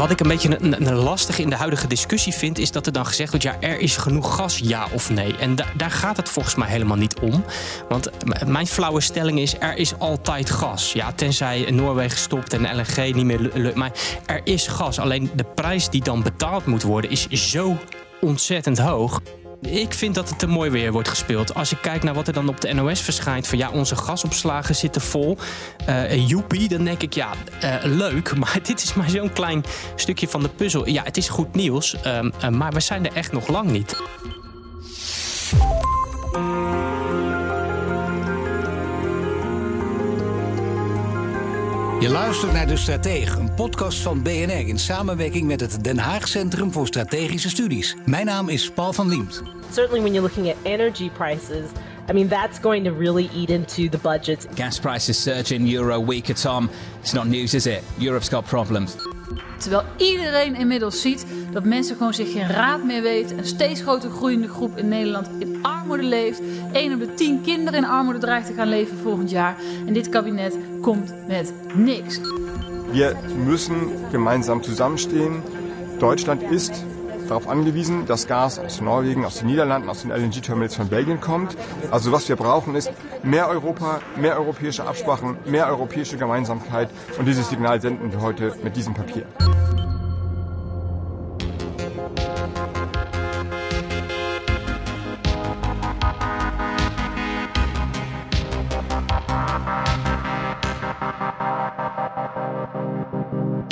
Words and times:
Wat 0.00 0.10
ik 0.10 0.20
een 0.20 0.28
beetje 0.28 0.56
een, 0.60 0.86
een 0.86 0.94
lastig 0.94 1.38
in 1.38 1.50
de 1.50 1.56
huidige 1.56 1.86
discussie 1.86 2.32
vind, 2.32 2.58
is 2.58 2.70
dat 2.70 2.86
er 2.86 2.92
dan 2.92 3.06
gezegd 3.06 3.30
wordt: 3.30 3.44
ja, 3.44 3.56
er 3.60 3.78
is 3.78 3.96
genoeg 3.96 4.34
gas, 4.34 4.58
ja 4.58 4.86
of 4.92 5.10
nee. 5.10 5.36
En 5.36 5.56
da 5.56 5.64
daar 5.76 5.90
gaat 5.90 6.16
het 6.16 6.28
volgens 6.28 6.54
mij 6.54 6.68
helemaal 6.68 6.96
niet 6.96 7.18
om. 7.18 7.44
Want 7.88 8.10
mijn 8.46 8.66
flauwe 8.66 9.00
stelling 9.00 9.38
is: 9.38 9.54
er 9.58 9.76
is 9.76 9.98
altijd 9.98 10.50
gas. 10.50 10.92
Ja, 10.92 11.12
tenzij 11.12 11.70
Noorwegen 11.70 12.18
stopt 12.18 12.52
en 12.52 12.76
LNG 12.76 13.14
niet 13.14 13.24
meer 13.24 13.50
lukt. 13.54 13.76
Maar 13.76 13.92
er 14.26 14.40
is 14.44 14.66
gas. 14.66 14.98
Alleen 14.98 15.30
de 15.34 15.44
prijs 15.54 15.88
die 15.88 16.02
dan 16.02 16.22
betaald 16.22 16.66
moet 16.66 16.82
worden, 16.82 17.10
is 17.10 17.28
zo 17.30 17.76
ontzettend 18.20 18.78
hoog. 18.78 19.20
Ik 19.60 19.94
vind 19.94 20.14
dat 20.14 20.28
het 20.28 20.38
te 20.38 20.46
mooi 20.46 20.70
weer 20.70 20.92
wordt 20.92 21.08
gespeeld. 21.08 21.54
Als 21.54 21.72
ik 21.72 21.78
kijk 21.80 22.02
naar 22.02 22.14
wat 22.14 22.26
er 22.26 22.32
dan 22.32 22.48
op 22.48 22.60
de 22.60 22.72
NOS 22.72 23.00
verschijnt... 23.00 23.46
van 23.46 23.58
ja, 23.58 23.70
onze 23.70 23.96
gasopslagen 23.96 24.74
zitten 24.74 25.00
vol. 25.00 25.38
Uh, 25.88 26.28
joepie, 26.28 26.68
dan 26.68 26.84
denk 26.84 27.02
ik, 27.02 27.14
ja, 27.14 27.32
uh, 27.64 27.74
leuk. 27.84 28.32
Maar 28.40 28.58
dit 28.62 28.82
is 28.82 28.94
maar 28.94 29.10
zo'n 29.10 29.32
klein 29.32 29.64
stukje 29.94 30.28
van 30.28 30.42
de 30.42 30.48
puzzel. 30.48 30.88
Ja, 30.88 31.02
het 31.02 31.16
is 31.16 31.28
goed 31.28 31.54
nieuws, 31.54 31.96
uh, 32.06 32.48
maar 32.48 32.72
we 32.72 32.80
zijn 32.80 33.06
er 33.06 33.12
echt 33.12 33.32
nog 33.32 33.48
lang 33.48 33.70
niet. 33.70 33.96
Je 42.00 42.08
luistert 42.08 42.52
naar 42.52 42.66
De 42.66 42.76
Stratege, 42.76 43.38
een 43.38 43.54
podcast 43.54 43.98
van 43.98 44.22
BNR 44.22 44.68
in 44.68 44.78
samenwerking 44.78 45.46
met 45.46 45.60
het 45.60 45.84
Den 45.84 45.98
Haag 45.98 46.28
Centrum 46.28 46.72
voor 46.72 46.86
Strategische 46.86 47.48
Studies. 47.48 47.96
Mijn 48.04 48.26
naam 48.26 48.48
is 48.48 48.70
Paul 48.70 48.92
van 48.92 49.08
Liemt. 49.08 49.42
Certainly 49.72 50.00
when 50.00 50.12
you're 50.12 50.20
looking 50.20 50.48
at 50.48 50.56
energy 50.62 51.10
prices, 51.10 51.64
I 52.10 52.12
mean 52.12 52.28
that's 52.28 52.58
going 52.60 52.84
to 52.84 52.94
really 52.98 53.28
eat 53.34 53.48
into 53.48 53.88
the 53.88 53.98
budget. 54.02 54.46
Gas 54.54 54.78
prices 54.78 55.22
surge 55.22 55.54
in 55.54 55.74
euro 55.74 56.04
week 56.04 56.30
at 56.30 56.40
Tom. 56.40 56.70
It's 57.00 57.12
not 57.12 57.24
news, 57.24 57.54
is 57.54 57.66
it? 57.66 57.82
Europe's 57.98 58.28
got 58.28 58.44
problems. 58.44 58.94
Terwijl 59.58 59.84
iedereen 59.96 60.54
inmiddels 60.54 61.00
ziet 61.00 61.26
dat 61.52 61.64
mensen 61.64 61.96
gewoon 61.96 62.14
zich 62.14 62.32
geen 62.32 62.48
raad 62.48 62.84
meer 62.84 63.02
weten. 63.02 63.38
Een 63.38 63.46
steeds 63.46 63.80
groter 63.80 64.10
groeiende 64.10 64.48
groep 64.48 64.76
in 64.76 64.88
Nederland 64.88 65.28
in 65.38 65.58
armoede 65.62 65.79
leeft. 65.98 66.40
1 66.72 66.92
op 66.92 67.00
de 67.00 67.14
10 67.14 67.40
kinderen 67.42 67.78
in 67.78 67.84
armoede 67.84 68.18
dreigt 68.18 68.46
te 68.46 68.52
gaan 68.52 68.68
leven 68.68 68.98
volgend 68.98 69.30
jaar. 69.30 69.56
En 69.86 69.92
dit 69.92 70.08
kabinet 70.08 70.56
komt 70.80 71.14
met 71.26 71.52
niks. 71.74 72.20
Wir 72.92 73.16
müssen 73.44 73.76
gemeinsam 74.10 74.62
zusammenstehen. 74.62 75.42
Deutschland 75.98 76.42
ist 76.42 76.84
darauf 77.28 77.46
angewiesen, 77.46 78.06
dass 78.06 78.26
Gas 78.26 78.58
aus 78.58 78.80
Norwegen, 78.80 79.24
aus 79.24 79.38
den 79.38 79.46
Niederlanden, 79.46 79.88
aus 79.88 80.02
den 80.02 80.10
LNG-Terminals 80.10 80.74
von 80.74 80.88
Belgien 80.88 81.20
kommt. 81.20 81.56
Also 81.90 82.10
was 82.12 82.28
wir 82.28 82.36
brauchen 82.36 82.74
ist 82.74 82.90
mehr 83.22 83.48
Europa, 83.48 84.00
mehr 84.16 84.38
europäische 84.38 84.84
Absprachen, 84.84 85.36
mehr 85.44 85.68
europäische 85.68 86.16
Gemeinsamkeit. 86.16 86.90
Und 87.18 87.26
dieses 87.26 87.48
Signal 87.48 87.80
senden 87.80 88.10
wir 88.12 88.20
heute 88.20 88.56
mit 88.62 88.76
diesem 88.76 88.94
Papier. 88.94 89.26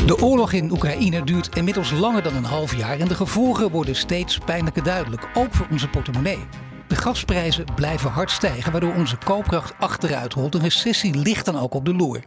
De 0.08 0.22
oorlog 0.22 0.52
in 0.52 0.70
Oekraïne 0.70 1.24
duurt 1.24 1.56
inmiddels 1.56 1.90
langer 1.90 2.22
dan 2.22 2.34
een 2.34 2.44
half 2.44 2.76
jaar 2.76 2.98
en 2.98 3.08
de 3.08 3.14
gevolgen 3.14 3.70
worden 3.70 3.96
steeds 3.96 4.38
pijnlijker 4.38 4.82
duidelijk, 4.82 5.28
ook 5.34 5.54
voor 5.54 5.66
onze 5.70 5.88
portemonnee. 5.88 6.38
De 6.86 6.96
gasprijzen 6.96 7.64
blijven 7.74 8.10
hard 8.10 8.30
stijgen, 8.30 8.72
waardoor 8.72 8.94
onze 8.94 9.16
koopkracht 9.24 9.74
achteruit 9.78 10.32
rolt. 10.32 10.54
Een 10.54 10.60
recessie 10.60 11.14
ligt 11.14 11.44
dan 11.44 11.58
ook 11.58 11.74
op 11.74 11.84
de 11.84 11.94
loer. 11.94 12.24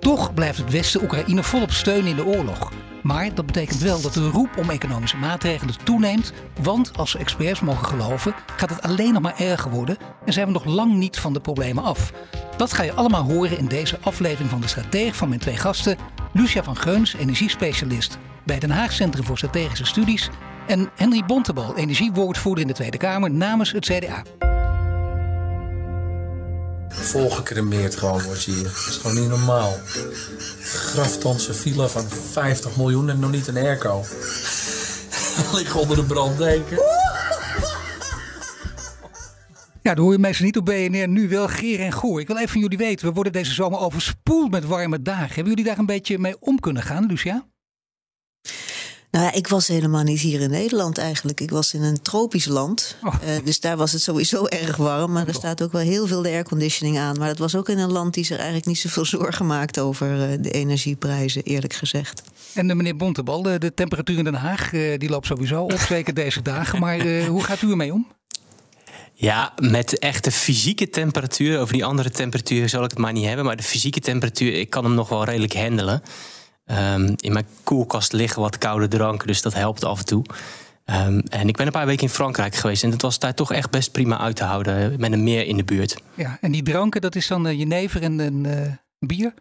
Toch 0.00 0.34
blijft 0.34 0.58
het 0.58 0.70
Westen 0.70 1.02
Oekraïne 1.02 1.42
volop 1.42 1.70
steunen 1.70 2.10
in 2.10 2.16
de 2.16 2.24
oorlog. 2.24 2.72
Maar 3.02 3.34
dat 3.34 3.46
betekent 3.46 3.80
wel 3.80 4.00
dat 4.00 4.12
de 4.14 4.28
roep 4.28 4.56
om 4.56 4.70
economische 4.70 5.16
maatregelen 5.16 5.74
toeneemt. 5.84 6.32
Want 6.62 6.98
als 6.98 7.16
experts 7.16 7.60
mogen 7.60 7.86
geloven, 7.86 8.34
gaat 8.56 8.70
het 8.70 8.82
alleen 8.82 9.12
nog 9.12 9.22
maar 9.22 9.38
erger 9.38 9.70
worden 9.70 9.96
en 10.24 10.32
zijn 10.32 10.46
we 10.46 10.52
nog 10.52 10.64
lang 10.64 10.94
niet 10.94 11.18
van 11.18 11.32
de 11.32 11.40
problemen 11.40 11.84
af. 11.84 12.12
Dat 12.56 12.72
ga 12.72 12.82
je 12.82 12.92
allemaal 12.92 13.22
horen 13.22 13.58
in 13.58 13.66
deze 13.66 13.98
aflevering 14.00 14.50
van 14.50 14.60
de 14.60 14.68
Stratege 14.68 15.14
van 15.14 15.28
mijn 15.28 15.40
twee 15.40 15.56
gasten. 15.56 15.96
Lucia 16.36 16.62
van 16.62 16.76
Geuns, 16.76 17.14
energiespecialist 17.14 18.18
bij 18.44 18.58
Den 18.58 18.70
Haag 18.70 18.92
Centrum 18.92 19.24
voor 19.24 19.36
Strategische 19.36 19.84
Studies. 19.84 20.30
En 20.66 20.90
Henry 20.96 21.24
Bontebal, 21.26 21.76
energiewoordvoerder 21.76 22.62
in 22.62 22.68
de 22.68 22.74
Tweede 22.74 22.96
Kamer 22.96 23.30
namens 23.30 23.72
het 23.72 23.84
CDA. 23.84 24.22
Volgecremeerd 26.88 27.96
gewoon 27.96 28.22
wordt 28.22 28.44
hier. 28.44 28.62
Dat 28.62 28.86
is 28.88 28.98
gewoon 29.02 29.20
niet 29.20 29.28
normaal. 29.28 29.78
Graftonse 30.62 31.54
villa 31.54 31.88
van 31.88 32.04
50 32.32 32.76
miljoen 32.76 33.10
en 33.10 33.18
nog 33.18 33.30
niet 33.30 33.46
een 33.46 33.56
airco. 33.56 34.04
Lig 35.54 35.76
onder 35.76 35.96
de 35.96 36.04
branddeken. 36.04 36.78
Ja, 39.84 39.94
dat 39.94 40.04
hoor 40.04 40.12
je 40.12 40.18
meestal 40.18 40.46
niet 40.46 40.56
op 40.56 40.64
BNR. 40.64 41.08
Nu 41.08 41.28
wel 41.28 41.48
Geer 41.48 41.80
en 41.80 41.92
Goor. 41.92 42.20
Ik 42.20 42.26
wil 42.26 42.36
even 42.36 42.48
van 42.48 42.60
jullie 42.60 42.78
weten. 42.78 43.06
We 43.06 43.12
worden 43.12 43.32
deze 43.32 43.52
zomer 43.52 43.78
overspoeld 43.78 44.50
met 44.50 44.64
warme 44.64 45.02
dagen. 45.02 45.34
Hebben 45.34 45.48
jullie 45.48 45.64
daar 45.64 45.78
een 45.78 45.86
beetje 45.86 46.18
mee 46.18 46.36
om 46.40 46.60
kunnen 46.60 46.82
gaan, 46.82 47.06
Lucia? 47.06 47.46
Nou 49.10 49.24
ja, 49.24 49.32
ik 49.32 49.48
was 49.48 49.68
helemaal 49.68 50.02
niet 50.02 50.20
hier 50.20 50.40
in 50.40 50.50
Nederland 50.50 50.98
eigenlijk. 50.98 51.40
Ik 51.40 51.50
was 51.50 51.74
in 51.74 51.82
een 51.82 52.02
tropisch 52.02 52.46
land. 52.46 52.96
Oh. 53.02 53.14
Uh, 53.14 53.44
dus 53.44 53.60
daar 53.60 53.76
was 53.76 53.92
het 53.92 54.02
sowieso 54.02 54.46
erg 54.62 54.76
warm. 54.76 55.12
Maar 55.12 55.28
er 55.28 55.34
staat 55.34 55.62
ook 55.62 55.72
wel 55.72 55.82
heel 55.82 56.06
veel 56.06 56.22
de 56.22 56.28
airconditioning 56.28 56.98
aan. 56.98 57.18
Maar 57.18 57.28
dat 57.28 57.38
was 57.38 57.56
ook 57.56 57.68
in 57.68 57.78
een 57.78 57.92
land 57.92 58.14
die 58.14 58.24
zich 58.24 58.36
eigenlijk 58.36 58.66
niet 58.66 58.78
zoveel 58.78 59.04
zorgen 59.18 59.46
maakt 59.46 59.78
over 59.78 60.30
uh, 60.30 60.38
de 60.40 60.50
energieprijzen, 60.50 61.42
eerlijk 61.42 61.72
gezegd. 61.72 62.22
En 62.54 62.68
uh, 62.68 62.76
meneer 62.76 62.96
Bontebal, 62.96 63.42
de, 63.42 63.58
de, 63.58 63.74
temperatuur 63.74 64.18
in 64.18 64.24
Den 64.24 64.34
Haag 64.34 64.70
die 64.70 65.08
loopt 65.08 65.26
sowieso 65.26 65.62
op, 65.62 65.78
zeker 65.88 66.14
deze 66.14 66.42
dagen. 66.42 66.78
Maar 66.80 67.24
hoe 67.26 67.42
gaat 67.42 67.62
u 67.62 67.70
ermee 67.70 67.92
om? 67.92 68.06
Ja, 69.24 69.52
met 69.62 69.98
echte 69.98 70.30
fysieke 70.30 70.90
temperatuur. 70.90 71.60
Over 71.60 71.72
die 71.72 71.84
andere 71.84 72.10
temperatuur 72.10 72.68
zal 72.68 72.84
ik 72.84 72.90
het 72.90 72.98
maar 72.98 73.12
niet 73.12 73.26
hebben. 73.26 73.44
Maar 73.44 73.56
de 73.56 73.62
fysieke 73.62 74.00
temperatuur, 74.00 74.52
ik 74.54 74.70
kan 74.70 74.84
hem 74.84 74.94
nog 74.94 75.08
wel 75.08 75.24
redelijk 75.24 75.54
handelen. 75.54 76.02
Um, 76.66 77.14
in 77.16 77.32
mijn 77.32 77.46
koelkast 77.62 78.12
liggen 78.12 78.42
wat 78.42 78.58
koude 78.58 78.88
dranken, 78.88 79.26
dus 79.26 79.42
dat 79.42 79.54
helpt 79.54 79.84
af 79.84 79.98
en 79.98 80.04
toe. 80.04 80.24
Um, 80.84 81.20
en 81.20 81.48
ik 81.48 81.56
ben 81.56 81.66
een 81.66 81.72
paar 81.72 81.86
weken 81.86 82.02
in 82.02 82.08
Frankrijk 82.08 82.54
geweest 82.54 82.82
en 82.82 82.90
het 82.90 83.02
was 83.02 83.18
daar 83.18 83.34
toch 83.34 83.52
echt 83.52 83.70
best 83.70 83.92
prima 83.92 84.18
uit 84.18 84.36
te 84.36 84.44
houden 84.44 85.00
met 85.00 85.12
een 85.12 85.22
meer 85.22 85.46
in 85.46 85.56
de 85.56 85.64
buurt. 85.64 85.96
Ja, 86.14 86.38
en 86.40 86.52
die 86.52 86.62
dranken, 86.62 87.00
dat 87.00 87.14
is 87.14 87.26
dan 87.26 87.46
uh, 87.46 87.58
jenever 87.58 88.02
en 88.02 88.18
een 88.18 88.44
uh, 88.44 88.72
bier? 88.98 89.34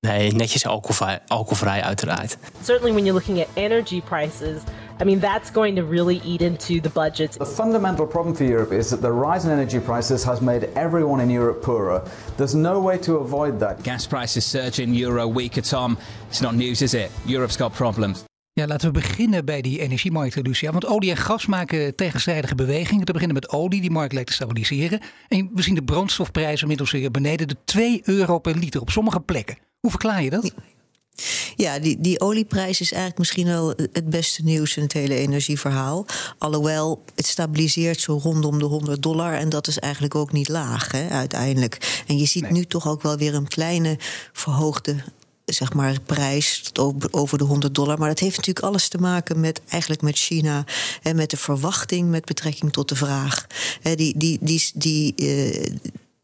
Nee, 0.00 0.32
netjes 0.32 0.66
alcoholvrij, 0.66 1.20
alcoholvrij 1.26 1.82
uiteraard. 1.82 2.36
Certainly 2.62 2.92
when 2.92 3.04
you're 3.04 3.18
looking 3.18 3.40
at 3.40 3.48
energy 3.54 4.00
prices, 4.00 4.60
I 5.00 5.04
mean 5.04 5.20
that's 5.20 5.50
going 5.50 5.76
to 5.76 5.82
really 5.82 6.20
eat 6.24 6.40
into 6.40 6.80
the 6.80 6.88
budget. 6.88 7.32
The 7.32 7.44
fundamental 7.44 8.06
problem 8.06 8.34
for 8.34 8.44
Europe 8.44 8.72
is 8.72 8.88
that 8.88 9.00
the 9.00 9.10
rise 9.10 9.44
in 9.44 9.50
energy 9.50 9.80
prices 9.80 10.24
has 10.24 10.40
made 10.40 10.68
everyone 10.74 11.22
in 11.22 11.30
Europe 11.30 11.60
poorer. 11.60 12.02
There's 12.36 12.54
no 12.54 12.80
way 12.80 12.98
to 12.98 13.16
avoid 13.16 13.58
that. 13.58 13.82
Gas 13.82 14.06
prices 14.06 14.50
surge 14.50 14.82
in 14.82 14.94
euro 14.94 15.32
week 15.32 15.56
at 15.58 15.68
Tom. 15.68 15.98
It's 16.28 16.40
not 16.40 16.54
news, 16.54 16.82
is 16.82 16.94
it? 16.94 17.10
Europe's 17.26 17.56
got 17.56 17.72
problems. 17.72 18.24
Ja, 18.52 18.66
laten 18.66 18.92
we 18.92 19.00
beginnen 19.00 19.44
bij 19.44 19.60
die 19.60 19.80
energiemarkten, 19.80 20.42
Lucia. 20.42 20.72
Want 20.72 20.86
olie 20.86 21.10
en 21.10 21.16
gas 21.16 21.46
maken 21.46 21.94
tegenstrijdige 21.94 22.54
bewegingen. 22.54 23.04
Te 23.04 23.12
beginnen 23.12 23.36
met 23.36 23.50
olie, 23.50 23.80
die 23.80 23.90
markt 23.90 24.12
lijkt 24.12 24.28
te 24.28 24.34
stabiliseren. 24.34 25.00
En 25.28 25.50
we 25.54 25.62
zien 25.62 25.74
de 25.74 25.84
brandstofprijzen 25.84 26.60
inmiddels 26.60 26.90
weer 26.90 27.10
beneden 27.10 27.48
de 27.48 27.56
2 27.64 28.00
euro 28.04 28.38
per 28.38 28.56
liter 28.56 28.80
op 28.80 28.90
sommige 28.90 29.20
plekken. 29.20 29.56
Hoe 29.80 29.90
verklaar 29.90 30.22
je 30.22 30.30
dat? 30.30 30.44
Ja, 30.44 30.62
die, 31.80 32.00
die 32.00 32.20
olieprijs 32.20 32.80
is 32.80 32.92
eigenlijk 32.92 33.18
misschien 33.18 33.46
wel 33.46 33.68
het 33.92 34.10
beste 34.10 34.42
nieuws 34.42 34.76
in 34.76 34.82
het 34.82 34.92
hele 34.92 35.14
energieverhaal. 35.14 36.06
Alhoewel, 36.38 37.02
het 37.14 37.26
stabiliseert 37.26 38.00
zo 38.00 38.20
rondom 38.22 38.58
de 38.58 38.64
100 38.64 39.02
dollar. 39.02 39.34
En 39.34 39.48
dat 39.48 39.66
is 39.66 39.78
eigenlijk 39.78 40.14
ook 40.14 40.32
niet 40.32 40.48
laag, 40.48 40.92
hè, 40.92 41.08
uiteindelijk. 41.08 42.02
En 42.06 42.18
je 42.18 42.26
ziet 42.26 42.42
nee. 42.42 42.52
nu 42.52 42.64
toch 42.64 42.88
ook 42.88 43.02
wel 43.02 43.16
weer 43.16 43.34
een 43.34 43.48
kleine 43.48 43.98
verhoogde 44.32 44.96
zeg 45.44 45.72
maar, 45.72 46.00
prijs 46.00 46.70
over 47.10 47.38
de 47.38 47.44
100 47.44 47.74
dollar. 47.74 47.98
Maar 47.98 48.08
dat 48.08 48.18
heeft 48.18 48.36
natuurlijk 48.36 48.66
alles 48.66 48.88
te 48.88 48.98
maken 48.98 49.40
met 49.40 49.60
eigenlijk 49.68 50.02
met 50.02 50.16
China 50.16 50.64
en 51.02 51.16
met 51.16 51.30
de 51.30 51.36
verwachting 51.36 52.10
met 52.10 52.24
betrekking 52.24 52.72
tot 52.72 52.88
de 52.88 52.96
vraag. 52.96 53.46
die 53.82 54.14
die, 54.16 54.38
die, 54.40 54.70
die, 54.74 55.14
uh, 55.16 55.72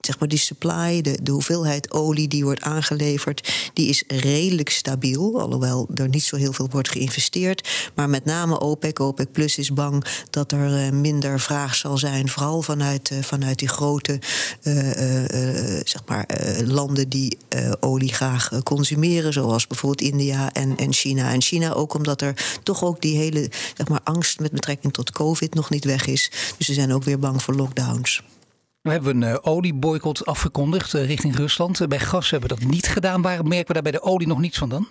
zeg 0.00 0.19
maar 0.19 0.29
die 0.29 0.38
supply, 0.38 1.00
de, 1.00 1.19
de 1.23 1.31
hoeveelheid 1.31 1.91
olie 1.91 2.29
die 2.29 2.44
wordt 2.44 2.62
aangeleverd, 2.62 3.70
die 3.73 3.88
is 3.88 4.05
redelijk 4.06 4.70
stabiel. 4.70 5.41
Alhoewel 5.41 5.88
er 5.94 6.08
niet 6.08 6.25
zo 6.25 6.37
heel 6.37 6.52
veel 6.52 6.69
wordt 6.70 6.88
geïnvesteerd. 6.88 7.69
Maar 7.94 8.08
met 8.08 8.25
name 8.25 8.61
OPEC, 8.61 9.00
OPEC 9.00 9.32
Plus 9.32 9.58
is 9.58 9.73
bang 9.73 10.05
dat 10.31 10.52
er 10.52 10.87
uh, 10.87 10.93
minder 10.93 11.41
vraag 11.41 11.75
zal 11.75 11.99
zijn. 11.99 12.29
Vooral 12.29 12.62
vanuit, 12.62 13.11
uh, 13.11 13.23
vanuit 13.23 13.58
die 13.58 13.69
grote 13.69 14.19
uh, 14.62 14.75
zeg 15.85 16.02
maar, 16.06 16.26
landen 16.64 17.08
die 17.08 17.38
olie 17.81 18.12
graag 18.12 18.50
consumeren. 18.62 19.32
Zoals 19.32 19.67
bijvoorbeeld 19.67 20.12
India 20.12 20.52
en, 20.52 20.76
en 20.76 20.93
China. 20.93 21.32
En 21.32 21.43
China 21.43 21.73
ook 21.73 21.94
omdat 21.94 22.20
er 22.20 22.58
toch 22.62 22.85
ook 22.85 23.00
die 23.00 23.17
hele 23.17 23.50
zeg 23.76 23.88
maar, 23.88 24.00
angst 24.05 24.41
met 24.41 24.52
betrekking 24.52 24.93
tot 24.93 25.12
COVID 25.12 25.55
nog 25.55 25.70
niet 25.70 25.85
weg 25.85 26.06
is. 26.06 26.31
Dus 26.56 26.67
ze 26.67 26.75
zijn 26.75 26.93
ook 26.93 27.05
weer 27.05 27.19
bang 27.19 27.43
voor 27.43 27.55
lockdowns. 27.55 28.23
We 28.82 28.91
hebben 28.91 29.23
een 29.23 29.31
uh, 29.31 29.38
olieboycott 29.41 30.27
afgekondigd 30.27 30.94
uh, 30.94 31.06
richting 31.06 31.37
Rusland. 31.37 31.81
Uh, 31.81 31.88
bij 31.88 31.99
gas 31.99 32.31
hebben 32.31 32.49
we 32.49 32.56
dat 32.56 32.65
niet 32.69 32.88
gedaan. 32.88 33.23
Waarom 33.23 33.49
merken 33.49 33.67
we 33.67 33.73
daar 33.73 33.82
bij 33.82 33.93
de 33.93 34.03
olie 34.03 34.27
nog 34.27 34.41
niets 34.41 34.59
van 34.59 34.69
dan? 34.69 34.88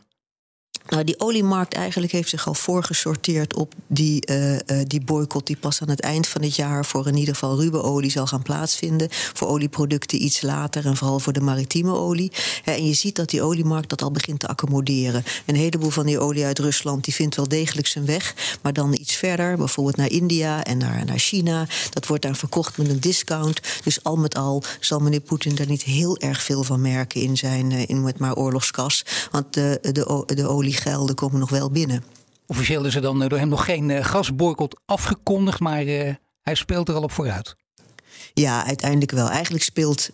Nou, 0.87 1.03
die 1.03 1.19
oliemarkt 1.19 1.73
eigenlijk 1.73 2.11
heeft 2.11 2.29
zich 2.29 2.47
al 2.47 2.53
voorgesorteerd 2.53 3.55
op 3.55 3.73
die, 3.87 4.29
uh, 4.29 4.53
uh, 4.53 4.59
die 4.87 5.01
boycott 5.01 5.47
die 5.47 5.57
pas 5.57 5.81
aan 5.81 5.89
het 5.89 5.99
eind 5.99 6.27
van 6.27 6.41
het 6.41 6.55
jaar 6.55 6.85
voor 6.85 7.07
in 7.07 7.17
ieder 7.17 7.33
geval 7.33 7.59
ruwe 7.59 7.81
olie 7.81 8.11
zal 8.11 8.27
gaan 8.27 8.41
plaatsvinden. 8.41 9.07
Voor 9.11 9.47
olieproducten 9.47 10.23
iets 10.23 10.41
later 10.41 10.85
en 10.85 10.97
vooral 10.97 11.19
voor 11.19 11.33
de 11.33 11.41
maritieme 11.41 11.93
olie. 11.93 12.31
En 12.63 12.85
je 12.85 12.93
ziet 12.93 13.15
dat 13.15 13.29
die 13.29 13.41
oliemarkt 13.41 13.89
dat 13.89 14.01
al 14.01 14.11
begint 14.11 14.39
te 14.39 14.47
accommoderen. 14.47 15.23
Een 15.45 15.55
heleboel 15.55 15.89
van 15.89 16.05
die 16.05 16.19
olie 16.19 16.45
uit 16.45 16.59
Rusland 16.59 17.03
die 17.03 17.13
vindt 17.13 17.35
wel 17.35 17.47
degelijk 17.47 17.87
zijn 17.87 18.05
weg, 18.05 18.57
maar 18.61 18.73
dan 18.73 18.93
iets 18.93 19.15
verder, 19.15 19.57
bijvoorbeeld 19.57 19.97
naar 19.97 20.11
India 20.11 20.63
en 20.63 20.77
naar, 20.77 21.05
naar 21.05 21.19
China. 21.19 21.67
Dat 21.89 22.07
wordt 22.07 22.23
daar 22.23 22.35
verkocht 22.35 22.77
met 22.77 22.89
een 22.89 22.99
discount. 22.99 23.59
Dus 23.83 24.03
al 24.03 24.15
met 24.15 24.35
al 24.35 24.63
zal 24.79 24.99
meneer 24.99 25.19
Poetin 25.19 25.55
daar 25.55 25.67
niet 25.67 25.83
heel 25.83 26.17
erg 26.17 26.43
veel 26.43 26.63
van 26.63 26.81
merken 26.81 27.21
in 27.21 27.37
zijn 27.37 27.71
uh, 27.71 27.87
in 27.87 28.03
met 28.03 28.19
maar 28.19 28.35
oorlogskas. 28.35 29.05
Want 29.31 29.53
de, 29.53 29.79
de, 29.81 30.23
de 30.35 30.47
olie 30.47 30.77
gelden 30.79 31.15
komen 31.15 31.39
nog 31.39 31.49
wel 31.49 31.71
binnen. 31.71 32.03
Officieel 32.45 32.85
is 32.85 32.95
er 32.95 33.01
dan 33.01 33.19
door 33.19 33.39
hem 33.39 33.49
nog 33.49 33.65
geen 33.65 33.89
uh, 33.89 34.03
gasboycott 34.03 34.79
afgekondigd, 34.85 35.59
maar 35.59 35.83
uh, 35.83 36.13
hij 36.41 36.55
speelt 36.55 36.89
er 36.89 36.95
al 36.95 37.03
op 37.03 37.11
vooruit. 37.11 37.55
Ja, 38.33 38.65
uiteindelijk 38.65 39.11
wel. 39.11 39.29
Eigenlijk 39.29 39.63
speelt 39.63 40.09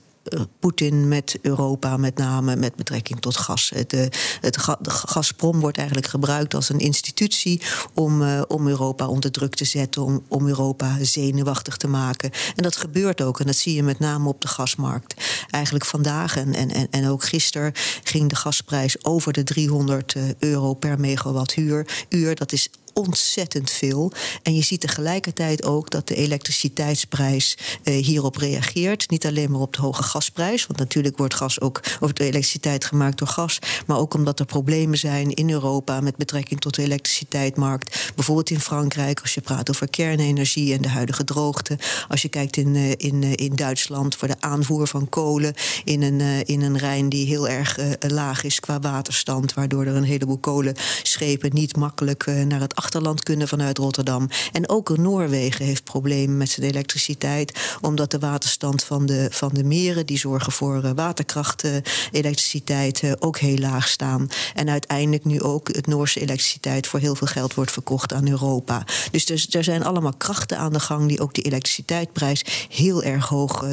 Poetin 0.59 1.07
met 1.07 1.37
Europa, 1.41 1.97
met 1.97 2.17
name 2.17 2.55
met 2.55 2.75
betrekking 2.75 3.19
tot 3.19 3.37
gas. 3.37 3.71
Het, 3.75 3.93
uh, 3.93 4.01
het 4.41 4.53
de 4.81 4.89
Gazprom 4.89 5.59
wordt 5.59 5.77
eigenlijk 5.77 6.07
gebruikt 6.07 6.53
als 6.53 6.69
een 6.69 6.79
institutie 6.79 7.61
om, 7.93 8.21
uh, 8.21 8.41
om 8.47 8.67
Europa 8.67 9.07
onder 9.07 9.31
druk 9.31 9.55
te 9.55 9.65
zetten, 9.65 10.01
om, 10.01 10.23
om 10.27 10.47
Europa 10.47 10.97
zenuwachtig 11.01 11.77
te 11.77 11.87
maken. 11.87 12.31
En 12.55 12.63
dat 12.63 12.75
gebeurt 12.75 13.21
ook, 13.21 13.39
en 13.39 13.45
dat 13.45 13.55
zie 13.55 13.75
je 13.75 13.83
met 13.83 13.99
name 13.99 14.29
op 14.29 14.41
de 14.41 14.47
gasmarkt. 14.47 15.13
Eigenlijk 15.49 15.85
vandaag 15.85 16.37
en, 16.37 16.53
en, 16.53 16.87
en 16.89 17.07
ook 17.09 17.23
gisteren 17.23 17.71
ging 18.03 18.29
de 18.29 18.35
gasprijs 18.35 19.05
over 19.05 19.33
de 19.33 19.43
300 19.43 20.15
euro 20.39 20.73
per 20.73 20.99
megawattuur. 20.99 22.05
Uur, 22.09 22.35
dat 22.35 22.51
is 22.51 22.69
ontzettend 22.95 23.71
veel. 23.71 24.11
En 24.43 24.55
je 24.55 24.61
ziet 24.61 24.81
tegelijkertijd 24.81 25.63
ook 25.63 25.89
dat 25.89 26.07
de 26.07 26.15
elektriciteitsprijs 26.15 27.57
uh, 27.83 28.05
hierop 28.05 28.35
reageert. 28.35 29.09
Niet 29.09 29.25
alleen 29.25 29.51
maar 29.51 29.61
op 29.61 29.73
de 29.73 29.81
hoge 29.81 30.03
gasprijs, 30.03 30.67
want 30.67 30.79
natuurlijk 30.79 31.17
wordt 31.17 31.33
gas 31.33 31.61
ook 31.61 31.81
of 31.99 32.13
de 32.13 32.23
elektriciteit 32.23 32.85
gemaakt 32.85 33.17
door 33.17 33.27
gas, 33.27 33.59
maar 33.87 33.97
ook 33.97 34.13
omdat 34.13 34.39
er 34.39 34.45
problemen 34.45 34.97
zijn 34.97 35.33
in 35.33 35.49
Europa 35.49 36.01
met 36.01 36.15
betrekking 36.15 36.61
tot 36.61 36.75
de 36.75 36.81
elektriciteitsmarkt. 36.81 38.11
Bijvoorbeeld 38.15 38.49
in 38.49 38.59
Frankrijk, 38.59 39.21
als 39.21 39.33
je 39.33 39.41
praat 39.41 39.69
over 39.69 39.89
kernenergie 39.89 40.73
en 40.73 40.81
de 40.81 40.89
huidige 40.89 41.23
droogte. 41.23 41.77
Als 42.07 42.21
je 42.21 42.29
kijkt 42.29 42.57
in, 42.57 42.75
uh, 42.75 42.91
in, 42.97 43.21
uh, 43.21 43.31
in 43.35 43.55
Duitsland 43.55 44.15
voor 44.15 44.27
de 44.27 44.35
aanvoer 44.39 44.87
van 44.87 45.09
kolen 45.09 45.53
in 45.83 46.01
een, 46.01 46.45
in 46.45 46.61
een 46.61 46.77
Rijn 46.77 47.09
die 47.09 47.27
heel 47.27 47.47
erg 47.47 47.77
laag 47.99 48.43
is 48.43 48.59
qua 48.59 48.79
waterstand, 48.79 49.53
waardoor 49.53 49.85
er 49.85 49.95
een 49.95 50.03
heleboel 50.03 50.37
kolenschepen 50.37 51.53
niet 51.53 51.75
makkelijk 51.75 52.25
naar 52.25 52.59
het 52.59 52.75
achterland 52.85 53.23
kunnen 53.23 53.47
vanuit 53.47 53.77
Rotterdam. 53.77 54.29
En 54.51 54.69
ook 54.69 54.97
Noorwegen 54.97 55.65
heeft 55.65 55.83
problemen 55.83 56.37
met 56.37 56.49
zijn 56.49 56.67
elektriciteit, 56.67 57.77
omdat 57.81 58.11
de 58.11 58.19
waterstand 58.19 58.83
van 58.83 59.05
de, 59.05 59.27
van 59.31 59.49
de 59.53 59.63
meren, 59.63 60.05
die 60.05 60.17
zorgen 60.17 60.51
voor 60.51 60.83
uh, 60.83 60.91
waterkrachtelektriciteit, 60.95 63.01
uh, 63.01 63.11
ook 63.19 63.37
heel 63.37 63.57
laag 63.57 63.87
staan. 63.87 64.27
En 64.55 64.69
uiteindelijk 64.69 65.25
nu 65.25 65.41
ook 65.41 65.67
het 65.67 65.87
Noorse 65.87 66.19
elektriciteit 66.19 66.87
voor 66.87 66.99
heel 66.99 67.15
veel 67.15 67.27
geld 67.27 67.53
wordt 67.53 67.71
verkocht 67.71 68.13
aan 68.13 68.29
Europa. 68.29 68.85
Dus 69.11 69.29
er, 69.29 69.45
er 69.49 69.63
zijn 69.63 69.83
allemaal 69.83 70.15
krachten 70.17 70.57
aan 70.57 70.73
de 70.73 70.79
gang 70.79 71.07
die 71.07 71.19
ook 71.19 71.33
de 71.33 71.41
elektriciteitsprijs 71.41 72.67
heel 72.69 73.03
erg 73.03 73.27
hoog 73.27 73.65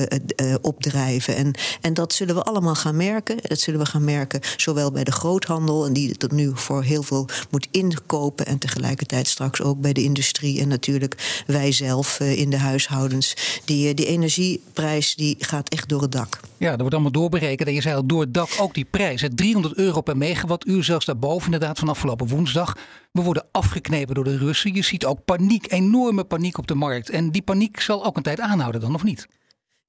opdrijven. 0.61 1.37
En, 1.37 1.55
en 1.81 1.95
dat 1.95 2.13
zullen 2.13 2.35
we 2.35 2.43
allemaal 2.43 2.75
gaan 2.75 2.97
merken. 2.97 3.37
Dat 3.43 3.61
zullen 3.61 3.81
we 3.81 3.87
gaan 3.87 4.05
merken 4.05 4.41
zowel 4.57 4.91
bij 4.91 5.05
de 5.05 5.13
groothandel, 5.13 5.87
en 5.87 5.93
die 5.93 6.17
tot 6.17 6.33
nu 6.33 6.51
voor 6.55 6.83
heel 6.83 7.03
veel 7.03 7.29
moet 7.51 7.69
inkopen 7.71 8.47
en 8.47 8.59
tegelijkertijd 8.59 9.02
tegelijkertijd 9.03 9.29
straks 9.29 9.63
ook 9.63 9.81
bij 9.81 9.93
de 9.93 10.03
industrie 10.03 10.61
en 10.61 10.69
natuurlijk 10.69 11.43
wij 11.47 11.73
zelf 11.73 12.21
uh, 12.21 12.39
in 12.39 12.51
de 12.51 12.59
huishoudens. 12.59 13.61
Die, 13.65 13.89
uh, 13.89 13.95
die 13.95 14.07
energieprijs 14.07 15.15
die 15.15 15.37
gaat 15.39 15.69
echt 15.69 15.89
door 15.89 16.03
het 16.03 16.13
dak. 16.13 16.41
Ja, 16.57 16.71
dat 16.71 16.81
wordt 16.81 16.95
allemaal 16.95 17.13
doorberekend. 17.13 17.69
En 17.69 17.75
je 17.75 17.81
zei 17.81 17.97
al, 17.97 18.07
door 18.07 18.21
het 18.21 18.35
dak 18.35 18.49
ook 18.61 18.75
die 18.75 18.85
prijs. 18.85 19.21
Hè? 19.21 19.35
300 19.35 19.75
euro 19.75 20.01
per 20.01 20.17
megawattuur, 20.17 20.85
zelfs 20.85 21.07
daarboven 21.07 21.45
inderdaad 21.53 21.79
van 21.79 21.89
afgelopen 21.89 22.29
woensdag. 22.29 22.77
We 23.13 23.23
worden 23.23 23.47
afgeknepen 23.51 24.15
door 24.15 24.25
de 24.25 24.37
Russen. 24.37 24.75
Je 24.75 24.83
ziet 24.83 25.05
ook 25.05 25.25
paniek, 25.25 25.73
enorme 25.73 26.25
paniek 26.25 26.59
op 26.59 26.67
de 26.67 26.75
markt. 26.75 27.11
En 27.11 27.31
die 27.31 27.43
paniek 27.43 27.81
zal 27.81 28.05
ook 28.05 28.17
een 28.17 28.23
tijd 28.23 28.41
aanhouden 28.41 28.81
dan, 28.81 28.95
of 28.95 29.03
niet? 29.03 29.29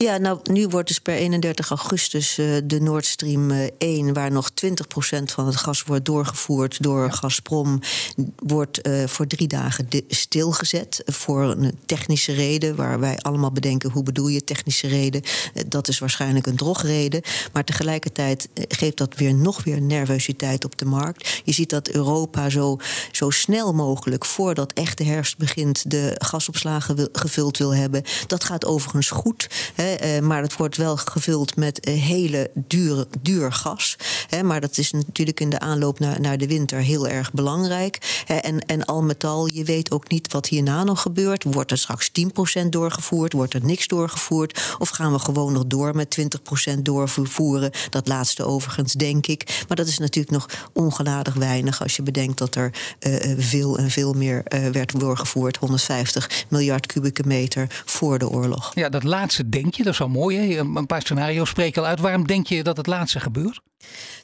Ja, 0.04 0.18
nou, 0.18 0.40
nu 0.44 0.68
wordt 0.68 0.88
dus 0.88 1.00
per 1.00 1.14
31 1.14 1.70
augustus 1.70 2.38
uh, 2.38 2.58
de 2.64 2.82
Nord 2.82 3.06
Stream 3.06 3.52
uh, 3.52 3.68
1, 3.78 4.14
waar 4.14 4.32
nog 4.32 4.50
20% 4.66 4.74
van 5.24 5.46
het 5.46 5.56
gas 5.56 5.84
wordt 5.84 6.06
doorgevoerd 6.06 6.84
door 6.84 7.12
Gazprom, 7.12 7.80
wordt 8.36 8.88
uh, 8.88 9.08
voor 9.08 9.28
drie 9.28 9.48
dagen 9.48 9.88
stilgezet. 10.08 11.02
Voor 11.06 11.44
een 11.44 11.78
technische 11.86 12.34
reden, 12.34 12.76
waar 12.76 13.00
wij 13.00 13.18
allemaal 13.18 13.52
bedenken: 13.52 13.92
hoe 13.92 14.04
bedoel 14.04 14.28
je 14.28 14.44
technische 14.44 14.88
reden? 14.88 15.22
dat 15.68 15.88
is 15.88 16.00
waarschijnlijk 16.00 16.46
een 16.46 16.56
drogreden. 16.56 17.22
Maar 17.54 17.64
tegelijkertijd 17.64 18.50
geeft 18.68 18.98
dat 18.98 19.16
weer 19.16 19.34
nog 19.34 19.64
weer 19.64 19.82
nervositeit 19.82 20.66
op 20.66 20.78
de 20.78 20.86
markt. 20.86 21.42
Je 21.44 21.52
ziet 21.52 21.70
dat 21.70 21.90
Europa 21.90 22.50
zo, 22.50 22.78
zo 23.12 23.30
snel 23.30 23.74
mogelijk, 23.74 24.26
voordat 24.26 24.74
echt 24.74 24.98
de 24.98 25.04
herfst 25.06 25.38
begint, 25.38 25.92
de 25.92 26.16
gasopslagen 26.18 26.96
wil, 26.96 27.10
gevuld 27.12 27.58
wil 27.58 27.76
hebben. 27.76 28.04
Dat 28.28 28.44
gaat 28.44 28.66
overigens 28.66 29.10
goed. 29.10 29.48
Hè. 29.76 29.92
Uh, 30.02 30.20
maar 30.20 30.42
het 30.42 30.58
wordt 30.58 30.78
wel 30.78 30.98
gevuld 30.98 31.56
met 31.56 31.88
uh, 31.88 32.02
hele 32.02 32.52
dure, 32.56 33.08
duur 33.22 33.52
gas. 33.52 33.98
Hè, 34.34 34.44
maar 34.44 34.62
dat 34.62 34.78
is 34.78 34.92
natuurlijk 34.92 35.40
in 35.40 35.50
de 35.50 35.60
aanloop 35.60 36.00
naar, 36.00 36.22
naar 36.22 36.38
de 36.38 36.48
winter 36.48 36.80
heel 36.80 37.08
erg 37.08 37.34
belangrijk. 37.34 38.24
Hè, 38.26 38.36
en, 38.36 38.66
en 38.66 38.86
al 38.86 39.04
met 39.04 39.24
al, 39.24 39.48
je 39.54 39.64
weet 39.64 39.92
ook 39.92 40.10
niet 40.10 40.34
wat 40.34 40.48
hierna 40.48 40.84
nog 40.84 41.02
gebeurt. 41.02 41.44
Wordt 41.44 41.72
er 41.72 41.78
straks 41.78 42.12
10% 42.64 42.70
doorgevoerd? 42.70 43.34
Wordt 43.34 43.54
er 43.54 43.66
niks 43.66 43.88
doorgevoerd? 43.88 44.76
Of 44.80 44.90
gaan 44.90 45.12
we 45.12 45.20
gewoon 45.20 45.54
nog 45.54 45.66
door 45.68 45.96
met 45.96 46.18
20% 46.76 46.80
doorvoeren? 46.82 47.72
Dat 47.90 48.08
laatste 48.08 48.46
overigens, 48.46 48.94
denk 48.94 49.28
ik. 49.28 49.64
Maar 49.68 49.78
dat 49.78 49.88
is 49.88 49.98
natuurlijk 49.98 50.36
nog 50.36 50.70
ongeladig 50.74 51.34
weinig 51.34 51.82
als 51.82 51.96
je 51.96 52.04
bedenkt 52.04 52.38
dat 52.38 52.56
er 52.56 52.74
uh, 53.00 53.36
veel 53.38 53.78
en 53.78 53.90
veel 53.90 54.14
meer 54.14 54.44
werd 54.72 55.00
doorgevoerd. 55.00 55.58
150 55.58 56.46
miljard 56.50 56.86
kubieke 56.86 57.24
meter 57.26 57.82
voor 57.86 58.20
de 58.20 58.30
oorlog. 58.30 58.72
Ja, 58.76 58.90
dat 58.90 59.04
laatste 59.04 59.50
denk 59.50 59.74
je 59.74 59.84
dat 59.84 59.94
is 59.94 60.00
wel 60.00 60.10
mooi. 60.10 60.38
Hè? 60.38 60.58
Een 60.58 60.86
paar 60.86 61.02
scenario's 61.02 61.50
spreken 61.50 61.82
al 61.82 61.88
uit. 61.88 62.00
Waarom 62.00 62.28
denk 62.28 62.48
je 62.48 62.64
dat 62.64 62.78
het 62.78 62.88
laatste 62.88 63.20
gebeurt? 63.20 63.62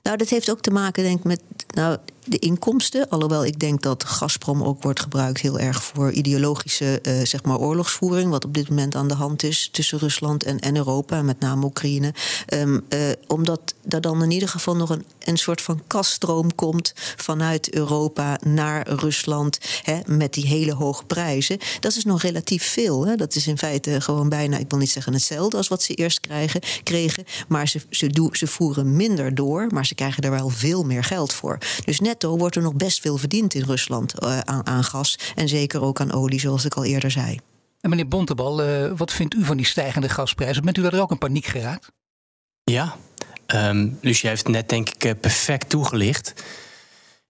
Nou, 0.04 0.18
dat 0.18 0.30
heeft 0.30 0.50
ook 0.50 0.62
te 0.62 0.72
maken, 0.72 1.04
denk 1.04 1.18
ik, 1.18 1.24
met 1.24 1.42
nou, 1.68 1.98
de 2.30 2.40
inkomsten. 2.40 3.10
Alhoewel 3.10 3.46
ik 3.46 3.60
denk 3.60 3.82
dat 3.82 4.04
Gazprom 4.04 4.64
ook 4.64 4.84
wordt 4.84 5.00
gebruikt 5.00 5.42
heel 5.42 5.60
erg 5.60 5.84
voor 5.84 6.12
ideologische 6.12 7.00
uh, 7.04 7.26
zeg 7.26 7.44
maar 7.44 7.58
oorlogsvoering. 7.58 8.30
Wat 8.32 8.46
op 8.46 8.54
dit 8.54 8.70
moment 8.70 8.96
aan 8.96 9.08
de 9.08 9.14
hand 9.14 9.44
is 9.44 9.70
tussen 9.72 10.00
Rusland 10.00 10.44
en, 10.44 10.60
en 10.60 10.76
Europa, 10.76 11.22
met 11.22 11.40
name 11.40 11.66
Oekraïne. 11.66 12.14
Um, 12.54 12.86
uh, 12.90 13.00
omdat 13.28 13.74
er 13.90 14.02
dan 14.02 14.24
in 14.24 14.32
ieder 14.32 14.50
geval 14.50 14.76
nog 14.76 14.90
een, 14.90 15.06
een 15.20 15.38
soort 15.38 15.62
van 15.62 15.82
kaststroom 15.88 16.56
komt 16.56 16.94
vanuit 17.16 17.74
Europa 17.74 18.40
naar 18.46 18.90
Rusland. 18.90 19.58
Hè, 19.84 20.00
met 20.06 20.34
die 20.34 20.48
hele 20.48 20.74
hoge 20.74 21.06
prijzen. 21.06 21.58
Dat 21.80 21.96
is 21.96 22.04
nog 22.04 22.22
relatief 22.22 22.64
veel. 22.64 23.08
Hè. 23.08 23.16
Dat 23.16 23.36
is 23.36 23.48
in 23.48 23.58
feite 23.58 24.02
gewoon 24.02 24.30
bijna, 24.30 24.58
ik 24.58 24.70
wil 24.70 24.80
niet 24.80 24.90
zeggen 24.90 25.14
hetzelfde 25.14 25.58
als 25.58 25.68
wat 25.68 25.84
ze 25.84 25.94
eerst 25.94 26.20
krijgen, 26.20 26.62
kregen. 26.84 27.24
Maar 27.48 27.68
ze, 27.68 27.82
ze, 27.90 28.30
ze 28.32 28.48
voeren 28.48 28.96
minder 28.96 29.36
door, 29.36 29.68
maar 29.70 29.86
ze 29.86 29.96
krijgen 29.96 30.24
er 30.24 30.32
wel 30.32 30.50
veel 30.50 30.84
meer 30.84 31.04
geld 31.04 31.34
voor. 31.34 31.58
Dus 31.86 32.00
netto 32.20 32.38
wordt 32.38 32.56
er 32.56 32.62
nog 32.62 32.76
best 32.76 33.02
veel 33.02 33.18
verdiend 33.18 33.54
in 33.54 33.64
Rusland 33.64 34.24
uh, 34.24 34.40
aan, 34.40 34.66
aan, 34.66 34.84
gas. 34.84 35.20
En 35.36 35.48
zeker 35.48 35.82
ook 35.82 36.00
aan 36.00 36.12
olie, 36.12 36.40
zoals 36.40 36.66
ik 36.66 36.74
al 36.74 36.84
eerder 36.84 37.12
zei. 37.12 37.40
En 37.82 37.90
meneer 37.90 38.08
Bontebal, 38.08 38.66
uh, 38.66 38.92
wat 38.96 39.12
vindt 39.12 39.34
u 39.34 39.44
van 39.44 39.58
die 39.58 39.66
stijgende 39.66 40.10
gasprijzen? 40.10 40.64
Bent 40.64 40.78
u 40.78 40.82
daar 40.82 41.02
ook 41.02 41.12
in 41.12 41.18
paniek 41.18 41.46
geraakt? 41.46 41.92
Ja, 42.64 42.96
um, 43.48 43.98
Lucie 44.02 44.30
heeft 44.30 44.48
net 44.48 44.70
denk 44.70 44.90
ik 44.90 45.20
perfect 45.20 45.70
toegelicht. 45.70 46.34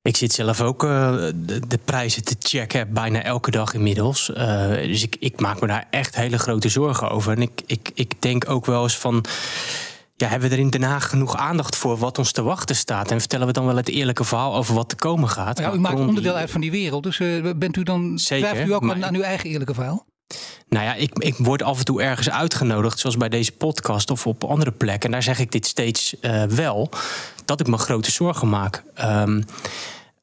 Ik 0.01 0.17
zit 0.17 0.33
zelf 0.33 0.61
ook 0.61 0.83
uh, 0.83 1.15
de, 1.35 1.67
de, 1.67 1.79
prijzen 1.85 2.23
te 2.23 2.35
checken, 2.39 2.93
bijna 2.93 3.23
elke 3.23 3.51
dag 3.51 3.73
inmiddels. 3.73 4.29
Uh, 4.29 4.67
dus 4.67 5.03
ik, 5.03 5.15
ik, 5.19 5.39
maak 5.39 5.61
me 5.61 5.67
daar 5.67 5.87
echt 5.89 6.15
hele 6.15 6.37
grote 6.37 6.69
zorgen 6.69 7.09
over. 7.09 7.31
En 7.31 7.41
ik, 7.41 7.61
ik, 7.65 7.91
ik 7.93 8.21
denk 8.21 8.49
ook 8.49 8.65
wel 8.65 8.83
eens 8.83 8.97
van. 8.97 9.25
Ja, 10.19 10.27
hebben 10.27 10.49
we 10.49 10.55
er 10.55 10.61
in 10.61 10.69
Den 10.69 10.83
Haag 10.83 11.09
genoeg 11.09 11.35
aandacht 11.35 11.75
voor 11.75 11.97
wat 11.97 12.17
ons 12.17 12.31
te 12.31 12.41
wachten 12.41 12.75
staat? 12.75 13.11
En 13.11 13.19
vertellen 13.19 13.47
we 13.47 13.53
dan 13.53 13.65
wel 13.65 13.75
het 13.75 13.89
eerlijke 13.89 14.23
verhaal 14.23 14.55
over 14.55 14.75
wat 14.75 14.89
te 14.89 14.95
komen 14.95 15.29
gaat? 15.29 15.59
Ja, 15.59 15.73
u 15.73 15.79
maakt 15.79 15.99
onderdeel 15.99 16.33
uit 16.33 16.51
van 16.51 16.61
die 16.61 16.71
wereld. 16.71 17.03
Dus 17.03 17.19
uh, 17.19 17.53
bent 17.55 17.77
u 17.77 17.83
dan. 17.83 18.19
Zeker, 18.19 18.67
u 18.67 18.73
ook 18.73 18.81
maar... 18.81 19.03
aan 19.03 19.15
uw 19.15 19.21
eigen 19.21 19.49
eerlijke 19.49 19.73
verhaal? 19.73 20.05
Nou 20.69 20.85
ja, 20.85 20.93
ik, 20.93 21.19
ik 21.19 21.35
word 21.37 21.63
af 21.63 21.79
en 21.79 21.85
toe 21.85 22.01
ergens 22.01 22.29
uitgenodigd, 22.29 22.99
zoals 22.99 23.17
bij 23.17 23.29
deze 23.29 23.51
podcast 23.51 24.11
of 24.11 24.27
op 24.27 24.43
andere 24.43 24.71
plekken. 24.71 25.05
En 25.05 25.11
daar 25.11 25.23
zeg 25.23 25.39
ik 25.39 25.51
dit 25.51 25.65
steeds 25.65 26.15
uh, 26.21 26.43
wel, 26.43 26.89
dat 27.45 27.59
ik 27.59 27.67
me 27.67 27.77
grote 27.77 28.11
zorgen 28.11 28.49
maak. 28.49 28.83
Um, 29.01 29.43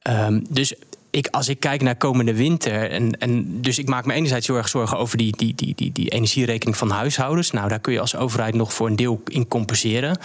um, 0.09 0.45
dus 0.49 0.73
ik, 1.09 1.27
als 1.27 1.49
ik 1.49 1.59
kijk 1.59 1.81
naar 1.81 1.95
komende 1.95 2.33
winter. 2.33 2.91
En, 2.91 3.11
en 3.19 3.61
dus 3.61 3.77
ik 3.77 3.87
maak 3.87 4.05
me 4.05 4.13
enerzijds 4.13 4.47
heel 4.47 4.55
erg 4.55 4.69
zorgen 4.69 4.97
over 4.97 5.17
die, 5.17 5.37
die, 5.37 5.55
die, 5.55 5.73
die, 5.75 5.91
die 5.91 6.09
energierekening 6.09 6.77
van 6.77 6.89
huishoudens. 6.89 7.51
Nou, 7.51 7.69
daar 7.69 7.79
kun 7.79 7.93
je 7.93 7.99
als 7.99 8.15
overheid 8.15 8.55
nog 8.55 8.73
voor 8.73 8.87
een 8.87 8.95
deel 8.95 9.21
in 9.25 9.47
compenseren. 9.47 10.19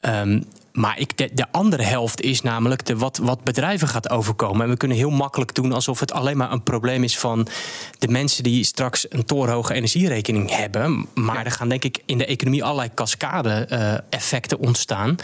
Um, 0.00 0.44
maar 0.76 0.98
ik, 0.98 1.16
de, 1.16 1.30
de, 1.32 1.46
andere 1.50 1.82
helft 1.82 2.20
is 2.20 2.42
namelijk 2.42 2.86
de, 2.86 2.96
wat, 2.96 3.16
wat 3.22 3.44
bedrijven 3.44 3.88
gaat 3.88 4.10
overkomen. 4.10 4.62
En 4.62 4.70
we 4.70 4.76
kunnen 4.76 4.96
heel 4.96 5.10
makkelijk 5.10 5.54
doen 5.54 5.72
alsof 5.72 6.00
het 6.00 6.12
alleen 6.12 6.36
maar 6.36 6.52
een 6.52 6.62
probleem 6.62 7.04
is 7.04 7.18
van 7.18 7.46
de 7.98 8.08
mensen 8.08 8.42
die 8.42 8.64
straks 8.64 9.06
een 9.08 9.24
torenhoge 9.24 9.74
energierekening 9.74 10.56
hebben. 10.56 11.06
Maar 11.14 11.44
er 11.44 11.50
gaan 11.50 11.68
denk 11.68 11.84
ik 11.84 12.02
in 12.06 12.18
de 12.18 12.26
economie 12.26 12.64
allerlei 12.64 12.90
cascade-effecten 12.94 14.58
uh, 14.60 14.66
ontstaan. 14.66 15.16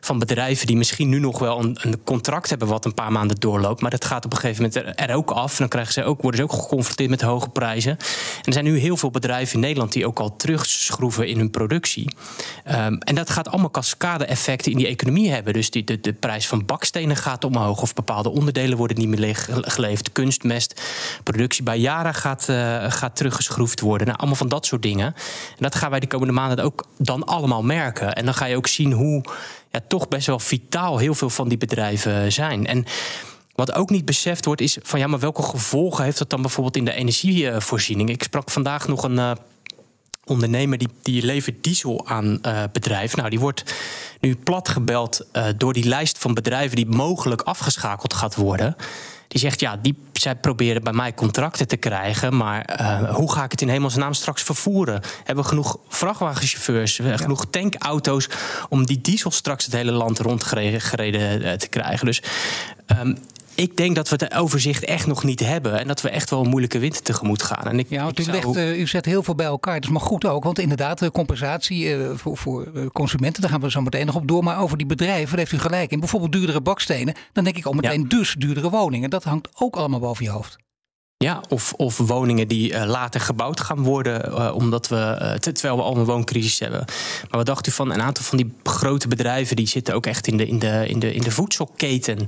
Van 0.00 0.18
bedrijven 0.18 0.66
die 0.66 0.76
misschien 0.76 1.08
nu 1.08 1.18
nog 1.18 1.38
wel 1.38 1.58
een, 1.60 1.78
een, 1.80 2.02
contract 2.04 2.48
hebben 2.50 2.68
wat 2.68 2.84
een 2.84 2.94
paar 2.94 3.12
maanden 3.12 3.40
doorloopt. 3.40 3.80
Maar 3.80 3.90
dat 3.90 4.04
gaat 4.04 4.24
op 4.24 4.32
een 4.32 4.38
gegeven 4.38 4.62
moment 4.62 4.98
er, 5.00 5.14
ook 5.14 5.30
af. 5.30 5.50
En 5.50 5.58
dan 5.58 5.68
krijgen 5.68 5.92
ze 5.92 6.04
ook, 6.04 6.22
worden 6.22 6.40
ze 6.40 6.46
ook 6.46 6.60
geconfronteerd 6.62 7.10
met 7.10 7.20
hoge 7.20 7.48
prijzen. 7.48 7.92
En 7.92 8.44
er 8.44 8.52
zijn 8.52 8.64
nu 8.64 8.78
heel 8.78 8.96
veel 8.96 9.10
bedrijven 9.10 9.54
in 9.54 9.60
Nederland 9.60 9.92
die 9.92 10.06
ook 10.06 10.18
al 10.18 10.36
terugschroeven 10.36 11.28
in 11.28 11.38
hun 11.38 11.50
productie. 11.50 12.14
Um, 12.70 12.98
en 12.98 13.14
dat 13.14 13.30
gaat 13.30 13.48
allemaal 13.48 13.70
cascade-effecten 13.70 14.70
in 14.72 14.76
die 14.76 14.86
economie 14.86 14.93
hebben. 15.02 15.52
Dus 15.52 15.70
die, 15.70 16.00
de, 16.00 16.12
prijs 16.12 16.46
van 16.46 16.66
bakstenen 16.66 17.16
gaat 17.16 17.44
omhoog 17.44 17.82
of 17.82 17.94
bepaalde 17.94 18.30
onderdelen 18.30 18.78
worden 18.78 18.98
niet 18.98 19.08
meer 19.08 19.36
geleverd. 19.60 20.12
Kunstmest, 20.12 20.82
productie 21.22 21.62
bij 21.62 21.78
Yara 21.78 22.12
gaat, 22.12 22.46
uh, 22.50 22.84
gaat 22.88 23.16
teruggeschroefd 23.16 23.80
worden. 23.80 24.06
Nou, 24.06 24.18
allemaal 24.18 24.36
van 24.36 24.48
dat 24.48 24.66
soort 24.66 24.82
dingen. 24.82 25.06
En 25.06 25.58
dat 25.58 25.74
gaan 25.74 25.90
wij 25.90 26.00
de 26.00 26.06
komende 26.06 26.32
maanden 26.32 26.64
ook 26.64 26.86
dan 26.98 27.24
allemaal 27.24 27.62
merken. 27.62 28.12
En 28.12 28.24
dan 28.24 28.34
ga 28.34 28.44
je 28.44 28.56
ook 28.56 28.66
zien 28.66 28.92
hoe 28.92 29.24
ja, 29.70 29.80
toch 29.88 30.08
best 30.08 30.26
wel 30.26 30.38
vitaal 30.38 30.98
heel 30.98 31.14
veel 31.14 31.30
van 31.30 31.48
die 31.48 31.58
bedrijven 31.58 32.32
zijn. 32.32 32.66
En 32.66 32.84
wat 33.54 33.74
ook 33.74 33.90
niet 33.90 34.04
beseft 34.04 34.44
wordt, 34.44 34.60
is 34.60 34.78
van 34.82 34.98
ja, 34.98 35.06
maar 35.06 35.18
welke 35.18 35.42
gevolgen 35.42 36.04
heeft 36.04 36.18
dat 36.18 36.30
dan 36.30 36.42
bijvoorbeeld 36.42 36.76
in 36.76 36.84
de 36.84 36.94
energievoorziening? 36.94 38.10
Ik 38.10 38.22
sprak 38.22 38.50
vandaag 38.50 38.88
nog 38.88 39.02
een. 39.02 39.16
Uh, 39.16 39.30
ondernemer 40.24 40.78
die, 40.78 40.88
die 41.02 41.24
levert 41.24 41.64
diesel 41.64 42.06
aan 42.06 42.38
uh, 42.42 42.62
bedrijven. 42.72 43.18
Nou, 43.18 43.30
die 43.30 43.40
wordt 43.40 43.74
nu 44.20 44.36
platgebeld 44.36 45.26
uh, 45.32 45.46
door 45.56 45.72
die 45.72 45.88
lijst 45.88 46.18
van 46.18 46.34
bedrijven 46.34 46.76
die 46.76 46.86
mogelijk 46.86 47.42
afgeschakeld 47.42 48.14
gaat 48.14 48.34
worden. 48.34 48.76
Die 49.28 49.40
zegt, 49.40 49.60
ja, 49.60 49.76
die, 49.76 49.96
zij 50.12 50.36
proberen 50.36 50.82
bij 50.82 50.92
mij 50.92 51.14
contracten 51.14 51.68
te 51.68 51.76
krijgen... 51.76 52.36
maar 52.36 52.80
uh, 52.80 53.14
hoe 53.14 53.32
ga 53.32 53.44
ik 53.44 53.50
het 53.50 53.60
in 53.60 53.68
hemelsnaam 53.68 54.14
straks 54.14 54.42
vervoeren? 54.42 55.02
Hebben 55.24 55.44
we 55.44 55.50
genoeg 55.50 55.78
vrachtwagenchauffeurs, 55.88 56.96
ja. 56.96 57.16
genoeg 57.16 57.46
tankauto's... 57.50 58.28
om 58.68 58.86
die 58.86 59.00
diesel 59.00 59.30
straks 59.30 59.64
het 59.64 59.74
hele 59.74 59.92
land 59.92 60.18
rondgereden 60.18 61.58
te 61.58 61.68
krijgen? 61.68 62.06
Dus 62.06 62.22
um, 63.00 63.18
ik 63.54 63.76
denk 63.76 63.94
dat 63.94 64.08
we 64.08 64.16
het 64.18 64.34
overzicht 64.34 64.84
echt 64.84 65.06
nog 65.06 65.24
niet 65.24 65.40
hebben. 65.40 65.78
En 65.78 65.86
dat 65.86 66.00
we 66.00 66.08
echt 66.08 66.30
wel 66.30 66.40
een 66.40 66.48
moeilijke 66.48 66.78
winter 66.78 67.02
tegemoet 67.02 67.42
gaan. 67.42 67.66
En 67.66 67.78
ik, 67.78 67.86
ja, 67.88 68.04
want 68.04 68.18
u, 68.18 68.24
legt, 68.24 68.56
uh, 68.56 68.80
u 68.80 68.86
zet 68.86 69.04
heel 69.04 69.22
veel 69.22 69.34
bij 69.34 69.46
elkaar. 69.46 69.74
Dat 69.74 69.84
is 69.84 69.90
maar 69.90 70.00
goed 70.00 70.26
ook. 70.26 70.44
Want 70.44 70.58
inderdaad, 70.58 70.98
de 70.98 71.10
compensatie 71.10 71.96
uh, 71.96 72.10
voor, 72.14 72.36
voor 72.36 72.90
consumenten, 72.92 73.42
daar 73.42 73.50
gaan 73.50 73.60
we 73.60 73.70
zo 73.70 73.80
meteen 73.80 74.06
nog 74.06 74.14
op 74.14 74.28
door. 74.28 74.44
Maar 74.44 74.60
over 74.60 74.76
die 74.76 74.86
bedrijven, 74.86 75.28
daar 75.28 75.38
heeft 75.38 75.52
u 75.52 75.58
gelijk 75.58 75.90
in. 75.90 76.00
Bijvoorbeeld 76.00 76.32
duurdere 76.32 76.60
bakstenen. 76.60 77.14
Dan 77.32 77.44
denk 77.44 77.56
ik 77.56 77.64
al 77.64 77.72
meteen 77.72 78.00
ja. 78.00 78.08
dus 78.08 78.34
duurdere 78.38 78.70
woningen. 78.70 79.10
Dat 79.10 79.24
hangt 79.24 79.48
ook 79.54 79.76
allemaal 79.76 80.00
boven 80.00 80.24
je 80.24 80.30
hoofd. 80.30 80.56
Ja, 81.24 81.42
of, 81.48 81.72
of 81.72 81.96
woningen 81.96 82.48
die 82.48 82.72
uh, 82.72 82.84
later 82.84 83.20
gebouwd 83.20 83.60
gaan 83.60 83.82
worden, 83.82 84.28
uh, 84.28 84.54
omdat 84.54 84.88
we, 84.88 85.18
uh, 85.22 85.32
terwijl 85.34 85.76
we 85.76 85.82
al 85.82 85.96
een 85.96 86.04
wooncrisis 86.04 86.58
hebben. 86.58 86.84
Maar 87.20 87.38
wat 87.38 87.46
dacht 87.46 87.66
u 87.66 87.70
van 87.70 87.92
een 87.92 88.02
aantal 88.02 88.24
van 88.24 88.36
die 88.36 88.52
grote 88.62 89.08
bedrijven, 89.08 89.56
die 89.56 89.66
zitten 89.66 89.94
ook 89.94 90.06
echt 90.06 90.26
in 90.26 90.36
de, 90.36 90.46
in 90.46 90.58
de, 90.58 90.84
in 90.88 90.98
de, 90.98 91.14
in 91.14 91.22
de 91.22 91.30
voedselketen. 91.30 92.18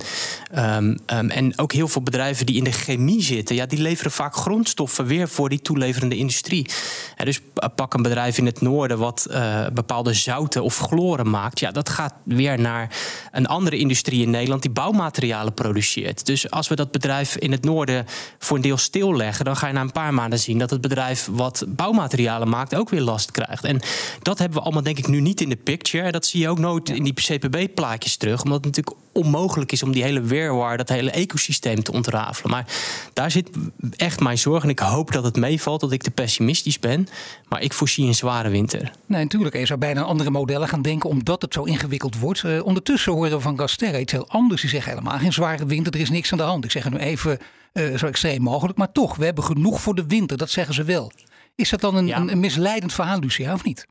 Um, 0.56 0.98
um, 1.06 1.30
en 1.30 1.58
ook 1.58 1.72
heel 1.72 1.88
veel 1.88 2.02
bedrijven 2.02 2.46
die 2.46 2.56
in 2.56 2.64
de 2.64 2.72
chemie 2.72 3.22
zitten, 3.22 3.56
ja, 3.56 3.66
die 3.66 3.80
leveren 3.80 4.12
vaak 4.12 4.36
grondstoffen 4.36 5.06
weer 5.06 5.28
voor 5.28 5.48
die 5.48 5.62
toeleverende 5.62 6.16
industrie. 6.16 6.70
Ja, 7.16 7.24
dus 7.24 7.40
pak 7.74 7.94
een 7.94 8.02
bedrijf 8.02 8.38
in 8.38 8.46
het 8.46 8.60
noorden 8.60 8.98
wat 8.98 9.26
bepaalde 9.72 10.12
zouten 10.12 10.62
of 10.62 10.78
chloren 10.78 11.30
maakt, 11.30 11.60
ja, 11.60 11.70
dat 11.70 11.88
gaat 11.88 12.14
weer 12.24 12.60
naar 12.60 12.96
een 13.32 13.46
andere 13.46 13.76
industrie 13.78 14.22
in 14.22 14.30
Nederland 14.30 14.62
die 14.62 14.70
bouwmaterialen 14.70 15.54
produceert. 15.54 16.26
Dus 16.26 16.50
als 16.50 16.68
we 16.68 16.74
dat 16.74 16.90
bedrijf 16.90 17.36
in 17.36 17.52
het 17.52 17.64
noorden 17.64 18.06
voor 18.38 18.56
een 18.56 18.62
deel 18.62 18.78
stilleggen, 18.86 19.44
dan 19.44 19.56
ga 19.56 19.66
je 19.66 19.72
na 19.72 19.80
een 19.80 19.92
paar 19.92 20.14
maanden 20.14 20.38
zien 20.38 20.58
dat 20.58 20.70
het 20.70 20.80
bedrijf 20.80 21.28
wat 21.32 21.64
bouwmaterialen 21.68 22.48
maakt 22.48 22.74
ook 22.74 22.88
weer 22.88 23.00
last 23.00 23.30
krijgt. 23.30 23.64
En 23.64 23.80
dat 24.22 24.38
hebben 24.38 24.58
we 24.58 24.64
allemaal 24.64 24.82
denk 24.82 24.98
ik 24.98 25.06
nu 25.06 25.20
niet 25.20 25.40
in 25.40 25.48
de 25.48 25.56
picture. 25.56 26.12
Dat 26.12 26.26
zie 26.26 26.40
je 26.40 26.48
ook 26.48 26.58
nooit 26.58 26.88
in 26.88 27.04
die 27.04 27.14
CPB-plaatjes 27.14 28.16
terug, 28.16 28.42
omdat 28.42 28.64
het 28.64 28.76
natuurlijk 28.76 28.96
onmogelijk 29.16 29.72
is 29.72 29.82
om 29.82 29.92
die 29.92 30.02
hele 30.02 30.20
weerwaar, 30.20 30.76
dat 30.76 30.88
hele 30.88 31.10
ecosysteem 31.10 31.82
te 31.82 31.92
ontrafelen. 31.92 32.50
Maar 32.50 32.66
daar 33.12 33.30
zit 33.30 33.48
echt 33.96 34.20
mijn 34.20 34.38
zorg 34.38 34.62
en 34.62 34.68
ik 34.68 34.78
hoop 34.78 35.12
dat 35.12 35.24
het 35.24 35.36
meevalt, 35.36 35.80
dat 35.80 35.92
ik 35.92 36.02
te 36.02 36.10
pessimistisch 36.10 36.78
ben. 36.78 37.08
Maar 37.48 37.62
ik 37.62 37.72
voorzie 37.72 38.06
een 38.06 38.14
zware 38.14 38.48
winter. 38.48 38.90
Nee, 39.06 39.22
natuurlijk. 39.22 39.56
Je 39.56 39.66
zou 39.66 39.78
bijna 39.78 40.02
andere 40.02 40.30
modellen 40.30 40.68
gaan 40.68 40.82
denken, 40.82 41.10
omdat 41.10 41.42
het 41.42 41.52
zo 41.52 41.62
ingewikkeld 41.62 42.18
wordt. 42.18 42.42
Uh, 42.42 42.64
ondertussen 42.64 43.12
horen 43.12 43.30
we 43.30 43.40
van 43.40 43.58
Gasterra 43.58 43.98
iets 43.98 44.12
heel 44.12 44.28
anders. 44.28 44.60
Die 44.60 44.70
zeggen 44.70 44.90
helemaal 44.92 45.18
geen 45.18 45.32
zware 45.32 45.66
winter, 45.66 45.94
er 45.94 46.00
is 46.00 46.10
niks 46.10 46.32
aan 46.32 46.38
de 46.38 46.44
hand. 46.44 46.64
Ik 46.64 46.70
zeg 46.70 46.90
nu 46.90 46.96
even 46.96 47.38
uh, 47.76 47.98
zo 47.98 48.06
extreem 48.06 48.42
mogelijk. 48.42 48.78
Maar 48.78 48.92
toch, 48.92 49.16
we 49.16 49.24
hebben 49.24 49.44
genoeg 49.44 49.80
voor 49.80 49.94
de 49.94 50.06
winter, 50.06 50.36
dat 50.36 50.50
zeggen 50.50 50.74
ze 50.74 50.84
wel. 50.84 51.10
Is 51.54 51.70
dat 51.70 51.80
dan 51.80 51.96
een, 51.96 52.06
ja. 52.06 52.16
een, 52.16 52.32
een 52.32 52.40
misleidend 52.40 52.92
verhaal, 52.92 53.18
Lucia, 53.18 53.52
of 53.52 53.64
niet? 53.64 53.86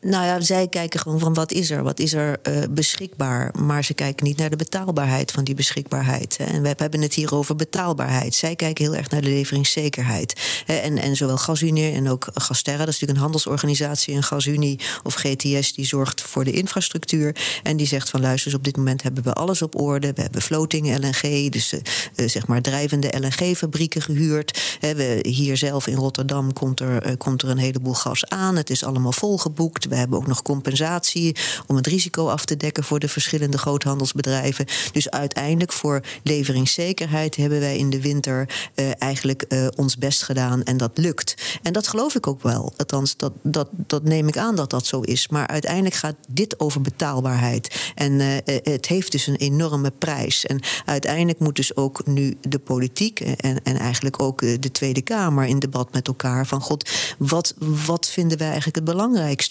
Nou 0.00 0.24
ja, 0.24 0.40
zij 0.40 0.68
kijken 0.68 1.00
gewoon 1.00 1.18
van 1.18 1.34
wat 1.34 1.52
is 1.52 1.70
er, 1.70 1.82
wat 1.82 1.98
is 1.98 2.12
er 2.12 2.38
uh, 2.48 2.62
beschikbaar. 2.70 3.54
Maar 3.58 3.84
ze 3.84 3.94
kijken 3.94 4.26
niet 4.26 4.36
naar 4.36 4.50
de 4.50 4.56
betaalbaarheid 4.56 5.30
van 5.30 5.44
die 5.44 5.54
beschikbaarheid. 5.54 6.36
En 6.36 6.62
we 6.62 6.74
hebben 6.76 7.00
het 7.00 7.14
hier 7.14 7.34
over 7.34 7.56
betaalbaarheid. 7.56 8.34
Zij 8.34 8.56
kijken 8.56 8.84
heel 8.84 8.94
erg 8.94 9.10
naar 9.10 9.20
de 9.20 9.28
leveringszekerheid. 9.28 10.62
En, 10.66 10.98
en 10.98 11.16
zowel 11.16 11.36
Gasunie 11.36 11.92
en 11.92 12.08
ook 12.08 12.28
Gasterra, 12.34 12.78
dat 12.78 12.88
is 12.88 12.92
natuurlijk 12.92 13.18
een 13.18 13.24
handelsorganisatie. 13.24 14.14
En 14.14 14.22
Gasunie 14.22 14.80
of 15.02 15.14
GTS 15.14 15.72
die 15.72 15.86
zorgt 15.86 16.20
voor 16.20 16.44
de 16.44 16.52
infrastructuur. 16.52 17.36
En 17.62 17.76
die 17.76 17.86
zegt 17.86 18.10
van 18.10 18.20
luister, 18.20 18.54
op 18.54 18.64
dit 18.64 18.76
moment 18.76 19.02
hebben 19.02 19.22
we 19.22 19.32
alles 19.32 19.62
op 19.62 19.80
orde. 19.80 20.12
We 20.12 20.22
hebben 20.22 20.42
floating 20.42 20.98
LNG, 20.98 21.50
dus 21.50 21.74
zeg 22.14 22.46
maar 22.46 22.62
drijvende 22.62 23.12
LNG-fabrieken 23.18 24.02
gehuurd. 24.02 24.78
We, 24.80 25.18
hier 25.22 25.56
zelf 25.56 25.86
in 25.86 25.96
Rotterdam 25.96 26.52
komt 26.52 26.80
er, 26.80 27.16
komt 27.16 27.42
er 27.42 27.48
een 27.48 27.58
heleboel 27.58 27.94
gas 27.94 28.26
aan. 28.26 28.56
Het 28.56 28.70
is 28.70 28.84
allemaal 28.84 29.07
volgeboekt. 29.12 29.88
We 29.88 29.94
hebben 29.94 30.18
ook 30.18 30.26
nog 30.26 30.42
compensatie 30.42 31.36
om 31.66 31.76
het 31.76 31.86
risico 31.86 32.28
af 32.28 32.44
te 32.44 32.56
dekken 32.56 32.84
voor 32.84 32.98
de 32.98 33.08
verschillende 33.08 33.58
groothandelsbedrijven. 33.58 34.66
Dus 34.92 35.10
uiteindelijk 35.10 35.72
voor 35.72 36.00
leveringszekerheid 36.22 37.36
hebben 37.36 37.60
wij 37.60 37.76
in 37.76 37.90
de 37.90 38.00
winter 38.00 38.48
uh, 38.74 38.90
eigenlijk 38.98 39.44
uh, 39.48 39.66
ons 39.76 39.96
best 39.96 40.22
gedaan 40.22 40.62
en 40.62 40.76
dat 40.76 40.90
lukt. 40.94 41.34
En 41.62 41.72
dat 41.72 41.88
geloof 41.88 42.14
ik 42.14 42.26
ook 42.26 42.42
wel. 42.42 42.72
Althans, 42.76 43.16
dat, 43.16 43.32
dat, 43.42 43.68
dat 43.72 44.02
neem 44.02 44.28
ik 44.28 44.36
aan 44.36 44.56
dat 44.56 44.70
dat 44.70 44.86
zo 44.86 45.00
is. 45.00 45.28
Maar 45.28 45.46
uiteindelijk 45.46 45.94
gaat 45.94 46.16
dit 46.28 46.60
over 46.60 46.80
betaalbaarheid. 46.80 47.92
En 47.94 48.12
uh, 48.12 48.26
het 48.44 48.86
heeft 48.86 49.12
dus 49.12 49.26
een 49.26 49.36
enorme 49.36 49.90
prijs. 49.90 50.46
En 50.46 50.60
uiteindelijk 50.84 51.38
moet 51.38 51.56
dus 51.56 51.76
ook 51.76 52.06
nu 52.06 52.36
de 52.40 52.58
politiek 52.58 53.20
en, 53.20 53.62
en 53.62 53.76
eigenlijk 53.76 54.22
ook 54.22 54.40
de 54.40 54.70
Tweede 54.72 55.02
Kamer 55.02 55.44
in 55.44 55.58
debat 55.58 55.92
met 55.92 56.08
elkaar 56.08 56.46
van 56.46 56.60
God, 56.60 56.90
wat, 57.18 57.54
wat 57.86 58.08
vinden 58.08 58.38
wij 58.38 58.46
eigenlijk 58.46 58.76
het 58.76 58.84
belangrijkste? 58.84 58.97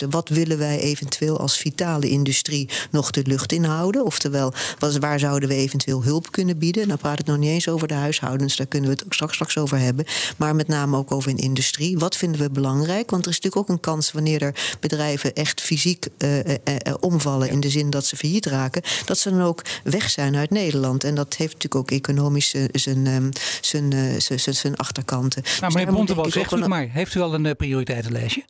Wat 0.10 0.30
willen 0.30 0.58
wij 0.58 0.80
eventueel 0.80 1.40
als 1.40 1.58
vitale 1.58 2.10
industrie 2.10 2.70
nog 2.92 3.12
de 3.12 3.22
lucht 3.26 3.52
inhouden? 3.52 4.06
Oftewel, 4.06 4.54
waar 5.00 5.20
zouden 5.20 5.50
we 5.50 5.56
eventueel 5.56 6.04
hulp 6.04 6.32
kunnen 6.32 6.58
bieden? 6.58 6.88
Nou 6.88 7.00
praat 7.00 7.20
ik 7.20 7.26
nog 7.26 7.38
niet 7.38 7.50
eens 7.50 7.70
over 7.70 7.88
de 7.88 7.94
huishoudens, 7.94 8.56
daar 8.56 8.68
kunnen 8.68 8.90
we 8.90 8.96
het 8.96 9.06
ook 9.06 9.14
straks, 9.14 9.34
straks 9.34 9.58
over 9.58 9.78
hebben. 9.78 10.06
Maar 10.38 10.56
met 10.56 10.68
name 10.68 10.98
ook 10.98 11.12
over 11.12 11.32
een 11.32 11.38
industrie. 11.38 11.98
Wat 11.98 12.18
vinden 12.18 12.42
we 12.42 12.50
belangrijk? 12.50 13.10
Want 13.10 13.26
er 13.26 13.32
is 13.32 13.40
natuurlijk 13.40 13.70
ook 13.70 13.76
een 13.76 13.82
kans 13.82 14.12
wanneer 14.12 14.42
er 14.42 14.78
bedrijven 14.80 15.34
echt 15.34 15.62
fysiek 15.62 16.08
uh, 16.18 16.38
uh, 16.38 16.44
uh, 16.44 16.94
omvallen, 17.00 17.50
in 17.50 17.60
de 17.60 17.70
zin 17.70 17.90
dat 17.90 18.06
ze 18.06 18.16
failliet 18.16 18.46
raken, 18.46 18.82
dat 19.06 19.18
ze 19.18 19.30
dan 19.30 19.42
ook 19.42 19.62
weg 19.84 20.10
zijn 20.10 20.36
uit 20.36 20.50
Nederland. 20.50 21.04
En 21.04 21.16
dat 21.16 21.36
heeft 21.36 21.54
natuurlijk 21.54 21.76
ook 21.76 21.92
economisch 21.92 22.56
zijn, 22.72 23.08
um, 23.08 23.30
zijn, 23.62 23.94
zijn, 24.22 24.56
zijn 24.56 24.76
achterkanten. 24.76 25.44
Nou, 25.60 25.74
meneer 25.74 25.86
dus 25.86 25.96
Bontebal, 25.96 26.32
zegt 26.32 26.52
u 26.52 26.68
maar. 26.68 26.88
Heeft 26.92 27.16
u 27.16 27.20
al 27.20 27.34
een 27.34 27.56
prioriteitenlijstje? 27.56 28.44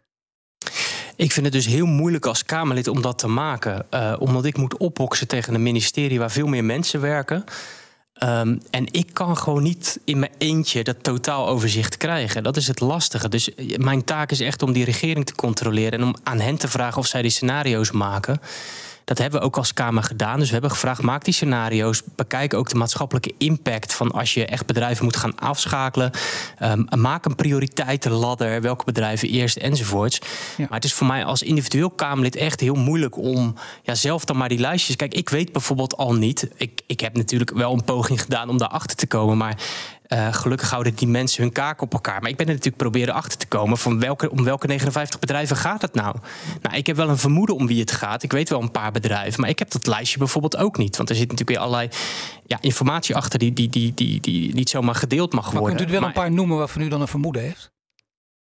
Ik 1.17 1.31
vind 1.31 1.45
het 1.45 1.55
dus 1.55 1.65
heel 1.65 1.85
moeilijk 1.85 2.25
als 2.25 2.45
Kamerlid 2.45 2.87
om 2.87 3.01
dat 3.01 3.17
te 3.17 3.27
maken. 3.27 3.85
Uh, 3.91 4.15
omdat 4.19 4.45
ik 4.45 4.57
moet 4.57 4.77
opboksen 4.77 5.27
tegen 5.27 5.53
een 5.53 5.63
ministerie 5.63 6.19
waar 6.19 6.31
veel 6.31 6.47
meer 6.47 6.63
mensen 6.63 7.01
werken. 7.01 7.43
Ehm, 8.13 8.57
en 8.69 8.87
ik 8.91 9.09
kan 9.13 9.37
gewoon 9.37 9.63
niet 9.63 9.99
in 10.05 10.19
mijn 10.19 10.31
eentje 10.37 10.83
dat 10.83 11.03
totaaloverzicht 11.03 11.97
krijgen. 11.97 12.43
Dat 12.43 12.57
is 12.57 12.67
het 12.67 12.79
lastige. 12.79 13.29
Dus 13.29 13.49
mijn 13.77 14.03
taak 14.03 14.31
is 14.31 14.39
echt 14.39 14.61
om 14.61 14.73
die 14.73 14.85
regering 14.85 15.25
te 15.25 15.35
controleren 15.35 15.99
en 15.99 16.05
om 16.05 16.15
aan 16.23 16.39
hen 16.39 16.57
te 16.57 16.67
vragen 16.67 16.97
of 16.97 17.07
zij 17.07 17.21
die 17.21 17.31
scenario's 17.31 17.91
maken. 17.91 18.41
Dat 19.07 19.17
hebben 19.17 19.39
we 19.39 19.45
ook 19.45 19.57
als 19.57 19.73
Kamer 19.73 20.03
gedaan. 20.03 20.37
Dus 20.37 20.47
we 20.47 20.53
hebben 20.53 20.71
gevraagd: 20.71 21.01
maak 21.01 21.23
die 21.23 21.33
scenario's. 21.33 22.01
Bekijk 22.15 22.53
ook 22.53 22.69
de 22.69 22.75
maatschappelijke 22.75 23.33
impact 23.37 23.93
van 23.93 24.11
als 24.11 24.33
je 24.33 24.45
echt 24.45 24.65
bedrijven 24.65 25.03
moet 25.03 25.15
gaan 25.15 25.39
afschakelen. 25.39 26.11
Um, 26.63 26.87
maak 26.97 27.25
een 27.25 27.35
prioriteitenladder. 27.35 28.61
Welke 28.61 28.85
bedrijven 28.85 29.29
eerst 29.29 29.57
enzovoorts. 29.57 30.19
Maar 30.57 30.67
het 30.69 30.83
is 30.83 30.93
voor 30.93 31.07
mij 31.07 31.25
als 31.25 31.41
individueel 31.41 31.89
Kamerlid 31.89 32.35
echt 32.35 32.59
heel 32.59 32.75
moeilijk 32.75 33.17
om 33.17 33.55
ja, 33.83 33.95
zelf 33.95 34.25
dan 34.25 34.37
maar 34.37 34.49
die 34.49 34.59
lijstjes. 34.59 34.95
Kijk, 34.95 35.13
ik 35.13 35.29
weet 35.29 35.51
bijvoorbeeld 35.51 35.97
al 35.97 36.13
niet. 36.13 36.49
Ik, 36.55 36.81
ik 36.87 36.99
heb 36.99 37.17
natuurlijk 37.17 37.51
wel 37.51 37.73
een 37.73 37.83
poging 37.83 38.21
gedaan 38.21 38.49
om 38.49 38.57
daarachter 38.57 38.97
te 38.97 39.07
komen. 39.07 39.37
Maar 39.37 39.57
uh, 40.07 40.33
gelukkig 40.33 40.69
houden 40.69 40.95
die 40.95 41.07
mensen 41.07 41.43
hun 41.43 41.51
kaak 41.51 41.81
op 41.81 41.93
elkaar. 41.93 42.21
Maar 42.21 42.29
ik 42.29 42.37
ben 42.37 42.45
er 42.45 42.51
natuurlijk 42.51 42.81
proberen 42.81 43.13
achter 43.13 43.37
te 43.37 43.47
komen 43.47 43.77
van 43.77 43.99
welke, 43.99 44.31
om 44.31 44.43
welke 44.43 44.67
59 44.67 45.19
bedrijven 45.19 45.55
gaat 45.55 45.81
het 45.81 45.93
nou? 45.93 46.15
Nou, 46.61 46.75
ik 46.75 46.87
heb 46.87 46.95
wel 46.95 47.09
een 47.09 47.17
vermoeden 47.17 47.55
om 47.55 47.67
wie 47.67 47.79
het 47.79 47.91
gaat. 47.91 48.23
Ik 48.23 48.31
weet 48.31 48.49
wel 48.49 48.61
een 48.61 48.71
paar 48.71 48.91
bedrijven, 48.91 49.41
maar 49.41 49.49
ik 49.49 49.59
heb 49.59 49.71
dat 49.71 49.87
lijstje 49.87 50.17
bijvoorbeeld 50.17 50.57
ook 50.57 50.77
niet. 50.77 50.97
Want 50.97 51.09
er 51.09 51.15
zit 51.15 51.29
natuurlijk 51.31 51.57
weer 51.57 51.67
allerlei 51.67 51.89
ja, 52.45 52.57
informatie 52.61 53.15
achter 53.15 53.39
die, 53.39 53.53
die, 53.53 53.69
die, 53.69 53.93
die, 53.93 54.19
die 54.21 54.53
niet 54.53 54.69
zomaar 54.69 54.95
gedeeld 54.95 55.33
mag 55.33 55.43
worden. 55.43 55.61
Maar 55.61 55.77
kunt 55.77 55.89
u 55.89 55.91
wel 55.91 56.03
een 56.03 56.13
paar 56.13 56.31
noemen 56.31 56.57
waarvan 56.57 56.81
u 56.81 56.87
dan 56.87 57.01
een 57.01 57.07
vermoeden 57.07 57.41
heeft? 57.41 57.75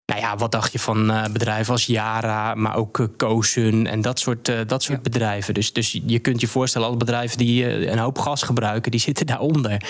Nou 0.06 0.20
ja, 0.20 0.36
wat 0.36 0.52
dacht 0.52 0.72
je 0.72 0.78
van 0.78 1.10
uh, 1.10 1.24
bedrijven 1.24 1.72
als 1.72 1.86
Yara, 1.86 2.54
maar 2.54 2.76
ook 2.76 2.98
uh, 2.98 3.06
Kosun 3.16 3.86
en 3.86 4.00
dat 4.00 4.18
soort, 4.18 4.48
uh, 4.48 4.58
dat 4.66 4.82
soort 4.82 4.96
ja. 4.96 5.10
bedrijven. 5.10 5.54
Dus, 5.54 5.72
dus 5.72 6.00
je 6.06 6.18
kunt 6.18 6.40
je 6.40 6.46
voorstellen, 6.46 6.86
alle 6.86 6.96
bedrijven 6.96 7.38
die 7.38 7.86
een 7.90 7.98
hoop 7.98 8.18
gas 8.18 8.42
gebruiken, 8.42 8.90
die 8.90 9.00
zitten 9.10 9.26
daaronder. 9.26 9.82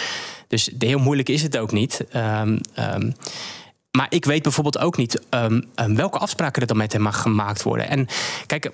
Dus 0.49 0.71
heel 0.79 0.99
moeilijk 0.99 1.29
is 1.29 1.43
het 1.43 1.59
ook 1.59 1.73
niet. 1.73 2.05
Um, 2.15 2.61
um, 2.79 3.15
maar 3.97 4.07
ik 4.09 4.25
weet 4.25 4.43
bijvoorbeeld 4.43 4.79
ook 4.79 4.97
niet 4.97 5.21
um, 5.31 5.65
welke 5.95 6.19
afspraken 6.19 6.61
er 6.61 6.69
dan 6.69 6.77
met 6.77 6.93
hem 6.93 7.03
mag 7.03 7.21
gemaakt 7.21 7.63
worden. 7.63 7.89
En 7.89 8.07
kijk, 8.47 8.71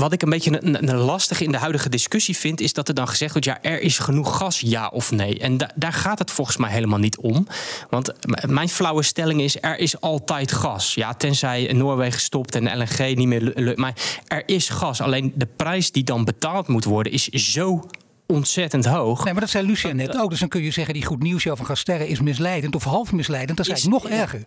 wat 0.00 0.12
ik 0.12 0.22
een 0.22 0.30
beetje 0.30 0.62
een, 0.62 0.88
een 0.88 0.96
lastig 0.96 1.40
in 1.40 1.52
de 1.52 1.58
huidige 1.58 1.88
discussie 1.88 2.36
vind, 2.36 2.60
is 2.60 2.72
dat 2.72 2.88
er 2.88 2.94
dan 2.94 3.08
gezegd 3.08 3.32
wordt: 3.32 3.46
ja, 3.46 3.62
er 3.62 3.80
is 3.80 3.98
genoeg 3.98 4.36
gas, 4.36 4.60
ja 4.60 4.88
of 4.88 5.10
nee. 5.10 5.38
En 5.38 5.56
da 5.56 5.70
daar 5.74 5.92
gaat 5.92 6.18
het 6.18 6.30
volgens 6.30 6.56
mij 6.56 6.70
helemaal 6.70 6.98
niet 6.98 7.18
om. 7.18 7.46
Want 7.90 8.12
mijn 8.46 8.68
flauwe 8.68 9.02
stelling 9.02 9.40
is: 9.40 9.56
er 9.60 9.78
is 9.78 10.00
altijd 10.00 10.52
gas. 10.52 10.94
Ja, 10.94 11.14
tenzij 11.14 11.72
Noorwegen 11.72 12.20
stopt 12.20 12.54
en 12.54 12.78
LNG 12.78 13.16
niet 13.16 13.26
meer 13.26 13.52
lukt. 13.54 13.78
Maar 13.78 13.94
er 14.26 14.42
is 14.46 14.68
gas. 14.68 15.00
Alleen 15.00 15.32
de 15.34 15.48
prijs 15.56 15.92
die 15.92 16.04
dan 16.04 16.24
betaald 16.24 16.68
moet 16.68 16.84
worden, 16.84 17.12
is 17.12 17.28
zo 17.28 17.86
ontzettend 18.26 18.84
hoog. 18.84 19.24
Nee, 19.24 19.32
maar 19.32 19.42
dat 19.42 19.50
zei 19.50 19.66
Lucia 19.66 19.92
net 19.92 20.18
ook. 20.18 20.30
Dus 20.30 20.40
dan 20.40 20.48
kun 20.48 20.62
je 20.62 20.70
zeggen: 20.70 20.94
die 20.94 21.04
goed 21.04 21.22
nieuws 21.22 21.42
van 21.42 21.66
Gasterre 21.66 22.08
is 22.08 22.20
misleidend 22.20 22.74
of 22.74 22.84
half 22.84 23.12
misleidend. 23.12 23.56
Dat 23.56 23.66
is, 23.66 23.72
is 23.72 23.80
eigenlijk 23.82 24.10
nog 24.10 24.20
erger. 24.20 24.46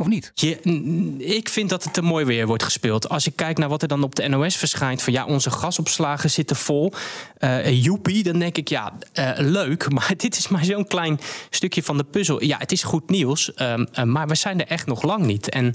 Of 0.00 0.06
niet? 0.06 0.32
Je, 0.34 0.60
ik 1.18 1.48
vind 1.48 1.70
dat 1.70 1.84
het 1.84 1.92
te 1.92 2.02
mooi 2.02 2.24
weer 2.24 2.46
wordt 2.46 2.62
gespeeld. 2.62 3.08
Als 3.08 3.26
ik 3.26 3.36
kijk 3.36 3.58
naar 3.58 3.68
wat 3.68 3.82
er 3.82 3.88
dan 3.88 4.02
op 4.02 4.14
de 4.14 4.28
NOS 4.28 4.56
verschijnt... 4.56 5.02
van 5.02 5.12
ja, 5.12 5.24
onze 5.24 5.50
gasopslagen 5.50 6.30
zitten 6.30 6.56
vol. 6.56 6.92
Uh, 7.38 7.82
joepie, 7.82 8.22
dan 8.22 8.38
denk 8.38 8.56
ik, 8.56 8.68
ja, 8.68 8.92
uh, 9.14 9.30
leuk. 9.36 9.86
Maar 9.98 10.12
dit 10.16 10.36
is 10.36 10.48
maar 10.48 10.64
zo'n 10.64 10.86
klein 10.86 11.20
stukje 11.50 11.82
van 11.82 11.96
de 11.96 12.04
puzzel. 12.04 12.44
Ja, 12.44 12.58
het 12.58 12.72
is 12.72 12.82
goed 12.82 13.10
nieuws, 13.10 13.52
um, 13.56 13.86
uh, 13.94 14.04
maar 14.04 14.28
we 14.28 14.34
zijn 14.34 14.60
er 14.60 14.66
echt 14.66 14.86
nog 14.86 15.02
lang 15.02 15.24
niet. 15.24 15.48
En 15.48 15.74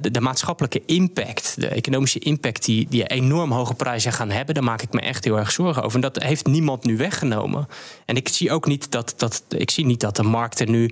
de, 0.00 0.10
de, 0.10 0.20
maatschappelijke 0.20 0.82
impact, 0.86 1.54
de 1.58 1.68
economische 1.68 2.18
impact... 2.18 2.64
Die, 2.64 2.86
die 2.88 3.06
enorm 3.06 3.52
hoge 3.52 3.74
prijzen 3.74 4.12
gaan 4.12 4.30
hebben... 4.30 4.54
daar 4.54 4.64
maak 4.64 4.82
ik 4.82 4.92
me 4.92 5.00
echt 5.00 5.24
heel 5.24 5.38
erg 5.38 5.52
zorgen 5.52 5.82
over. 5.82 5.94
En 5.94 6.00
dat 6.00 6.22
heeft 6.22 6.46
niemand 6.46 6.84
nu 6.84 6.96
weggenomen. 6.96 7.68
En 8.04 8.16
ik 8.16 8.28
zie 8.28 8.52
ook 8.52 8.66
niet 8.66 8.90
dat, 8.90 9.14
dat, 9.16 9.44
ik 9.48 9.70
zie 9.70 9.86
niet 9.86 10.00
dat 10.00 10.16
de 10.16 10.22
markt 10.22 10.60
er 10.60 10.68
nu... 10.68 10.90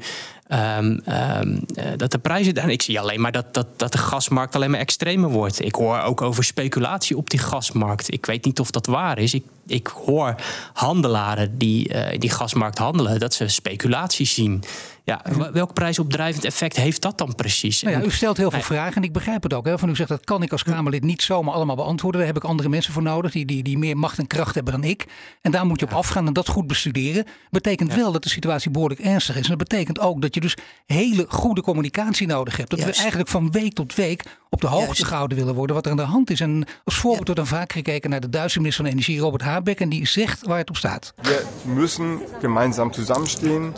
Um, 0.52 1.00
um, 1.08 1.64
dat 1.96 2.10
de 2.10 2.18
prijzen 2.18 2.54
daar. 2.54 2.70
Ik 2.70 2.82
zie 2.82 3.00
alleen 3.00 3.20
maar 3.20 3.32
dat, 3.32 3.54
dat, 3.54 3.66
dat 3.76 3.92
de 3.92 3.98
gasmarkt 3.98 4.54
alleen 4.54 4.70
maar 4.70 4.80
extremer 4.80 5.30
wordt. 5.30 5.64
Ik 5.64 5.74
hoor 5.74 6.00
ook 6.00 6.20
over 6.20 6.44
speculatie 6.44 7.16
op 7.16 7.30
die 7.30 7.38
gasmarkt. 7.38 8.12
Ik 8.12 8.26
weet 8.26 8.44
niet 8.44 8.60
of 8.60 8.70
dat 8.70 8.86
waar 8.86 9.18
is. 9.18 9.34
Ik, 9.34 9.44
ik 9.70 9.86
hoor 9.86 10.34
handelaren 10.72 11.58
die 11.58 11.94
uh, 11.94 12.18
die 12.18 12.30
gasmarkt 12.30 12.78
handelen, 12.78 13.20
dat 13.20 13.34
ze 13.34 13.48
speculatie 13.48 14.26
zien. 14.26 14.64
Ja, 15.04 15.22
welk 15.52 15.72
prijsopdrijvend 15.72 16.44
effect 16.44 16.76
heeft 16.76 17.02
dat 17.02 17.18
dan 17.18 17.34
precies? 17.34 17.82
Nou 17.82 17.96
ja, 17.98 18.04
u 18.04 18.10
stelt 18.10 18.36
heel 18.36 18.50
veel 18.50 18.60
vragen 18.60 18.96
en 18.96 19.02
ik 19.02 19.12
begrijp 19.12 19.42
het 19.42 19.54
ook. 19.54 19.66
Hè, 19.66 19.78
van 19.78 19.88
u 19.88 19.96
zegt 19.96 20.08
dat 20.08 20.24
kan 20.24 20.42
ik 20.42 20.52
als 20.52 20.62
Kamerlid 20.62 21.02
niet 21.02 21.22
zomaar 21.22 21.54
allemaal 21.54 21.76
beantwoorden. 21.76 22.20
Daar 22.20 22.28
heb 22.28 22.42
ik 22.42 22.48
andere 22.48 22.68
mensen 22.68 22.92
voor 22.92 23.02
nodig 23.02 23.32
die, 23.32 23.44
die, 23.44 23.62
die 23.62 23.78
meer 23.78 23.96
macht 23.96 24.18
en 24.18 24.26
kracht 24.26 24.54
hebben 24.54 24.72
dan 24.72 24.84
ik. 24.84 25.06
En 25.40 25.50
daar 25.50 25.66
moet 25.66 25.80
je 25.80 25.86
op 25.86 25.92
afgaan 25.92 26.26
en 26.26 26.32
dat 26.32 26.48
goed 26.48 26.66
bestuderen. 26.66 27.24
Betekent 27.50 27.94
wel 27.94 28.12
dat 28.12 28.22
de 28.22 28.28
situatie 28.28 28.70
behoorlijk 28.70 29.00
ernstig 29.00 29.36
is. 29.36 29.42
En 29.42 29.58
dat 29.58 29.68
betekent 29.68 30.00
ook 30.00 30.22
dat 30.22 30.34
je 30.34 30.40
dus 30.40 30.56
hele 30.86 31.26
goede 31.28 31.62
communicatie 31.62 32.26
nodig 32.26 32.56
hebt. 32.56 32.70
Dat 32.70 32.78
Juist. 32.78 32.94
we 32.94 33.00
eigenlijk 33.00 33.30
van 33.30 33.50
week 33.50 33.72
tot 33.72 33.94
week 33.94 34.24
op 34.50 34.60
de 34.60 34.66
hoogte 34.66 34.86
Juist. 34.86 35.04
gehouden 35.04 35.38
willen 35.38 35.54
worden 35.54 35.76
wat 35.76 35.84
er 35.84 35.90
aan 35.90 35.96
de 35.96 36.02
hand 36.02 36.30
is. 36.30 36.40
En 36.40 36.64
als 36.84 36.94
voorbeeld 36.94 37.26
wordt 37.26 37.40
dan 37.40 37.58
vaak 37.58 37.72
gekeken 37.72 38.10
naar 38.10 38.20
de 38.20 38.28
Duitse 38.28 38.58
minister 38.58 38.84
van 38.84 38.92
Energie, 38.92 39.18
Robert 39.18 39.42
Habeck. 39.42 39.59
En 39.64 39.88
die 39.88 40.06
zegt 40.06 40.46
waar 40.46 40.58
het 40.58 40.68
op 40.68 40.76
staat. 40.76 41.14
We 41.22 41.42
müssen 41.64 42.20
gemeinsam 42.40 42.92
zusammenstehen. 42.92 43.74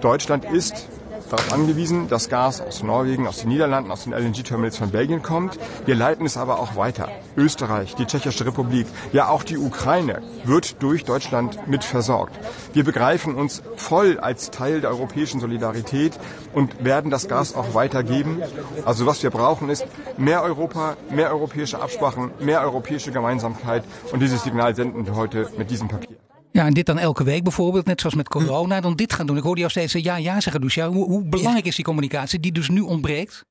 Deutschland 0.00 0.44
ist 0.44 0.88
darauf 1.32 1.52
angewiesen, 1.52 2.08
dass 2.08 2.28
Gas 2.28 2.60
aus 2.60 2.82
Norwegen, 2.82 3.26
aus 3.26 3.38
den 3.38 3.48
Niederlanden, 3.48 3.90
aus 3.90 4.04
den 4.04 4.12
LNG-Terminals 4.12 4.76
von 4.76 4.90
Belgien 4.90 5.22
kommt. 5.22 5.58
Wir 5.86 5.94
leiten 5.94 6.26
es 6.26 6.36
aber 6.36 6.60
auch 6.60 6.76
weiter. 6.76 7.08
Österreich, 7.36 7.94
die 7.94 8.06
Tschechische 8.06 8.44
Republik, 8.46 8.86
ja 9.12 9.28
auch 9.28 9.42
die 9.42 9.56
Ukraine 9.56 10.22
wird 10.44 10.82
durch 10.82 11.04
Deutschland 11.04 11.66
mit 11.66 11.84
versorgt. 11.84 12.38
Wir 12.74 12.84
begreifen 12.84 13.34
uns 13.34 13.62
voll 13.76 14.18
als 14.20 14.50
Teil 14.50 14.80
der 14.80 14.90
europäischen 14.90 15.40
Solidarität 15.40 16.18
und 16.52 16.84
werden 16.84 17.10
das 17.10 17.28
Gas 17.28 17.54
auch 17.54 17.74
weitergeben. 17.74 18.42
Also 18.84 19.06
was 19.06 19.22
wir 19.22 19.30
brauchen 19.30 19.70
ist 19.70 19.86
mehr 20.18 20.42
Europa, 20.42 20.96
mehr 21.10 21.30
europäische 21.30 21.80
Absprachen, 21.80 22.30
mehr 22.40 22.60
europäische 22.60 23.10
Gemeinsamkeit 23.10 23.84
und 24.12 24.20
dieses 24.20 24.42
Signal 24.42 24.74
senden 24.76 25.06
wir 25.06 25.16
heute 25.16 25.50
mit 25.56 25.70
diesem 25.70 25.88
Papier. 25.88 26.11
Ja, 26.52 26.66
en 26.66 26.74
dit 26.74 26.86
dan 26.86 26.98
elke 26.98 27.24
week 27.24 27.42
bijvoorbeeld, 27.42 27.86
net 27.86 28.00
zoals 28.00 28.16
met 28.16 28.28
corona, 28.28 28.80
dan 28.80 28.94
dit 28.94 29.12
gaan 29.12 29.26
doen. 29.26 29.36
Ik 29.36 29.42
hoorde 29.42 29.60
jou 29.60 29.70
steeds 29.70 29.92
ja, 29.92 30.16
ja 30.16 30.40
zeggen, 30.40 30.62
Lucia. 30.62 30.88
Hoe, 30.88 31.04
hoe 31.04 31.24
belangrijk 31.24 31.66
is 31.66 31.76
die 31.76 31.84
communicatie 31.84 32.40
die 32.40 32.52
dus 32.52 32.68
nu 32.68 32.80
ontbreekt? 32.80 33.44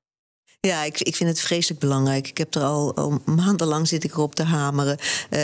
Ja, 0.67 0.83
ik, 0.83 1.01
ik 1.01 1.15
vind 1.15 1.29
het 1.29 1.39
vreselijk 1.39 1.79
belangrijk. 1.79 2.27
Ik 2.27 2.37
heb 2.37 2.55
er 2.55 2.63
al, 2.63 2.93
maandenlang 3.25 3.87
zit 3.87 4.03
ik 4.03 4.11
erop 4.11 4.35
te 4.35 4.43
hameren. 4.43 4.97
Uh, 5.29 5.39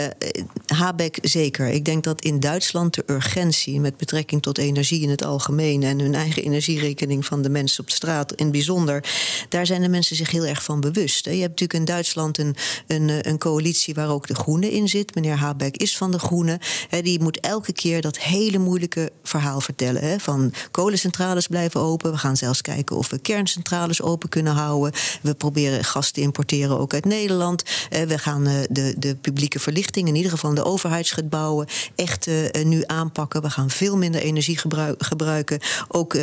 Habeck 0.66 1.18
zeker. 1.22 1.68
Ik 1.68 1.84
denk 1.84 2.04
dat 2.04 2.20
in 2.20 2.40
Duitsland 2.40 2.94
de 2.94 3.02
urgentie 3.06 3.80
met 3.80 3.96
betrekking 3.96 4.42
tot 4.42 4.58
energie 4.58 5.02
in 5.02 5.10
het 5.10 5.24
algemeen 5.24 5.82
en 5.82 5.98
hun 6.00 6.14
eigen 6.14 6.42
energierekening 6.42 7.26
van 7.26 7.42
de 7.42 7.50
mensen 7.50 7.80
op 7.80 7.88
de 7.88 7.94
straat 7.94 8.32
in 8.32 8.44
het 8.44 8.52
bijzonder, 8.52 9.04
daar 9.48 9.66
zijn 9.66 9.82
de 9.82 9.88
mensen 9.88 10.16
zich 10.16 10.30
heel 10.30 10.44
erg 10.44 10.62
van 10.62 10.80
bewust. 10.80 11.24
Je 11.24 11.30
hebt 11.30 11.60
natuurlijk 11.60 11.72
in 11.72 11.84
Duitsland 11.84 12.38
een, 12.38 12.56
een, 12.86 13.28
een 13.28 13.38
coalitie 13.38 13.94
waar 13.94 14.10
ook 14.10 14.26
de 14.26 14.34
Groenen 14.34 14.70
in 14.70 14.88
zit. 14.88 15.14
Meneer 15.14 15.36
Habeck 15.36 15.76
is 15.76 15.96
van 15.96 16.10
de 16.10 16.18
Groenen. 16.18 16.58
Die 17.02 17.22
moet 17.22 17.40
elke 17.40 17.72
keer 17.72 18.00
dat 18.00 18.18
hele 18.18 18.58
moeilijke 18.58 19.12
verhaal 19.22 19.60
vertellen. 19.60 20.20
Van 20.20 20.52
kolencentrales 20.70 21.46
blijven 21.46 21.80
open. 21.80 22.10
We 22.10 22.18
gaan 22.18 22.36
zelfs 22.36 22.60
kijken 22.60 22.96
of 22.96 23.10
we 23.10 23.18
kerncentrales 23.18 24.02
open 24.02 24.28
kunnen 24.28 24.52
houden. 24.52 24.92
We 25.22 25.34
proberen 25.34 25.84
gas 25.84 26.10
te 26.10 26.20
importeren 26.20 26.78
ook 26.78 26.94
uit 26.94 27.04
Nederland. 27.04 27.62
Uh, 27.92 28.02
we 28.02 28.18
gaan 28.18 28.48
uh, 28.48 28.54
de, 28.70 28.94
de 28.98 29.16
publieke 29.16 29.58
verlichting, 29.58 30.08
in 30.08 30.14
ieder 30.14 30.30
geval 30.30 30.54
de 30.54 30.64
overheidsgebouwen, 30.64 31.66
echt 31.94 32.26
uh, 32.26 32.64
nu 32.64 32.82
aanpakken. 32.86 33.42
We 33.42 33.50
gaan 33.50 33.70
veel 33.70 33.96
minder 33.96 34.20
energie 34.20 34.58
gebruik, 34.58 35.02
gebruiken. 35.02 35.60
Ook 35.88 36.16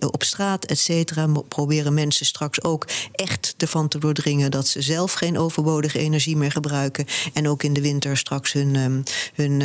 op 0.00 0.22
straat, 0.22 0.64
et 0.64 0.78
cetera. 0.78 1.26
Proberen 1.48 1.94
mensen 1.94 2.26
straks 2.26 2.62
ook 2.62 2.86
echt 3.12 3.54
ervan 3.56 3.88
te 3.88 3.98
doordringen 3.98 4.50
dat 4.50 4.68
ze 4.68 4.82
zelf 4.82 5.12
geen 5.12 5.38
overbodige 5.38 5.98
energie 5.98 6.36
meer 6.36 6.52
gebruiken. 6.52 7.06
En 7.32 7.48
ook 7.48 7.62
in 7.62 7.72
de 7.72 7.80
winter 7.80 8.16
straks 8.16 8.52
hun, 8.52 8.74
um, 8.74 9.02
hun 9.34 9.62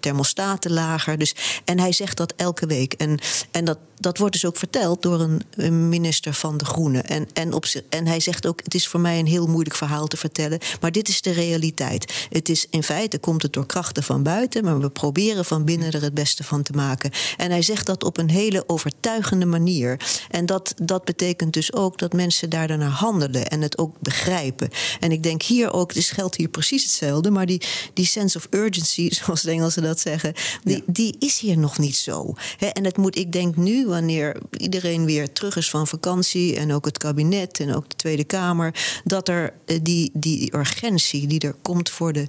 thermostaten 0.00 0.72
lager. 0.72 1.18
Dus, 1.18 1.34
en 1.64 1.78
hij 1.78 1.92
zegt 1.92 2.16
dat 2.16 2.32
elke 2.36 2.66
week. 2.66 2.92
En, 2.92 3.18
en 3.50 3.64
dat, 3.64 3.78
dat 4.00 4.18
wordt 4.18 4.32
dus 4.32 4.44
ook 4.44 4.56
verteld 4.56 5.02
door 5.02 5.20
een, 5.20 5.42
een 5.50 5.88
minister 5.88 6.32
van 6.34 6.56
de 6.56 6.64
Groenen. 6.64 7.06
En, 7.06 7.28
en, 7.32 7.52
op, 7.52 7.64
en 7.88 8.06
hij 8.06 8.20
zegt 8.20 8.46
ook: 8.46 8.60
Het 8.64 8.74
is 8.74 8.88
voor 8.88 9.00
mij 9.00 9.18
een 9.18 9.26
heel 9.26 9.46
moeilijk 9.46 9.76
verhaal 9.76 10.06
te 10.06 10.16
vertellen. 10.16 10.58
Maar 10.80 10.92
dit 10.92 11.08
is 11.08 11.22
de 11.22 11.32
realiteit. 11.32 12.28
Het 12.30 12.48
is 12.48 12.66
in 12.70 12.82
feite 12.82 13.18
komt 13.18 13.42
het 13.42 13.52
door 13.52 13.66
krachten 13.66 14.02
van 14.02 14.22
buiten, 14.22 14.64
maar 14.64 14.80
we 14.80 14.90
proberen 14.90 15.44
van 15.44 15.64
binnen 15.64 15.92
er 15.92 16.02
het 16.02 16.14
beste 16.14 16.44
van 16.44 16.62
te 16.62 16.72
maken. 16.72 17.10
En 17.36 17.50
hij 17.50 17.62
zegt 17.62 17.86
dat 17.86 18.04
op 18.04 18.18
een 18.18 18.30
hele 18.30 18.64
overtuigende 18.66 19.46
manier. 19.46 20.00
En 20.30 20.46
dat, 20.46 20.74
dat 20.82 21.04
betekent 21.04 21.52
dus 21.52 21.72
ook 21.72 21.98
dat 21.98 22.12
mensen 22.12 22.50
daar 22.50 22.66
handelen 22.82 23.48
en 23.48 23.60
het 23.60 23.78
ook 23.78 23.96
begrijpen. 24.00 24.68
En 25.00 25.12
ik 25.12 25.22
denk 25.22 25.42
hier 25.42 25.72
ook, 25.72 25.94
dus 25.94 26.10
geldt 26.10 26.36
hier 26.36 26.48
precies 26.48 26.82
hetzelfde, 26.82 27.30
maar 27.30 27.46
die, 27.46 27.62
die 27.92 28.06
sense 28.06 28.38
of 28.38 28.46
urgency, 28.50 29.10
zoals 29.24 29.42
de 29.42 29.50
Engelsen 29.50 29.82
dat 29.82 30.00
zeggen, 30.00 30.32
die, 30.62 30.76
ja. 30.76 30.82
die 30.86 31.16
is 31.18 31.38
hier 31.38 31.58
nog 31.58 31.78
niet 31.78 31.96
zo. 31.96 32.34
He, 32.56 32.66
en 32.66 32.84
het 32.84 32.96
moet, 32.96 33.16
ik 33.16 33.32
denk 33.32 33.56
nu, 33.56 33.86
wanneer 33.88 34.36
iedereen 34.56 35.04
weer 35.04 35.32
terug 35.32 35.56
is 35.56 35.70
van 35.70 35.86
vakantie 35.86 36.56
en 36.56 36.72
ook 36.72 36.84
het 36.84 36.98
kabinet 36.98 37.60
en 37.60 37.74
ook 37.74 37.88
de 37.88 37.96
Tweede 37.96 38.24
Kamer, 38.24 39.00
dat 39.04 39.28
er 39.28 39.52
die, 39.82 40.10
die 40.14 40.56
urgentie 40.56 41.26
die 41.26 41.40
er 41.40 41.54
komt 41.62 41.90
voor 41.90 42.12
de 42.12 42.28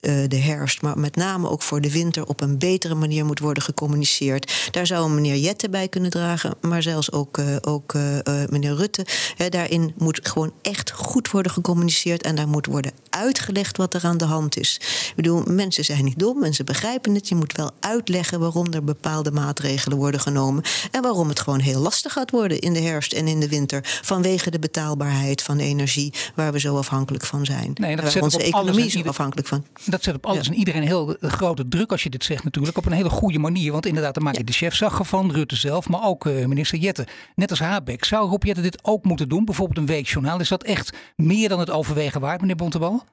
uh, 0.00 0.28
de 0.28 0.36
herfst, 0.36 0.82
maar 0.82 0.98
met 0.98 1.16
name 1.16 1.48
ook 1.48 1.62
voor 1.62 1.80
de 1.80 1.92
winter 1.92 2.26
op 2.26 2.40
een 2.40 2.58
betere 2.58 2.94
manier 2.94 3.24
moet 3.24 3.38
worden 3.38 3.62
gecommuniceerd. 3.62 4.68
Daar 4.70 4.86
zou 4.86 5.10
meneer 5.10 5.36
Jette 5.36 5.70
bij 5.70 5.88
kunnen 5.88 6.10
dragen, 6.10 6.54
maar 6.60 6.82
zelfs 6.82 7.12
ook, 7.12 7.38
uh, 7.38 7.56
ook 7.60 7.94
uh, 7.94 8.02
meneer 8.48 8.74
Rutte. 8.74 9.06
He, 9.36 9.48
daarin 9.48 9.94
moet 9.98 10.20
gewoon 10.22 10.52
echt 10.62 10.90
goed 10.90 11.30
worden 11.30 11.52
gecommuniceerd 11.52 12.22
en 12.22 12.34
daar 12.34 12.48
moet 12.48 12.66
worden 12.66 12.92
uitgelegd 13.10 13.76
wat 13.76 13.94
er 13.94 14.04
aan 14.04 14.18
de 14.18 14.24
hand 14.24 14.58
is. 14.58 14.80
Ik 14.80 15.12
bedoel, 15.16 15.42
mensen 15.46 15.84
zijn 15.84 16.04
niet 16.04 16.18
dom, 16.18 16.38
mensen 16.38 16.64
begrijpen 16.64 17.14
het. 17.14 17.28
Je 17.28 17.34
moet 17.34 17.56
wel 17.56 17.70
uitleggen 17.80 18.40
waarom 18.40 18.72
er 18.72 18.84
bepaalde 18.84 19.30
maatregelen 19.30 19.98
worden 19.98 20.20
genomen 20.20 20.64
en 20.90 21.02
waarom 21.02 21.28
het 21.28 21.40
gewoon 21.40 21.60
heel 21.60 21.80
lastig 21.80 22.12
gaat 22.12 22.30
worden 22.30 22.58
in 22.60 22.72
de 22.72 22.80
herfst 22.80 23.12
en 23.12 23.28
in 23.28 23.40
de 23.40 23.48
winter 23.48 24.00
vanwege 24.02 24.50
de 24.50 24.58
betaalbaarheid 24.58 25.42
van 25.42 25.58
energie 25.58 26.12
waar 26.34 26.52
we 26.52 26.60
zo 26.60 26.76
afhankelijk 26.76 27.24
van 27.24 27.44
zijn. 27.44 27.70
Nee, 27.74 27.96
dat 27.96 28.12
waar 28.12 28.22
onze 28.22 28.42
economie 28.42 28.90
zo 28.90 29.02
afhankelijk 29.02 29.48
van. 29.48 29.64
Dat 29.90 30.02
zet 30.02 30.14
op 30.14 30.26
alles 30.26 30.46
ja. 30.46 30.52
en 30.52 30.58
iedereen 30.58 30.82
heel 30.82 31.16
grote 31.20 31.68
druk 31.68 31.90
als 31.90 32.02
je 32.02 32.10
dit 32.10 32.24
zegt 32.24 32.44
natuurlijk. 32.44 32.76
Op 32.76 32.86
een 32.86 32.92
hele 32.92 33.10
goede 33.10 33.38
manier. 33.38 33.72
Want 33.72 33.86
inderdaad, 33.86 34.14
daar 34.14 34.22
maak 34.22 34.34
je 34.34 34.40
ja. 34.40 34.46
de 34.46 34.52
chefzagger 34.52 35.04
van, 35.04 35.32
Rutte 35.32 35.56
zelf. 35.56 35.88
Maar 35.88 36.04
ook 36.04 36.24
uh, 36.24 36.46
minister 36.46 36.78
Jette. 36.78 37.06
Net 37.34 37.50
als 37.50 37.58
Habeck. 37.58 38.04
Zou 38.04 38.28
Rob 38.28 38.44
Jette 38.44 38.60
dit 38.60 38.78
ook 38.82 39.04
moeten 39.04 39.28
doen? 39.28 39.44
Bijvoorbeeld 39.44 39.78
een 39.78 39.94
weekjournaal. 39.94 40.40
Is 40.40 40.48
dat 40.48 40.62
echt 40.62 40.96
meer 41.16 41.48
dan 41.48 41.58
het 41.58 41.70
overwegen 41.70 42.20
waard, 42.20 42.40
meneer 42.40 42.56
Bontebal? 42.56 43.04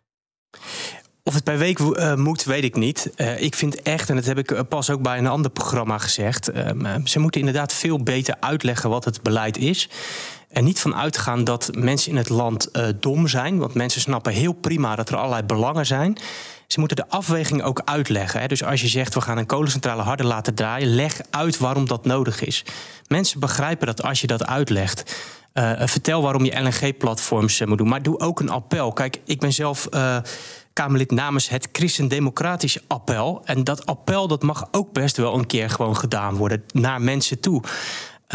Of 1.23 1.33
het 1.33 1.43
per 1.43 1.57
week 1.57 1.79
uh, 1.79 2.15
moet, 2.15 2.43
weet 2.43 2.63
ik 2.63 2.75
niet. 2.75 3.11
Uh, 3.17 3.41
ik 3.41 3.55
vind 3.55 3.81
echt, 3.81 4.09
en 4.09 4.15
dat 4.15 4.25
heb 4.25 4.37
ik 4.37 4.67
pas 4.69 4.89
ook 4.89 5.01
bij 5.01 5.17
een 5.17 5.27
ander 5.27 5.51
programma 5.51 5.97
gezegd. 5.97 6.45
ze 7.03 7.19
moeten 7.19 7.39
inderdaad 7.39 7.73
veel 7.73 8.03
beter 8.03 8.35
uitleggen 8.39 8.89
wat 8.89 9.05
het 9.05 9.21
beleid 9.21 9.57
is. 9.57 9.89
En 10.57 10.63
niet 10.63 10.79
van 10.79 10.95
uitgaan 10.95 11.43
dat 11.43 11.69
mensen 11.75 12.11
in 12.11 12.17
het 12.17 12.29
land 12.29 12.69
uh, 12.73 12.87
dom 12.99 13.27
zijn. 13.27 13.57
Want 13.57 13.73
mensen 13.73 14.01
snappen 14.01 14.33
heel 14.33 14.53
prima 14.53 14.95
dat 14.95 15.09
er 15.09 15.15
allerlei 15.15 15.43
belangen 15.43 15.85
zijn. 15.85 16.17
Ze 16.67 16.79
moeten 16.79 16.97
de 16.97 17.07
afweging 17.09 17.63
ook 17.63 17.81
uitleggen. 17.85 18.39
Hè. 18.39 18.47
Dus 18.47 18.63
als 18.63 18.81
je 18.81 18.87
zegt 18.87 19.13
we 19.13 19.21
gaan 19.21 19.37
een 19.37 19.45
kolencentrale 19.45 20.01
harder 20.01 20.25
laten 20.25 20.53
draaien, 20.53 20.95
leg 20.95 21.21
uit 21.29 21.57
waarom 21.57 21.87
dat 21.87 22.05
nodig 22.05 22.43
is. 22.43 22.65
Mensen 23.07 23.39
begrijpen 23.39 23.87
dat 23.87 24.03
als 24.03 24.21
je 24.21 24.27
dat 24.27 24.45
uitlegt. 24.45 25.15
Uh, 25.53 25.71
vertel 25.85 26.21
waarom 26.21 26.45
je 26.45 26.59
LNG-platforms 26.59 27.65
moet 27.65 27.77
doen. 27.77 27.87
Maar 27.87 28.01
doe 28.01 28.19
ook 28.19 28.39
een 28.39 28.49
appel. 28.49 28.93
Kijk, 28.93 29.19
ik 29.25 29.39
ben 29.39 29.53
zelf. 29.53 29.89
Kamerlid 30.73 31.11
namens 31.11 31.49
het 31.49 31.69
Christendemocratisch 31.71 32.79
Appel. 32.87 33.41
En 33.45 33.63
dat 33.63 33.85
appel 33.85 34.27
dat 34.27 34.43
mag 34.43 34.67
ook 34.71 34.93
best 34.93 35.17
wel 35.17 35.33
een 35.33 35.47
keer 35.47 35.69
gewoon 35.69 35.97
gedaan 35.97 36.35
worden 36.35 36.63
naar 36.73 37.01
mensen 37.01 37.39
toe. 37.39 37.63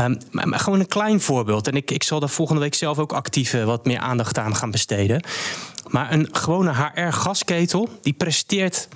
Um, 0.01 0.19
maar, 0.31 0.49
maar, 0.49 0.59
gewoon 0.59 0.81
een 0.81 0.87
klein 0.87 1.21
voorbeeld. 1.21 1.69
En 1.69 1.75
ik, 1.75 1.91
ik 1.91 2.03
zal 2.03 2.21
daar 2.21 2.29
volgende 2.29 2.61
week 2.61 2.75
zelf 2.75 2.99
ook 2.99 3.13
actief 3.13 3.53
uh, 3.53 3.65
wat 3.65 3.85
meer 3.85 3.99
aandacht 3.99 4.39
aan 4.39 4.57
gaan 4.57 4.71
besteden. 4.71 5.23
Maar 5.89 6.13
een 6.13 6.29
gewone 6.33 6.73
HR-gasketel, 6.75 7.89
die 8.03 8.13
presteert 8.13 8.89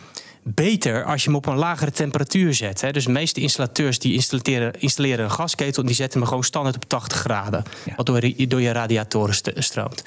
beter 0.42 1.04
als 1.04 1.22
je 1.22 1.28
hem 1.28 1.37
op 1.37 1.46
een 1.46 1.56
lagere 1.56 1.90
temperatuur 1.90 2.54
zet. 2.54 2.80
Hè. 2.80 2.92
Dus 2.92 3.04
de 3.04 3.11
meeste 3.11 3.40
installateurs 3.40 3.98
die 3.98 4.12
installeren, 4.12 4.80
installeren 4.80 5.24
een 5.24 5.30
gasketel... 5.30 5.82
en 5.82 5.87
die 5.87 5.96
zetten 5.96 6.18
hem 6.20 6.28
gewoon 6.28 6.44
standaard 6.44 6.76
op 6.76 6.85
80 6.85 7.18
graden. 7.18 7.64
Ja. 7.85 7.94
Wat 7.96 8.06
door, 8.06 8.32
door 8.48 8.61
je 8.61 8.72
radiatoren 8.72 9.35
stroomt. 9.54 10.02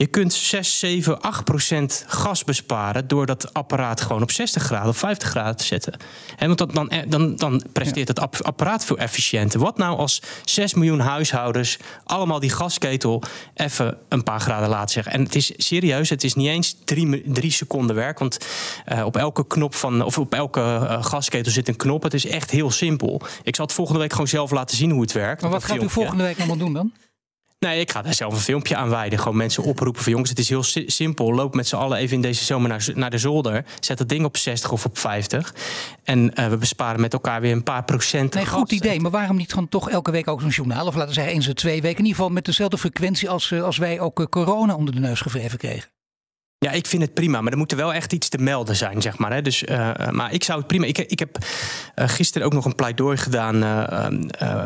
Je 0.00 0.06
kunt 0.06 0.32
6, 0.32 0.78
7, 0.78 1.20
8 1.20 1.44
procent 1.44 2.04
gas 2.06 2.44
besparen 2.44 3.08
door 3.08 3.26
dat 3.26 3.54
apparaat 3.54 4.00
gewoon 4.00 4.22
op 4.22 4.30
60 4.30 4.62
graden 4.62 4.88
of 4.88 4.96
50 4.96 5.28
graden 5.28 5.56
te 5.56 5.64
zetten. 5.64 5.92
En 6.36 6.46
want 6.46 6.58
dat, 6.58 6.74
dan, 6.74 6.92
dan, 7.08 7.36
dan 7.36 7.62
presteert 7.72 8.08
het 8.08 8.42
apparaat 8.42 8.84
veel 8.84 8.98
efficiënter. 8.98 9.60
Wat 9.60 9.76
nou 9.76 9.98
als 9.98 10.22
6 10.44 10.74
miljoen 10.74 11.00
huishoudens 11.00 11.78
allemaal 12.04 12.40
die 12.40 12.50
gasketel 12.50 13.22
even 13.54 13.98
een 14.08 14.22
paar 14.22 14.40
graden 14.40 14.68
laten 14.68 14.90
zeggen? 14.90 15.12
En 15.12 15.22
het 15.22 15.34
is 15.34 15.52
serieus, 15.56 16.08
het 16.08 16.24
is 16.24 16.34
niet 16.34 16.48
eens 16.48 16.76
drie, 16.84 17.32
drie 17.32 17.52
seconden 17.52 17.96
werk. 17.96 18.18
Want 18.18 18.38
uh, 18.92 19.04
op 19.04 19.16
elke 19.16 19.46
knop 19.46 19.74
van, 19.74 20.04
of 20.04 20.18
op 20.18 20.34
elke 20.34 20.60
uh, 20.60 21.04
gasketel 21.04 21.52
zit 21.52 21.68
een 21.68 21.76
knop. 21.76 22.02
Het 22.02 22.14
is 22.14 22.26
echt 22.26 22.50
heel 22.50 22.70
simpel. 22.70 23.20
Ik 23.42 23.56
zal 23.56 23.64
het 23.64 23.74
volgende 23.74 24.00
week 24.00 24.12
gewoon 24.12 24.28
zelf 24.28 24.50
laten 24.50 24.76
zien 24.76 24.90
hoe 24.90 25.00
het 25.00 25.12
werkt. 25.12 25.42
Maar 25.42 25.50
wat 25.50 25.64
gaat 25.64 25.82
u 25.82 25.88
volgende 25.88 26.22
week 26.22 26.38
allemaal 26.38 26.56
doen 26.56 26.72
dan? 26.72 26.92
Nee, 27.66 27.80
ik 27.80 27.90
ga 27.90 28.02
daar 28.02 28.14
zelf 28.14 28.32
een 28.32 28.40
filmpje 28.40 28.76
aan 28.76 28.88
wijden. 28.88 29.18
Gewoon 29.18 29.36
mensen 29.36 29.62
oproepen 29.62 30.02
van 30.02 30.12
jongens, 30.12 30.30
het 30.30 30.38
is 30.38 30.48
heel 30.48 30.62
si 30.62 30.84
simpel. 30.86 31.34
Loop 31.34 31.54
met 31.54 31.68
z'n 31.68 31.76
allen 31.76 31.98
even 31.98 32.16
in 32.16 32.22
deze 32.22 32.44
zomer 32.44 32.68
naar, 32.68 32.88
naar 32.94 33.10
de 33.10 33.18
zolder. 33.18 33.64
Zet 33.80 33.98
dat 33.98 34.08
ding 34.08 34.24
op 34.24 34.36
60 34.36 34.72
of 34.72 34.84
op 34.84 34.98
50. 34.98 35.54
En 36.04 36.32
uh, 36.34 36.48
we 36.48 36.56
besparen 36.56 37.00
met 37.00 37.12
elkaar 37.12 37.40
weer 37.40 37.52
een 37.52 37.62
paar 37.62 37.84
procent. 37.84 38.34
Nee, 38.34 38.46
goed 38.46 38.72
idee. 38.72 39.00
Maar 39.00 39.10
waarom 39.10 39.36
niet 39.36 39.50
gewoon 39.52 39.68
toch 39.68 39.90
elke 39.90 40.10
week 40.10 40.28
ook 40.28 40.40
zo'n 40.40 40.50
journaal? 40.50 40.86
Of 40.86 40.94
laten 40.94 41.08
we 41.08 41.14
zeggen 41.14 41.32
eens 41.32 41.48
in 41.48 41.54
twee 41.54 41.82
weken. 41.82 41.98
In 41.98 42.04
ieder 42.04 42.14
geval 42.14 42.30
met 42.30 42.44
dezelfde 42.44 42.78
frequentie 42.78 43.30
als, 43.30 43.50
uh, 43.50 43.62
als 43.62 43.76
wij 43.76 44.00
ook 44.00 44.20
uh, 44.20 44.26
corona 44.26 44.74
onder 44.74 44.94
de 44.94 45.00
neus 45.00 45.20
gewreven 45.20 45.58
kregen. 45.58 45.90
Ja, 46.58 46.70
ik 46.70 46.86
vind 46.86 47.02
het 47.02 47.14
prima, 47.14 47.40
maar 47.40 47.52
er 47.52 47.58
moet 47.58 47.70
er 47.70 47.76
wel 47.76 47.94
echt 47.94 48.12
iets 48.12 48.28
te 48.28 48.38
melden 48.38 48.76
zijn, 48.76 49.02
zeg 49.02 49.18
maar. 49.18 49.32
Hè. 49.32 49.42
Dus, 49.42 49.62
uh, 49.62 50.08
maar 50.10 50.32
ik 50.32 50.44
zou 50.44 50.58
het 50.58 50.66
prima. 50.66 50.86
Ik, 50.86 50.98
ik 50.98 51.18
heb 51.18 51.38
uh, 51.38 52.08
gisteren 52.08 52.46
ook 52.46 52.52
nog 52.52 52.64
een 52.64 52.74
pleidooi 52.74 53.16
gedaan. 53.16 53.62
Uh, 53.62 54.62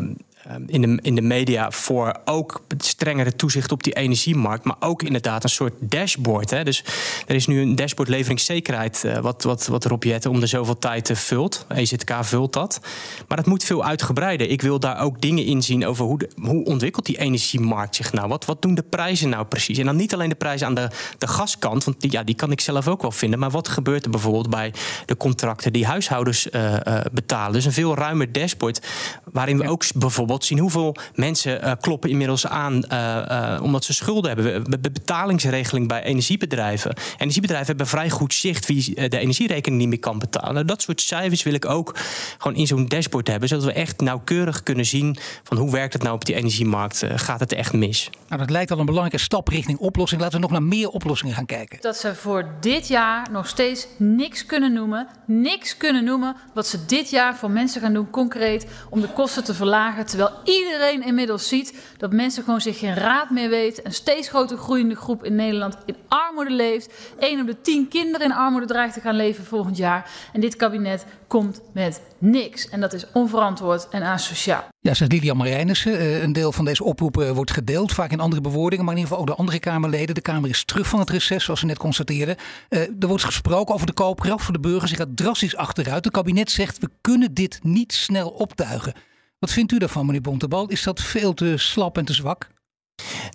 in 0.67 0.81
de, 0.81 0.99
in 1.01 1.15
de 1.15 1.21
media 1.21 1.71
voor 1.71 2.19
ook 2.25 2.63
strengere 2.77 3.35
toezicht 3.35 3.71
op 3.71 3.83
die 3.83 3.93
energiemarkt. 3.93 4.63
Maar 4.63 4.75
ook 4.79 5.03
inderdaad 5.03 5.43
een 5.43 5.49
soort 5.49 5.73
dashboard. 5.79 6.49
Hè. 6.49 6.63
Dus 6.63 6.83
er 7.27 7.35
is 7.35 7.47
nu 7.47 7.61
een 7.61 7.75
dashboard 7.75 8.09
leveringszekerheid. 8.09 9.03
Uh, 9.05 9.17
wat, 9.17 9.43
wat, 9.43 9.67
wat 9.67 9.85
Rob 9.85 10.03
Jetten 10.03 10.31
om 10.31 10.39
de 10.39 10.47
zoveel 10.47 10.79
tijd 10.79 11.09
uh, 11.09 11.17
vult. 11.17 11.65
EZK 11.75 12.11
vult 12.21 12.53
dat. 12.53 12.79
Maar 13.27 13.37
dat 13.37 13.45
moet 13.45 13.63
veel 13.63 13.83
uitgebreider. 13.85 14.49
Ik 14.49 14.61
wil 14.61 14.79
daar 14.79 14.99
ook 14.99 15.21
dingen 15.21 15.45
in 15.45 15.61
zien 15.61 15.85
over 15.85 16.05
hoe, 16.05 16.17
de, 16.17 16.29
hoe 16.41 16.65
ontwikkelt 16.65 17.05
die 17.05 17.17
energiemarkt 17.17 17.95
zich 17.95 18.13
nou. 18.13 18.27
Wat, 18.27 18.45
wat 18.45 18.61
doen 18.61 18.75
de 18.75 18.83
prijzen 18.83 19.29
nou 19.29 19.45
precies? 19.45 19.77
En 19.77 19.85
dan 19.85 19.95
niet 19.95 20.13
alleen 20.13 20.29
de 20.29 20.35
prijzen 20.35 20.67
aan 20.67 20.75
de, 20.75 20.89
de 21.17 21.27
gaskant. 21.27 21.83
Want 21.83 22.01
die, 22.01 22.11
ja, 22.11 22.23
die 22.23 22.35
kan 22.35 22.51
ik 22.51 22.61
zelf 22.61 22.87
ook 22.87 23.01
wel 23.01 23.11
vinden. 23.11 23.39
Maar 23.39 23.51
wat 23.51 23.67
gebeurt 23.67 24.05
er 24.05 24.11
bijvoorbeeld 24.11 24.49
bij 24.49 24.73
de 25.05 25.17
contracten 25.17 25.73
die 25.73 25.85
huishoudens 25.85 26.47
uh, 26.51 26.75
betalen? 27.11 27.53
Dus 27.53 27.65
een 27.65 27.71
veel 27.71 27.95
ruimer 27.95 28.31
dashboard. 28.31 28.87
Waarin 29.31 29.57
we 29.57 29.63
ja. 29.63 29.69
ook 29.69 29.83
bijvoorbeeld 29.95 30.34
zien 30.43 30.59
hoeveel 30.59 30.95
mensen 31.13 31.63
uh, 31.63 31.71
kloppen 31.79 32.09
inmiddels 32.09 32.47
aan 32.47 32.73
uh, 32.91 33.25
uh, 33.31 33.59
omdat 33.61 33.83
ze 33.83 33.93
schulden 33.93 34.31
hebben. 34.31 34.45
We 34.45 34.51
hebben 34.51 34.93
betalingsregeling 34.93 35.87
bij 35.87 36.03
energiebedrijven. 36.03 36.95
Energiebedrijven 37.17 37.67
hebben 37.67 37.87
vrij 37.87 38.09
goed 38.09 38.33
zicht 38.33 38.65
wie 38.65 39.09
de 39.09 39.17
energierekening 39.17 39.81
niet 39.81 39.89
meer 39.89 39.99
kan 39.99 40.19
betalen. 40.19 40.67
Dat 40.67 40.81
soort 40.81 41.01
cijfers 41.01 41.43
wil 41.43 41.53
ik 41.53 41.65
ook 41.65 41.95
gewoon 42.37 42.57
in 42.57 42.67
zo'n 42.67 42.87
dashboard 42.87 43.27
hebben, 43.27 43.49
zodat 43.49 43.65
we 43.65 43.73
echt 43.73 44.01
nauwkeurig 44.01 44.63
kunnen 44.63 44.85
zien 44.85 45.17
van 45.43 45.57
hoe 45.57 45.71
werkt 45.71 45.93
het 45.93 46.03
nou 46.03 46.15
op 46.15 46.25
die 46.25 46.35
energiemarkt. 46.35 47.03
gaat 47.15 47.39
het 47.39 47.53
echt 47.53 47.73
mis? 47.73 48.09
Nou, 48.27 48.41
dat 48.41 48.49
lijkt 48.49 48.71
al 48.71 48.79
een 48.79 48.85
belangrijke 48.85 49.23
stap 49.23 49.47
richting 49.47 49.77
oplossing. 49.77 50.21
Laten 50.21 50.35
we 50.35 50.41
nog 50.41 50.51
naar 50.51 50.63
meer 50.63 50.89
oplossingen 50.89 51.35
gaan 51.35 51.45
kijken. 51.45 51.77
Dat 51.81 51.97
ze 51.97 52.15
voor 52.15 52.45
dit 52.59 52.87
jaar 52.87 53.27
nog 53.31 53.47
steeds 53.47 53.87
niks 53.97 54.45
kunnen 54.45 54.73
noemen, 54.73 55.07
niks 55.25 55.77
kunnen 55.77 56.03
noemen 56.03 56.35
wat 56.53 56.67
ze 56.67 56.85
dit 56.85 57.09
jaar 57.09 57.35
voor 57.35 57.51
mensen 57.51 57.81
gaan 57.81 57.93
doen 57.93 58.09
concreet 58.09 58.65
om 58.89 59.01
de 59.01 59.07
kosten 59.07 59.43
te 59.43 59.53
verlagen, 59.53 60.05
terwijl 60.05 60.24
iedereen 60.43 61.03
inmiddels 61.03 61.47
ziet 61.47 61.73
dat 61.97 62.11
mensen 62.11 62.43
gewoon 62.43 62.61
zich 62.61 62.79
geen 62.79 62.93
raad 62.93 63.29
meer 63.29 63.49
weten. 63.49 63.85
Een 63.85 63.93
steeds 63.93 64.29
groter 64.29 64.57
groeiende 64.57 64.95
groep 64.95 65.23
in 65.23 65.35
Nederland 65.35 65.77
in 65.85 65.95
armoede 66.07 66.51
leeft. 66.51 66.93
1 67.19 67.41
op 67.41 67.47
de 67.47 67.61
10 67.61 67.87
kinderen 67.87 68.27
in 68.27 68.33
armoede 68.33 68.67
dreigt 68.67 68.93
te 68.93 69.01
gaan 69.01 69.15
leven 69.15 69.45
volgend 69.45 69.77
jaar. 69.77 70.09
En 70.33 70.41
dit 70.41 70.55
kabinet 70.55 71.05
komt 71.27 71.61
met 71.73 72.01
niks. 72.17 72.69
En 72.69 72.81
dat 72.81 72.93
is 72.93 73.05
onverantwoord 73.13 73.87
en 73.89 74.03
asociaal. 74.03 74.63
Ja, 74.79 74.93
zegt 74.93 75.11
Lilian 75.11 75.37
Marijnissen. 75.37 76.23
Een 76.23 76.33
deel 76.33 76.51
van 76.51 76.65
deze 76.65 76.83
oproepen 76.83 77.33
wordt 77.33 77.51
gedeeld, 77.51 77.91
vaak 77.91 78.11
in 78.11 78.19
andere 78.19 78.41
bewoordingen, 78.41 78.85
maar 78.85 78.93
in 78.93 78.99
ieder 78.99 79.13
geval 79.15 79.29
ook 79.29 79.35
de 79.35 79.41
andere 79.41 79.59
Kamerleden. 79.59 80.15
De 80.15 80.21
Kamer 80.21 80.49
is 80.49 80.65
terug 80.65 80.87
van 80.87 80.99
het 80.99 81.09
reces, 81.09 81.43
zoals 81.43 81.59
ze 81.59 81.65
net 81.65 81.77
constateerden. 81.77 82.35
Er 82.69 83.07
wordt 83.07 83.23
gesproken 83.23 83.73
over 83.73 83.87
de 83.87 83.93
koopkracht 83.93 84.43
voor 84.43 84.53
de 84.53 84.59
burgers. 84.59 84.91
Die 84.91 84.99
gaat 84.99 85.17
drastisch 85.17 85.55
achteruit. 85.55 86.05
Het 86.05 86.13
kabinet 86.13 86.51
zegt, 86.51 86.79
we 86.79 86.89
kunnen 87.01 87.33
dit 87.33 87.59
niet 87.63 87.93
snel 87.93 88.29
optuigen. 88.29 88.93
Wat 89.39 89.51
vindt 89.51 89.71
u 89.71 89.77
daarvan, 89.77 90.05
meneer 90.05 90.21
Bontebal? 90.21 90.69
Is 90.69 90.83
dat 90.83 91.01
veel 91.01 91.33
te 91.33 91.57
slap 91.57 91.97
en 91.97 92.05
te 92.05 92.13
zwak? 92.13 92.49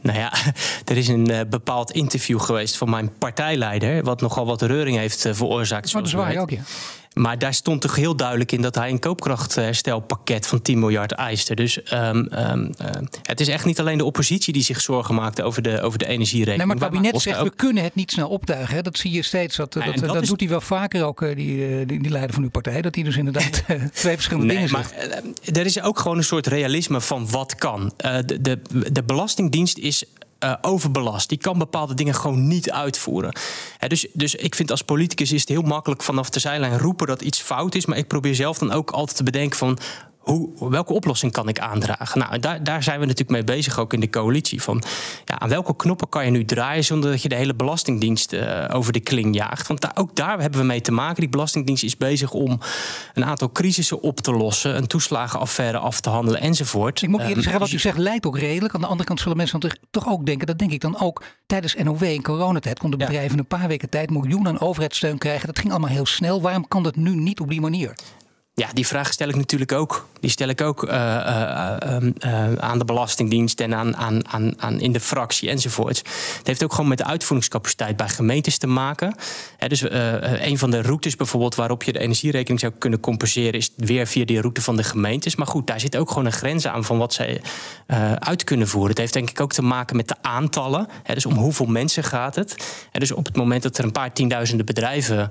Nou 0.02 0.18
ja, 0.18 0.32
er 0.90 0.96
is 0.96 1.08
een 1.08 1.30
uh, 1.30 1.40
bepaald 1.48 1.90
interview 1.90 2.40
geweest 2.40 2.76
van 2.76 2.90
mijn 2.90 3.18
partijleider, 3.18 4.02
wat 4.02 4.20
nogal 4.20 4.46
wat 4.46 4.62
reuring 4.62 4.96
heeft 4.96 5.24
uh, 5.24 5.34
veroorzaakt. 5.34 5.92
Maar 5.92 6.02
dat 6.02 6.10
is 6.10 6.16
waar 6.16 6.36
ook, 6.36 6.50
ja. 6.50 6.62
Maar 7.14 7.38
daar 7.38 7.54
stond 7.54 7.80
toch 7.80 7.96
heel 7.96 8.16
duidelijk 8.16 8.52
in 8.52 8.62
dat 8.62 8.74
hij 8.74 8.90
een 8.90 8.98
koopkrachtherstelpakket 8.98 10.46
van 10.46 10.62
10 10.62 10.78
miljard 10.78 11.12
eiste. 11.12 11.54
Dus 11.54 11.92
um, 11.92 12.28
um, 12.32 12.70
uh, 12.82 12.86
het 13.22 13.40
is 13.40 13.48
echt 13.48 13.64
niet 13.64 13.80
alleen 13.80 13.98
de 13.98 14.04
oppositie 14.04 14.52
die 14.52 14.62
zich 14.62 14.80
zorgen 14.80 15.14
maakte 15.14 15.42
over 15.42 15.62
de, 15.62 15.80
over 15.80 15.98
de 15.98 16.06
energierekening. 16.06 16.58
Nee, 16.58 16.66
maar 16.66 16.76
het 16.76 16.96
kabinet 16.96 17.22
zegt 17.22 17.38
ook... 17.38 17.44
we 17.44 17.54
kunnen 17.56 17.82
het 17.82 17.94
niet 17.94 18.10
snel 18.10 18.28
optuigen. 18.28 18.74
Hè? 18.74 18.82
Dat 18.82 18.98
zie 18.98 19.10
je 19.10 19.22
steeds. 19.22 19.56
Dat, 19.56 19.72
dat, 19.72 19.84
dat, 19.84 19.98
dat 19.98 20.22
is... 20.22 20.28
doet 20.28 20.40
hij 20.40 20.48
wel 20.48 20.60
vaker 20.60 21.04
ook, 21.04 21.20
die, 21.20 21.86
die, 21.86 22.02
die, 22.02 22.10
leider 22.10 22.34
van 22.34 22.42
uw 22.42 22.50
partij. 22.50 22.82
Dat 22.82 22.94
hij 22.94 23.04
dus 23.04 23.16
inderdaad 23.16 23.62
twee 23.92 24.14
verschillende 24.14 24.46
nee, 24.46 24.56
dingen 24.56 24.68
zegt. 24.68 24.94
Maar 24.96 25.56
er 25.56 25.66
is 25.66 25.80
ook 25.80 25.98
gewoon 25.98 26.16
een 26.16 26.24
soort 26.24 26.46
realisme 26.46 27.00
van 27.00 27.30
wat 27.30 27.54
kan. 27.54 27.92
Uh, 28.04 28.16
de, 28.26 28.40
de, 28.40 28.58
de 28.92 29.02
Belastingdienst 29.02 29.78
is 29.78 30.04
uh, 30.44 30.54
overbelast. 30.60 31.28
Die 31.28 31.38
kan 31.38 31.58
bepaalde 31.58 31.94
dingen 31.94 32.14
gewoon 32.14 32.48
niet 32.48 32.70
uitvoeren. 32.70 33.32
Dus, 33.86 34.06
dus 34.12 34.34
ik 34.34 34.54
vind 34.54 34.70
als 34.70 34.82
politicus 34.82 35.32
is 35.32 35.40
het 35.40 35.48
heel 35.48 35.62
makkelijk 35.62 36.02
vanaf 36.02 36.30
de 36.30 36.40
zijlijn 36.40 36.78
roepen 36.78 37.06
dat 37.06 37.22
iets 37.22 37.40
fout 37.40 37.74
is. 37.74 37.86
Maar 37.86 37.98
ik 37.98 38.06
probeer 38.06 38.34
zelf 38.34 38.58
dan 38.58 38.72
ook 38.72 38.90
altijd 38.90 39.16
te 39.16 39.22
bedenken 39.22 39.58
van 39.58 39.78
hoe, 40.30 40.70
welke 40.70 40.92
oplossing 40.92 41.32
kan 41.32 41.48
ik 41.48 41.58
aandragen? 41.58 42.18
Nou, 42.18 42.38
daar, 42.38 42.64
daar 42.64 42.82
zijn 42.82 43.00
we 43.00 43.06
natuurlijk 43.06 43.30
mee 43.30 43.56
bezig, 43.56 43.78
ook 43.78 43.92
in 43.92 44.00
de 44.00 44.10
coalitie. 44.10 44.62
Van, 44.62 44.82
ja, 45.24 45.38
aan 45.38 45.48
welke 45.48 45.76
knoppen 45.76 46.08
kan 46.08 46.24
je 46.24 46.30
nu 46.30 46.44
draaien 46.44 46.84
zonder 46.84 47.10
dat 47.10 47.22
je 47.22 47.28
de 47.28 47.34
hele 47.34 47.54
Belastingdienst 47.54 48.32
uh, 48.32 48.64
over 48.72 48.92
de 48.92 49.00
kling 49.00 49.34
jaagt? 49.34 49.66
Want 49.66 49.80
daar, 49.80 49.92
ook 49.94 50.16
daar 50.16 50.40
hebben 50.40 50.60
we 50.60 50.66
mee 50.66 50.80
te 50.80 50.92
maken. 50.92 51.20
Die 51.20 51.28
Belastingdienst 51.28 51.82
is 51.82 51.96
bezig 51.96 52.32
om 52.32 52.60
een 53.14 53.24
aantal 53.24 53.52
crisissen 53.52 54.02
op 54.02 54.20
te 54.20 54.32
lossen, 54.32 54.76
een 54.76 54.86
toeslagenaffaire 54.86 55.78
af 55.78 56.00
te 56.00 56.10
handelen 56.10 56.40
enzovoort. 56.40 57.02
Ik 57.02 57.08
moet 57.08 57.20
eerlijk 57.20 57.42
zeggen, 57.42 57.60
wat 57.60 57.70
u 57.70 57.78
zegt 57.78 57.98
lijkt 57.98 58.26
ook 58.26 58.38
redelijk. 58.38 58.74
Aan 58.74 58.80
de 58.80 58.86
andere 58.86 59.08
kant 59.08 59.20
zullen 59.20 59.36
mensen 59.36 59.60
toch 59.90 60.08
ook 60.08 60.26
denken, 60.26 60.46
dat 60.46 60.58
denk 60.58 60.72
ik 60.72 60.80
dan 60.80 61.00
ook, 61.00 61.22
tijdens 61.46 61.74
NOW 61.74 62.02
in 62.02 62.22
coronatijd 62.22 62.78
konden 62.78 62.98
bedrijven 62.98 63.32
in 63.32 63.38
een 63.38 63.46
paar 63.46 63.68
weken 63.68 63.88
tijd 63.88 64.10
miljoenen 64.10 64.52
aan 64.52 64.60
overheidssteun 64.60 65.18
krijgen. 65.18 65.46
Dat 65.46 65.58
ging 65.58 65.70
allemaal 65.70 65.90
heel 65.90 66.06
snel. 66.06 66.40
Waarom 66.40 66.68
kan 66.68 66.82
dat 66.82 66.96
nu 66.96 67.14
niet 67.14 67.40
op 67.40 67.48
die 67.48 67.60
manier? 67.60 67.94
Ja, 68.60 68.68
die 68.72 68.86
vraag 68.86 69.12
stel 69.12 69.28
ik 69.28 69.36
natuurlijk 69.36 69.72
ook. 69.72 70.08
Die 70.20 70.30
stel 70.30 70.48
ik 70.48 70.60
ook 70.60 70.84
uh, 70.84 70.92
uh, 70.92 71.96
uh, 72.24 72.52
aan 72.52 72.78
de 72.78 72.84
Belastingdienst 72.84 73.60
en 73.60 73.74
aan, 73.74 73.96
aan, 73.96 74.28
aan, 74.28 74.52
aan 74.56 74.80
in 74.80 74.92
de 74.92 75.00
fractie 75.00 75.48
enzovoorts. 75.48 75.98
Het 76.38 76.46
heeft 76.46 76.64
ook 76.64 76.72
gewoon 76.72 76.88
met 76.88 76.98
de 76.98 77.04
uitvoeringscapaciteit 77.04 77.96
bij 77.96 78.08
gemeentes 78.08 78.58
te 78.58 78.66
maken. 78.66 79.14
dus 79.66 79.84
een 80.40 80.58
van 80.58 80.70
de 80.70 80.82
routes 80.82 81.16
bijvoorbeeld 81.16 81.54
waarop 81.54 81.82
je 81.82 81.92
de 81.92 81.98
energierekening 81.98 82.60
zou 82.60 82.72
kunnen 82.78 83.00
compenseren, 83.00 83.52
is 83.52 83.70
weer 83.76 84.06
via 84.06 84.24
die 84.24 84.40
route 84.40 84.62
van 84.62 84.76
de 84.76 84.82
gemeentes. 84.82 85.36
Maar 85.36 85.46
goed, 85.46 85.66
daar 85.66 85.80
zit 85.80 85.96
ook 85.96 86.08
gewoon 86.08 86.26
een 86.26 86.32
grens 86.32 86.66
aan 86.66 86.84
van 86.84 86.98
wat 86.98 87.12
zij 87.12 87.42
uit 88.18 88.44
kunnen 88.44 88.68
voeren. 88.68 88.90
Het 88.90 88.98
heeft 88.98 89.12
denk 89.12 89.30
ik 89.30 89.40
ook 89.40 89.52
te 89.52 89.62
maken 89.62 89.96
met 89.96 90.08
de 90.08 90.16
aantallen. 90.20 90.88
dus 91.14 91.26
om 91.26 91.34
hoeveel 91.34 91.66
mensen 91.66 92.04
gaat 92.04 92.34
het. 92.34 92.56
dus 92.92 93.12
op 93.12 93.26
het 93.26 93.36
moment 93.36 93.62
dat 93.62 93.78
er 93.78 93.84
een 93.84 93.92
paar 93.92 94.12
tienduizenden 94.12 94.66
bedrijven 94.66 95.28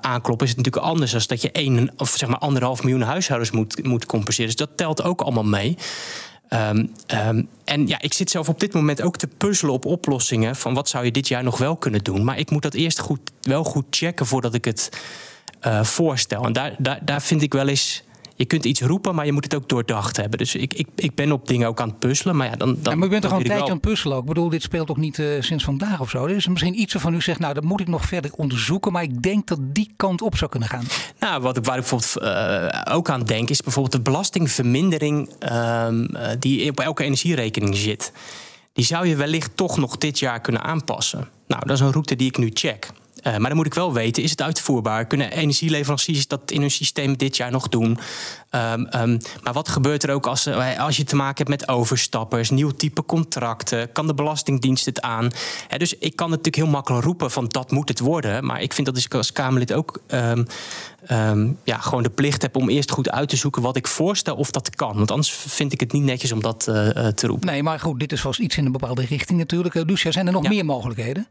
aankloppen, 0.00 0.46
is 0.46 0.52
het 0.52 0.64
natuurlijk 0.64 0.92
anders 0.92 1.10
dan 1.10 1.22
dat 1.26 1.42
je 1.42 1.50
één 1.50 1.90
of 1.96 2.10
zeg 2.10 2.28
maar 2.28 2.38
anderhalf 2.48 2.82
miljoen 2.82 3.02
huishoudens 3.02 3.50
moet, 3.50 3.84
moet 3.84 4.06
compenseren. 4.06 4.46
Dus 4.46 4.66
dat 4.66 4.76
telt 4.76 5.02
ook 5.02 5.20
allemaal 5.20 5.44
mee. 5.44 5.76
Um, 6.50 6.92
um, 7.28 7.48
en 7.64 7.86
ja, 7.86 8.00
ik 8.00 8.12
zit 8.12 8.30
zelf 8.30 8.48
op 8.48 8.60
dit 8.60 8.72
moment 8.72 9.02
ook 9.02 9.16
te 9.16 9.26
puzzelen 9.26 9.74
op 9.74 9.84
oplossingen 9.84 10.56
van 10.56 10.74
wat 10.74 10.88
zou 10.88 11.04
je 11.04 11.10
dit 11.10 11.28
jaar 11.28 11.42
nog 11.42 11.58
wel 11.58 11.76
kunnen 11.76 12.04
doen. 12.04 12.24
Maar 12.24 12.38
ik 12.38 12.50
moet 12.50 12.62
dat 12.62 12.74
eerst 12.74 12.98
goed, 12.98 13.20
wel 13.40 13.64
goed 13.64 13.84
checken 13.90 14.26
voordat 14.26 14.54
ik 14.54 14.64
het 14.64 14.90
uh, 15.66 15.84
voorstel. 15.84 16.44
En 16.44 16.52
daar, 16.52 16.74
daar, 16.78 16.98
daar 17.02 17.22
vind 17.22 17.42
ik 17.42 17.52
wel 17.52 17.68
eens 17.68 18.02
je 18.38 18.44
kunt 18.44 18.64
iets 18.64 18.80
roepen, 18.80 19.14
maar 19.14 19.26
je 19.26 19.32
moet 19.32 19.44
het 19.44 19.54
ook 19.54 19.68
doordacht 19.68 20.16
hebben. 20.16 20.38
Dus 20.38 20.54
ik, 20.54 20.74
ik, 20.74 20.88
ik 20.94 21.14
ben 21.14 21.32
op 21.32 21.48
dingen 21.48 21.68
ook 21.68 21.80
aan 21.80 21.88
het 21.88 21.98
puzzelen. 21.98 22.36
Maar 22.36 22.46
ja, 22.46 22.56
dan, 22.56 22.76
dan 22.82 22.92
ja, 22.92 22.98
maar 22.98 23.08
u 23.08 23.10
bent 23.10 23.22
toch 23.22 23.32
al 23.32 23.38
een 23.38 23.44
tijdje 23.44 23.64
aan 23.64 23.70
het 23.70 23.80
puzzelen 23.80 24.16
ook? 24.16 24.22
Ik 24.22 24.28
bedoel, 24.28 24.48
dit 24.48 24.62
speelt 24.62 24.86
toch 24.86 24.96
niet 24.96 25.18
uh, 25.18 25.40
sinds 25.40 25.64
vandaag 25.64 26.00
of 26.00 26.10
zo? 26.10 26.24
Er 26.24 26.36
is 26.36 26.48
misschien 26.48 26.80
iets 26.80 26.92
waarvan 26.92 27.14
u 27.14 27.20
zegt, 27.20 27.38
nou, 27.38 27.54
dat 27.54 27.64
moet 27.64 27.80
ik 27.80 27.88
nog 27.88 28.04
verder 28.04 28.30
onderzoeken. 28.36 28.92
Maar 28.92 29.02
ik 29.02 29.22
denk 29.22 29.46
dat 29.46 29.58
die 29.60 29.92
kant 29.96 30.22
op 30.22 30.36
zou 30.36 30.50
kunnen 30.50 30.68
gaan. 30.68 30.84
Nou, 31.18 31.42
wat 31.42 31.58
waar 31.66 31.78
ik 31.78 31.86
bijvoorbeeld 31.88 32.16
uh, 32.22 32.94
ook 32.94 33.10
aan 33.10 33.22
denk, 33.22 33.50
is 33.50 33.60
bijvoorbeeld 33.60 33.94
de 33.94 34.10
belastingvermindering 34.10 35.30
uh, 35.40 35.88
die 36.38 36.70
op 36.70 36.80
elke 36.80 37.04
energierekening 37.04 37.76
zit. 37.76 38.12
Die 38.72 38.84
zou 38.84 39.06
je 39.06 39.16
wellicht 39.16 39.56
toch 39.56 39.76
nog 39.76 39.96
dit 39.96 40.18
jaar 40.18 40.40
kunnen 40.40 40.62
aanpassen. 40.62 41.28
Nou, 41.46 41.62
dat 41.66 41.76
is 41.76 41.80
een 41.80 41.92
route 41.92 42.16
die 42.16 42.28
ik 42.28 42.38
nu 42.38 42.50
check. 42.52 42.90
Uh, 43.26 43.36
maar 43.36 43.48
dan 43.48 43.56
moet 43.56 43.66
ik 43.66 43.74
wel 43.74 43.92
weten, 43.92 44.22
is 44.22 44.30
het 44.30 44.42
uitvoerbaar? 44.42 45.06
Kunnen 45.06 45.30
energieleveranciers 45.30 46.26
dat 46.26 46.50
in 46.50 46.60
hun 46.60 46.70
systeem 46.70 47.16
dit 47.16 47.36
jaar 47.36 47.50
nog 47.50 47.68
doen? 47.68 47.98
Um, 48.50 48.88
um, 48.96 49.18
maar 49.42 49.52
wat 49.52 49.68
gebeurt 49.68 50.02
er 50.02 50.10
ook 50.10 50.26
als, 50.26 50.46
eh, 50.46 50.78
als 50.78 50.96
je 50.96 51.04
te 51.04 51.16
maken 51.16 51.36
hebt 51.36 51.48
met 51.48 51.68
overstappers, 51.68 52.50
nieuw 52.50 52.70
type 52.70 53.04
contracten? 53.04 53.92
Kan 53.92 54.06
de 54.06 54.14
Belastingdienst 54.14 54.84
het 54.86 55.00
aan? 55.00 55.30
He, 55.68 55.78
dus 55.78 55.94
ik 55.94 56.16
kan 56.16 56.30
het 56.30 56.36
natuurlijk 56.36 56.56
heel 56.56 56.66
makkelijk 56.66 57.04
roepen 57.04 57.30
van 57.30 57.48
dat 57.48 57.70
moet 57.70 57.88
het 57.88 57.98
worden. 57.98 58.44
Maar 58.44 58.62
ik 58.62 58.72
vind 58.72 58.86
dat 58.86 58.96
ik 58.96 59.14
als 59.14 59.32
Kamerlid 59.32 59.72
ook 59.72 60.00
um, 60.08 60.46
ja, 61.64 61.78
gewoon 61.78 62.02
de 62.02 62.10
plicht 62.10 62.42
heb 62.42 62.56
om 62.56 62.68
eerst 62.68 62.90
goed 62.90 63.10
uit 63.10 63.28
te 63.28 63.36
zoeken 63.36 63.62
wat 63.62 63.76
ik 63.76 63.86
voorstel 63.86 64.36
of 64.36 64.50
dat 64.50 64.76
kan. 64.76 64.96
Want 64.96 65.10
anders 65.10 65.30
vind 65.30 65.72
ik 65.72 65.80
het 65.80 65.92
niet 65.92 66.02
netjes 66.02 66.32
om 66.32 66.42
dat 66.42 66.66
uh, 66.68 67.06
te 67.06 67.26
roepen. 67.26 67.46
Nee, 67.46 67.62
maar 67.62 67.80
goed, 67.80 68.00
dit 68.00 68.12
is 68.12 68.20
vast 68.20 68.40
iets 68.40 68.56
in 68.56 68.66
een 68.66 68.72
bepaalde 68.72 69.04
richting 69.04 69.38
natuurlijk. 69.38 69.74
Lucia, 69.74 70.10
zijn 70.10 70.26
er 70.26 70.32
nog 70.32 70.42
ja. 70.42 70.48
meer 70.48 70.64
mogelijkheden? 70.64 71.26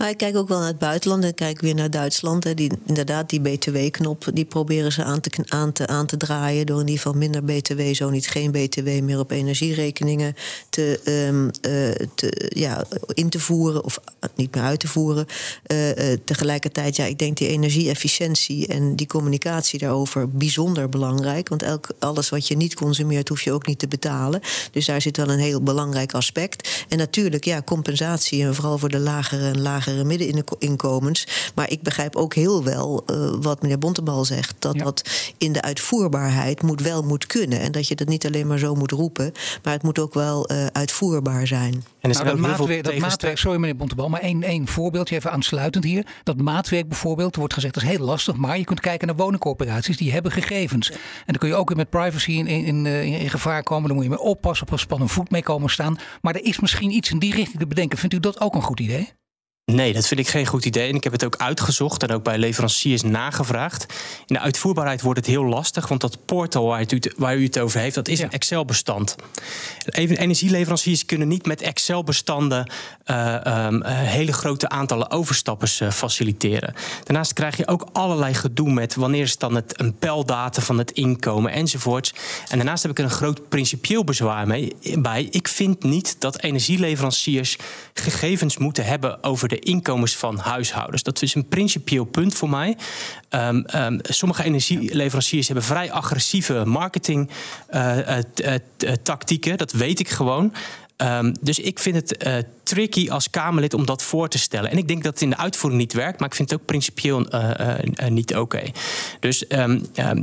Nou, 0.00 0.12
ik 0.12 0.18
kijk 0.18 0.36
ook 0.36 0.48
wel 0.48 0.58
naar 0.58 0.66
het 0.66 0.78
buitenland 0.78 1.24
en 1.24 1.34
kijk 1.34 1.60
weer 1.60 1.74
naar 1.74 1.90
Duitsland. 1.90 2.44
Hè. 2.44 2.54
Die, 2.54 2.70
inderdaad, 2.86 3.30
die 3.30 3.40
BTW-knop, 3.40 4.24
die 4.32 4.44
proberen 4.44 4.92
ze 4.92 5.04
aan 5.04 5.20
te, 5.20 5.30
aan, 5.48 5.72
te, 5.72 5.86
aan 5.86 6.06
te 6.06 6.16
draaien... 6.16 6.66
door 6.66 6.80
in 6.80 6.86
ieder 6.86 7.02
geval 7.02 7.18
minder 7.18 7.44
BTW, 7.44 7.80
zo 7.94 8.10
niet 8.10 8.28
geen 8.28 8.50
BTW 8.50 9.00
meer 9.02 9.18
op 9.18 9.30
energierekeningen 9.30 10.34
te, 10.68 11.00
um, 11.28 11.44
uh, 11.44 12.06
te, 12.14 12.50
ja, 12.54 12.84
in 13.14 13.28
te 13.28 13.40
voeren 13.40 13.84
of 13.84 14.00
niet 14.34 14.54
meer 14.54 14.64
uit 14.64 14.80
te 14.80 14.88
voeren. 14.88 15.26
Uh, 15.66 15.90
tegelijkertijd, 16.24 16.96
ja, 16.96 17.04
ik 17.04 17.18
denk 17.18 17.36
die 17.36 17.48
energie-efficiëntie 17.48 18.66
en 18.66 18.96
die 18.96 19.06
communicatie 19.06 19.78
daarover 19.78 20.30
bijzonder 20.30 20.88
belangrijk. 20.88 21.48
Want 21.48 21.62
elk, 21.62 21.88
alles 21.98 22.28
wat 22.28 22.48
je 22.48 22.56
niet 22.56 22.74
consumeert, 22.74 23.28
hoef 23.28 23.42
je 23.42 23.52
ook 23.52 23.66
niet 23.66 23.78
te 23.78 23.88
betalen. 23.88 24.40
Dus 24.72 24.86
daar 24.86 25.00
zit 25.00 25.16
wel 25.16 25.30
een 25.30 25.38
heel 25.38 25.62
belangrijk 25.62 26.12
aspect. 26.12 26.84
En 26.88 26.98
natuurlijk, 26.98 27.44
ja, 27.44 27.62
compensatie 27.62 28.44
en 28.44 28.54
vooral 28.54 28.78
voor 28.78 28.88
de 28.88 28.98
lagere 28.98 29.39
en 29.40 29.60
lagere 29.60 30.04
middeninkomens. 30.04 31.52
Maar 31.54 31.70
ik 31.70 31.82
begrijp 31.82 32.16
ook 32.16 32.34
heel 32.34 32.64
wel 32.64 33.04
uh, 33.10 33.34
wat 33.40 33.62
meneer 33.62 33.78
Bontebal 33.78 34.24
zegt. 34.24 34.54
Dat 34.58 34.74
ja. 34.74 34.84
dat 34.84 35.10
in 35.38 35.52
de 35.52 35.62
uitvoerbaarheid 35.62 36.62
moet 36.62 36.80
wel 36.80 37.02
moet 37.02 37.26
kunnen. 37.26 37.60
En 37.60 37.72
dat 37.72 37.88
je 37.88 37.94
dat 37.94 38.08
niet 38.08 38.26
alleen 38.26 38.46
maar 38.46 38.58
zo 38.58 38.74
moet 38.74 38.90
roepen. 38.90 39.32
Maar 39.62 39.72
het 39.72 39.82
moet 39.82 39.98
ook 39.98 40.14
wel 40.14 40.52
uh, 40.52 40.66
uitvoerbaar 40.66 41.46
zijn. 41.46 41.84
En 42.00 42.10
nou, 42.10 42.24
dat, 42.24 42.36
maatwerk, 42.36 42.84
dat 42.84 42.98
maatwerk, 42.98 43.38
sorry 43.38 43.58
meneer 43.58 43.76
Bontebal, 43.76 44.08
maar 44.08 44.20
één, 44.20 44.42
één 44.42 44.66
voorbeeldje 44.66 45.16
even 45.16 45.32
aansluitend 45.32 45.84
hier. 45.84 46.06
Dat 46.22 46.36
maatwerk 46.36 46.88
bijvoorbeeld, 46.88 47.36
wordt 47.36 47.54
gezegd, 47.54 47.74
dat 47.74 47.82
is 47.82 47.88
heel 47.88 48.04
lastig. 48.04 48.36
Maar 48.36 48.58
je 48.58 48.64
kunt 48.64 48.80
kijken 48.80 49.06
naar 49.06 49.16
woningcorporaties, 49.16 49.96
die 49.96 50.12
hebben 50.12 50.32
gegevens. 50.32 50.90
En 50.90 50.98
dan 51.26 51.36
kun 51.36 51.48
je 51.48 51.54
ook 51.54 51.68
weer 51.68 51.76
met 51.76 51.90
privacy 51.90 52.30
in, 52.30 52.46
in, 52.46 52.86
in, 52.86 52.86
in 52.86 53.30
gevaar 53.30 53.62
komen. 53.62 53.86
Dan 53.86 53.94
moet 53.94 54.04
je 54.04 54.10
mee 54.10 54.20
oppassen, 54.20 54.66
op 54.66 54.72
een 54.72 54.78
spannende 54.78 55.12
voet 55.12 55.30
mee 55.30 55.42
komen 55.42 55.70
staan. 55.70 55.98
Maar 56.20 56.34
er 56.34 56.44
is 56.44 56.60
misschien 56.60 56.90
iets 56.90 57.10
in 57.10 57.18
die 57.18 57.34
richting 57.34 57.58
te 57.58 57.66
bedenken. 57.66 57.98
Vindt 57.98 58.14
u 58.14 58.20
dat 58.20 58.40
ook 58.40 58.54
een 58.54 58.62
goed 58.62 58.80
idee? 58.80 59.08
Nee, 59.74 59.92
dat 59.92 60.06
vind 60.06 60.20
ik 60.20 60.28
geen 60.28 60.46
goed 60.46 60.64
idee. 60.64 60.88
En 60.88 60.94
ik 60.94 61.04
heb 61.04 61.12
het 61.12 61.24
ook 61.24 61.36
uitgezocht 61.36 62.02
en 62.02 62.10
ook 62.10 62.22
bij 62.22 62.38
leveranciers 62.38 63.02
nagevraagd. 63.02 63.86
In 64.26 64.34
de 64.34 64.40
uitvoerbaarheid 64.40 65.02
wordt 65.02 65.18
het 65.18 65.28
heel 65.28 65.44
lastig, 65.44 65.88
want 65.88 66.00
dat 66.00 66.24
portal 66.24 66.66
waar 66.66 66.84
u, 66.92 67.00
waar 67.16 67.36
u 67.36 67.44
het 67.44 67.58
over 67.58 67.80
heeft, 67.80 67.94
dat 67.94 68.08
is 68.08 68.18
ja. 68.18 68.24
een 68.24 68.30
Excel-bestand. 68.30 69.16
Energieleveranciers 69.84 71.04
kunnen 71.04 71.28
niet 71.28 71.46
met 71.46 71.60
Excel-bestanden 71.60 72.70
uh, 73.06 73.66
um, 73.66 73.84
hele 73.84 74.32
grote 74.32 74.68
aantallen 74.68 75.10
overstappers 75.10 75.80
uh, 75.80 75.90
faciliteren. 75.90 76.74
Daarnaast 77.04 77.32
krijg 77.32 77.56
je 77.56 77.66
ook 77.68 77.88
allerlei 77.92 78.34
gedoe 78.34 78.72
met 78.72 78.94
wanneer 78.94 79.22
is 79.22 79.38
dan 79.38 79.54
het 79.54 79.80
een 79.80 79.94
peldata 79.94 80.62
van 80.62 80.78
het 80.78 80.90
inkomen 80.90 81.52
enzovoorts. 81.52 82.12
En 82.48 82.56
daarnaast 82.56 82.82
heb 82.82 82.90
ik 82.92 82.98
er 82.98 83.04
een 83.04 83.10
groot 83.10 83.48
principieel 83.48 84.04
bezwaar 84.04 84.46
mee, 84.46 84.76
bij. 84.98 85.28
Ik 85.30 85.48
vind 85.48 85.82
niet 85.82 86.16
dat 86.18 86.40
energieleveranciers 86.42 87.56
gegevens 88.00 88.56
moeten 88.56 88.84
hebben 88.84 89.22
over 89.22 89.48
de 89.48 89.58
inkomens 89.58 90.16
van 90.16 90.38
huishoudens. 90.38 91.02
Dat 91.02 91.22
is 91.22 91.34
een 91.34 91.48
principieel 91.48 92.04
punt 92.04 92.34
voor 92.34 92.50
mij. 92.50 92.76
Um, 93.30 93.64
um, 93.74 93.98
sommige 94.02 94.44
energieleveranciers 94.44 95.46
hebben 95.46 95.64
vrij 95.64 95.92
agressieve 95.92 96.64
marketingtactieken. 96.64 99.50
Uh, 99.50 99.52
uh, 99.52 99.58
dat 99.58 99.72
weet 99.72 100.00
ik 100.00 100.08
gewoon. 100.08 100.52
Um, 101.02 101.34
dus 101.40 101.58
ik 101.58 101.78
vind 101.78 101.96
het 101.96 102.26
uh, 102.26 102.34
tricky 102.62 103.10
als 103.10 103.30
Kamerlid 103.30 103.74
om 103.74 103.86
dat 103.86 104.02
voor 104.02 104.28
te 104.28 104.38
stellen. 104.38 104.70
En 104.70 104.78
ik 104.78 104.88
denk 104.88 105.02
dat 105.02 105.12
het 105.12 105.22
in 105.22 105.30
de 105.30 105.36
uitvoering 105.36 105.80
niet 105.80 105.92
werkt, 105.92 106.18
maar 106.18 106.28
ik 106.28 106.34
vind 106.34 106.50
het 106.50 106.60
ook 106.60 106.66
principieel 106.66 107.34
uh, 107.34 107.50
uh, 108.02 108.08
niet 108.08 108.36
oké. 108.36 108.62
Dus 109.20 109.44
um, 109.48 109.84
um, 109.94 110.22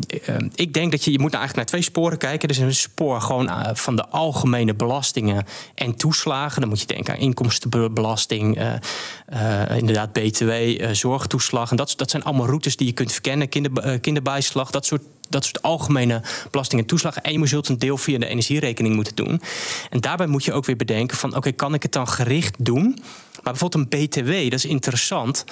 ik 0.56 0.74
denk 0.74 0.92
dat 0.92 1.04
je, 1.04 1.12
je 1.12 1.20
moet 1.20 1.32
nou 1.32 1.44
eigenlijk 1.44 1.56
naar 1.56 1.66
twee 1.66 1.82
sporen 1.82 2.18
kijken. 2.18 2.50
Er 2.50 2.56
is 2.56 2.62
een 2.62 2.76
spoor 2.76 3.22
gewoon 3.22 3.50
van 3.74 3.96
de 3.96 4.08
algemene 4.08 4.74
belastingen 4.74 5.46
en 5.76 5.96
toeslagen. 5.96 6.60
Dan 6.60 6.70
moet 6.70 6.80
je 6.80 6.86
denken 6.86 7.14
aan 7.14 7.20
inkomstenbelasting, 7.20 8.60
inderdaad 9.78 10.14
BTW, 10.14 10.52
zorgtoeslag. 10.92 11.72
En 11.72 11.78
dat, 11.78 11.94
dat 11.96 12.10
zijn 12.10 12.24
allemaal 12.24 12.48
routes 12.48 12.76
die 12.76 12.88
je 12.88 12.94
kunt 12.94 13.12
verkennen. 13.12 13.50
Kinder, 13.50 14.00
kinderbijslag, 14.00 14.72
dat 14.72 14.86
soort 14.86 15.02
dat 15.30 15.46
soort 15.46 15.62
algemene 15.62 16.22
belasting 16.52 16.82
en 16.82 16.88
toeslagen. 16.88 17.22
En 17.22 17.40
je 17.40 17.48
zult 17.48 17.68
een 17.68 17.80
deel 17.80 17.98
via 17.98 18.20
de 18.20 18.28
energierekening 18.28 18.96
moeten 18.96 19.16
doen. 19.16 19.42
En 19.90 20.02
daarbij 20.02 20.28
moet 20.28 20.44
je 20.44 20.54
ook 20.54 20.66
weer 20.66 20.76
bedenken 20.76 21.18
van... 21.18 21.36
oké, 21.36 21.52
kan 21.52 21.74
ik 21.74 21.84
het 21.84 21.92
dan 21.92 22.08
gericht 22.08 22.56
doen... 22.60 23.00
Maar 23.48 23.56
bijvoorbeeld 23.56 23.94
een 23.94 24.08
BTW, 24.08 24.44
dat 24.44 24.60
is 24.60 24.66
interessant. 24.66 25.44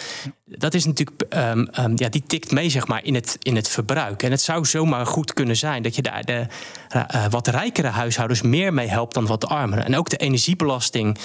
Dat 0.45 0.73
is 0.73 0.85
natuurlijk, 0.85 1.33
um, 1.33 1.69
um, 1.79 1.93
ja, 1.95 2.09
die 2.09 2.23
tikt 2.27 2.51
mee 2.51 2.69
zeg 2.69 2.87
maar, 2.87 3.03
in, 3.03 3.15
het, 3.15 3.37
in 3.41 3.55
het 3.55 3.69
verbruik. 3.69 4.23
En 4.23 4.31
het 4.31 4.41
zou 4.41 4.65
zomaar 4.65 5.05
goed 5.05 5.33
kunnen 5.33 5.55
zijn 5.55 5.83
dat 5.83 5.95
je 5.95 6.01
daar 6.01 6.23
de 6.23 6.47
uh, 6.95 7.25
wat 7.29 7.47
rijkere 7.47 7.87
huishoudens 7.87 8.41
meer 8.41 8.73
mee 8.73 8.87
helpt 8.87 9.13
dan 9.13 9.25
wat 9.25 9.47
armere. 9.47 9.81
En 9.81 9.97
ook 9.97 10.09
de 10.09 10.17
energiebelasting 10.17 11.17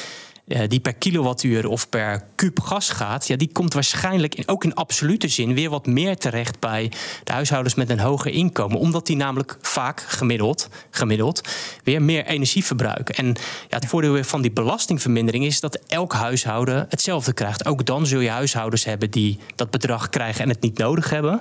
die 0.69 0.81
per 0.81 0.95
kilowattuur 0.95 1.69
of 1.69 1.89
per 1.89 2.25
kuub 2.35 2.61
gas 2.61 2.89
gaat, 2.89 3.27
ja, 3.27 3.37
die 3.37 3.53
komt 3.53 3.75
waarschijnlijk 3.75 4.35
in, 4.35 4.49
ook 4.49 4.65
in 4.65 4.75
absolute 4.75 5.29
zin 5.29 5.55
weer 5.55 5.71
wat 5.71 5.87
meer 5.87 6.17
terecht 6.17 6.61
bij 6.61 6.93
de 7.25 7.33
huishoudens 7.33 7.75
met 7.75 7.91
een 7.91 8.01
hoger 8.01 8.33
inkomen. 8.33 8.79
Omdat 8.79 9.07
die 9.07 9.17
namelijk 9.17 9.59
vaak 9.61 10.01
gemiddeld, 10.01 10.69
gemiddeld 10.91 11.41
weer 11.85 12.03
meer 12.03 12.25
energie 12.27 12.65
verbruiken. 12.65 13.15
En 13.15 13.27
ja, 13.69 13.77
het 13.77 13.87
voordeel 13.87 14.25
van 14.25 14.43
die 14.43 14.51
belastingvermindering 14.51 15.45
is 15.45 15.61
dat 15.61 15.79
elk 15.87 16.13
huishouden 16.13 16.87
hetzelfde 16.89 17.33
krijgt. 17.33 17.67
Ook 17.67 17.87
dan 17.87 18.07
zul 18.07 18.21
je 18.21 18.31
huishoudens 18.31 18.85
hebben 18.85 19.11
die 19.11 19.39
dat 19.55 19.71
bedrag 19.71 20.09
krijgen 20.09 20.43
en 20.43 20.49
het 20.49 20.61
niet 20.61 20.79
nodig 20.79 21.11
hebben. 21.11 21.41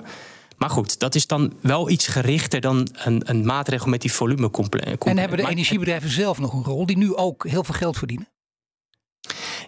Maar 0.56 0.70
goed, 0.70 0.98
dat 0.98 1.14
is 1.14 1.26
dan 1.26 1.52
wel 1.60 1.90
iets 1.90 2.06
gerichter 2.06 2.60
dan 2.60 2.88
een, 2.92 3.22
een 3.24 3.44
maatregel 3.44 3.88
met 3.88 4.00
die 4.00 4.12
volume. 4.12 4.50
En 4.98 5.18
hebben 5.18 5.38
de 5.38 5.48
energiebedrijven 5.48 6.10
zelf 6.10 6.38
nog 6.38 6.52
een 6.52 6.64
rol 6.64 6.86
die 6.86 6.96
nu 6.96 7.14
ook 7.14 7.48
heel 7.48 7.64
veel 7.64 7.74
geld 7.74 7.98
verdienen? 7.98 8.28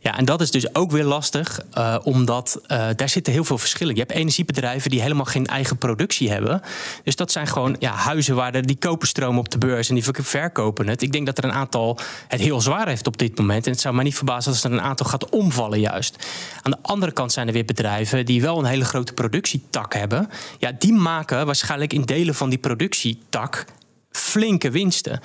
Ja, 0.02 0.16
en 0.16 0.24
dat 0.24 0.40
is 0.40 0.50
dus 0.50 0.74
ook 0.74 0.90
weer 0.90 1.04
lastig, 1.04 1.60
uh, 1.78 1.96
omdat 2.02 2.60
uh, 2.62 2.88
daar 2.96 3.08
zitten 3.08 3.32
heel 3.32 3.44
veel 3.44 3.58
verschillen. 3.58 3.94
Je 3.94 4.00
hebt 4.00 4.12
energiebedrijven 4.12 4.90
die 4.90 5.00
helemaal 5.00 5.24
geen 5.24 5.46
eigen 5.46 5.76
productie 5.76 6.30
hebben. 6.30 6.62
Dus 7.04 7.16
dat 7.16 7.32
zijn 7.32 7.46
gewoon 7.46 7.76
ja, 7.78 7.92
huizen 7.92 8.34
waar 8.34 8.54
er, 8.54 8.66
die 8.66 8.76
kopen 8.76 9.08
stroom 9.08 9.38
op 9.38 9.50
de 9.50 9.58
beurs 9.58 9.88
en 9.88 9.94
die 9.94 10.04
verkopen 10.12 10.88
het. 10.88 11.02
Ik 11.02 11.12
denk 11.12 11.26
dat 11.26 11.38
er 11.38 11.44
een 11.44 11.52
aantal 11.52 11.98
het 12.28 12.40
heel 12.40 12.60
zwaar 12.60 12.88
heeft 12.88 13.06
op 13.06 13.18
dit 13.18 13.38
moment. 13.38 13.66
En 13.66 13.72
het 13.72 13.80
zou 13.80 13.94
mij 13.94 14.04
niet 14.04 14.16
verbazen 14.16 14.52
als 14.52 14.64
er 14.64 14.72
een 14.72 14.80
aantal 14.80 15.06
gaat 15.06 15.28
omvallen 15.28 15.80
juist. 15.80 16.26
Aan 16.62 16.70
de 16.70 16.78
andere 16.82 17.12
kant 17.12 17.32
zijn 17.32 17.46
er 17.46 17.52
weer 17.52 17.64
bedrijven 17.64 18.26
die 18.26 18.42
wel 18.42 18.58
een 18.58 18.64
hele 18.64 18.84
grote 18.84 19.12
productietak 19.12 19.94
hebben. 19.94 20.30
Ja, 20.58 20.72
die 20.78 20.92
maken 20.92 21.46
waarschijnlijk 21.46 21.92
in 21.92 22.02
delen 22.02 22.34
van 22.34 22.48
die 22.48 22.58
productietak 22.58 23.64
flinke 24.10 24.70
winsten. 24.70 25.20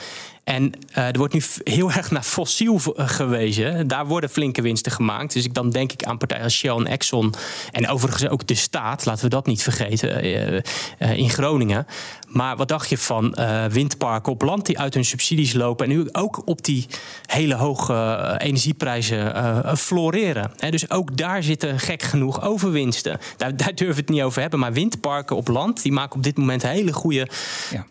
En 0.47 0.71
uh, 0.97 1.07
er 1.07 1.17
wordt 1.17 1.33
nu 1.33 1.41
heel 1.63 1.91
erg 1.91 2.11
naar 2.11 2.23
fossiel 2.23 2.79
eh, 2.95 3.09
gewezen. 3.09 3.87
Daar 3.87 4.05
worden 4.05 4.29
flinke 4.29 4.61
winsten 4.61 4.91
gemaakt. 4.91 5.33
Dus 5.33 5.45
ik, 5.45 5.53
dan 5.53 5.69
denk 5.69 5.91
ik 5.91 6.03
aan 6.03 6.17
partijen 6.17 6.43
als 6.43 6.55
Shell 6.55 6.75
en 6.75 6.87
Exxon. 6.87 7.33
En 7.71 7.87
overigens 7.87 8.29
ook 8.29 8.47
de 8.47 8.55
staat, 8.55 9.05
laten 9.05 9.23
we 9.23 9.29
dat 9.29 9.45
niet 9.45 9.63
vergeten, 9.63 10.25
uh, 10.25 11.17
in 11.17 11.29
Groningen. 11.29 11.87
Maar 12.27 12.55
wat 12.55 12.67
dacht 12.67 12.89
je 12.89 12.97
van 12.97 13.37
windparken 13.71 14.31
op 14.31 14.41
land 14.41 14.65
die 14.65 14.79
uit 14.79 14.93
hun 14.93 15.05
subsidies 15.05 15.53
lopen... 15.53 15.85
en 15.85 15.97
nu 15.97 16.09
ook 16.11 16.41
op 16.45 16.63
die 16.63 16.87
hele 17.25 17.55
hoge 17.55 18.35
energieprijzen 18.37 19.77
floreren. 19.77 20.51
dus 20.69 20.89
ook 20.89 21.17
daar 21.17 21.43
zitten 21.43 21.79
gek 21.79 22.01
genoeg 22.01 22.41
overwinsten. 22.41 23.19
Daar, 23.37 23.57
daar 23.57 23.75
durven 23.75 23.95
we 23.95 24.01
het 24.01 24.09
niet 24.09 24.21
over 24.21 24.41
hebben. 24.41 24.59
Maar 24.59 24.73
windparken 24.73 25.35
op 25.35 25.47
land, 25.47 25.81
die 25.81 25.91
maken 25.91 26.15
op 26.15 26.23
dit 26.23 26.37
moment 26.37 26.61
hele 26.61 26.93
goede 26.93 27.27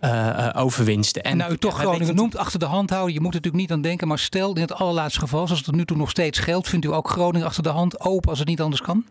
ja. 0.01 0.53
overwinsten. 0.57 1.23
En, 1.23 1.31
en 1.31 1.37
nou 1.37 1.53
u 1.53 1.59
toch 1.59 1.79
Groningen 1.79 2.15
noemt 2.15 2.37
achter 2.47 2.61
de 2.61 2.75
hand 2.75 2.91
houden. 2.91 3.15
Je 3.15 3.21
moet 3.21 3.35
er 3.35 3.35
natuurlijk 3.35 3.63
niet 3.63 3.73
aan 3.73 3.83
denken. 3.83 4.09
Maar 4.09 4.19
stel 4.19 4.55
in 4.55 4.61
het 4.61 4.73
allerlaatste 4.73 5.21
geval, 5.21 5.47
zoals 5.47 5.67
het 5.67 5.75
nu 5.75 5.85
toe 5.85 5.97
nog 5.97 6.11
steeds 6.11 6.39
geldt, 6.39 6.69
vindt 6.69 6.87
u 6.87 6.93
ook 6.93 7.11
Groningen 7.11 7.47
achter 7.47 7.63
de 7.63 7.69
hand 7.69 8.01
open 8.01 8.31
als 8.31 8.39
het 8.39 8.49
niet 8.49 8.61
anders 8.61 8.83
kan? 8.83 9.05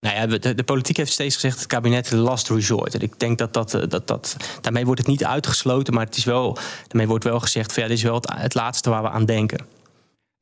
Nou 0.00 0.16
ja, 0.16 0.38
de, 0.38 0.54
de, 0.54 0.62
politiek 0.62 0.96
heeft 0.96 1.12
steeds 1.12 1.34
gezegd 1.34 1.58
het 1.58 1.66
kabinet 1.66 2.10
last 2.10 2.48
resort. 2.48 2.94
En 2.94 3.00
ik 3.00 3.18
denk 3.18 3.38
dat 3.38 3.52
dat, 3.52 3.74
eh, 3.74 3.88
dat, 3.88 4.06
dat 4.06 4.36
daarmee 4.60 4.84
wordt 4.84 5.00
het 5.00 5.08
niet 5.08 5.24
uitgesloten, 5.24 5.94
maar 5.94 6.04
het 6.04 6.16
is 6.16 6.24
wel, 6.24 6.58
daarmee 6.86 7.06
wordt 7.06 7.24
wel 7.24 7.40
gezegd 7.40 7.72
van 7.72 7.82
ja, 7.82 7.88
dit 7.88 7.98
is 7.98 8.04
wel 8.04 8.14
het, 8.14 8.32
het 8.34 8.54
laatste 8.54 8.90
waar 8.90 9.02
we 9.02 9.10
aan 9.10 9.24
denken. 9.24 9.66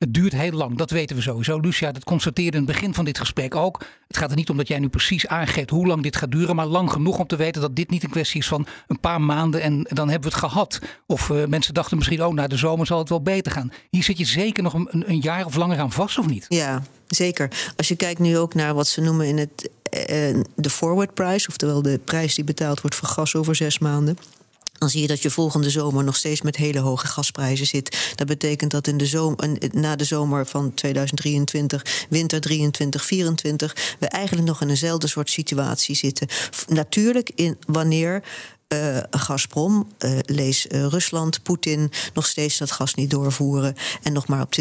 Het 0.01 0.13
duurt 0.13 0.31
heel 0.31 0.51
lang, 0.51 0.77
dat 0.77 0.91
weten 0.91 1.15
we 1.15 1.21
sowieso. 1.21 1.59
Lucia, 1.59 1.91
dat 1.91 2.03
constateerde 2.03 2.57
in 2.57 2.63
het 2.63 2.73
begin 2.73 2.93
van 2.93 3.05
dit 3.05 3.17
gesprek 3.17 3.55
ook. 3.55 3.83
Het 4.07 4.17
gaat 4.17 4.29
er 4.29 4.35
niet 4.35 4.49
om 4.49 4.57
dat 4.57 4.67
jij 4.67 4.79
nu 4.79 4.89
precies 4.89 5.27
aangeeft 5.27 5.69
hoe 5.69 5.87
lang 5.87 6.03
dit 6.03 6.15
gaat 6.15 6.31
duren, 6.31 6.55
maar 6.55 6.65
lang 6.65 6.91
genoeg 6.91 7.19
om 7.19 7.27
te 7.27 7.35
weten 7.35 7.61
dat 7.61 7.75
dit 7.75 7.89
niet 7.89 8.03
een 8.03 8.09
kwestie 8.09 8.39
is 8.39 8.47
van 8.47 8.65
een 8.87 8.99
paar 8.99 9.21
maanden 9.21 9.61
en 9.61 9.87
dan 9.89 10.09
hebben 10.09 10.29
we 10.29 10.35
het 10.35 10.45
gehad. 10.45 10.79
Of 11.07 11.29
uh, 11.29 11.45
mensen 11.45 11.73
dachten 11.73 11.97
misschien, 11.97 12.23
oh, 12.23 12.33
na 12.33 12.47
de 12.47 12.57
zomer 12.57 12.85
zal 12.85 12.97
het 12.97 13.09
wel 13.09 13.21
beter 13.21 13.51
gaan. 13.51 13.71
Hier 13.89 14.03
zit 14.03 14.17
je 14.17 14.25
zeker 14.25 14.63
nog 14.63 14.73
een, 14.73 15.03
een 15.09 15.19
jaar 15.19 15.45
of 15.45 15.55
langer 15.55 15.79
aan 15.79 15.91
vast, 15.91 16.17
of 16.17 16.27
niet? 16.27 16.45
Ja, 16.47 16.83
zeker. 17.07 17.51
Als 17.75 17.87
je 17.87 17.95
kijkt 17.95 18.19
nu 18.19 18.37
ook 18.37 18.53
naar 18.53 18.73
wat 18.73 18.87
ze 18.87 19.01
noemen 19.01 19.27
in 19.27 19.37
het 19.37 19.69
uh, 20.09 20.41
de 20.55 20.69
forward 20.69 21.13
price, 21.13 21.47
oftewel 21.47 21.81
de 21.81 21.99
prijs 22.05 22.35
die 22.35 22.43
betaald 22.43 22.81
wordt 22.81 22.95
voor 22.95 23.07
gas 23.07 23.35
over 23.35 23.55
zes 23.55 23.79
maanden 23.79 24.17
dan 24.81 24.89
zie 24.89 25.01
je 25.01 25.07
dat 25.07 25.21
je 25.21 25.29
volgende 25.29 25.69
zomer 25.69 26.03
nog 26.03 26.15
steeds 26.15 26.41
met 26.41 26.55
hele 26.55 26.79
hoge 26.79 27.07
gasprijzen 27.07 27.65
zit. 27.65 28.13
Dat 28.15 28.27
betekent 28.27 28.71
dat 28.71 28.87
in 28.87 28.97
de 28.97 29.05
zomer, 29.05 29.57
na 29.71 29.95
de 29.95 30.03
zomer 30.03 30.45
van 30.45 30.73
2023, 30.73 32.05
winter 32.09 32.41
23, 32.41 33.05
24, 33.05 33.95
we 33.99 34.07
eigenlijk 34.07 34.47
nog 34.47 34.61
in 34.61 34.69
eenzelfde 34.69 35.07
soort 35.07 35.29
situatie 35.29 35.95
zitten. 35.95 36.27
Natuurlijk 36.67 37.31
in 37.35 37.57
wanneer 37.67 38.23
uh, 38.73 38.97
Gazprom, 39.09 39.87
uh, 39.99 40.19
lees 40.25 40.67
uh, 40.67 40.85
Rusland, 40.85 41.43
Poetin, 41.43 41.91
nog 42.13 42.25
steeds 42.27 42.57
dat 42.57 42.71
gas 42.71 42.93
niet 42.93 43.09
doorvoeren 43.09 43.75
en 44.03 44.13
nog 44.13 44.27
maar 44.27 44.41
op 44.41 44.55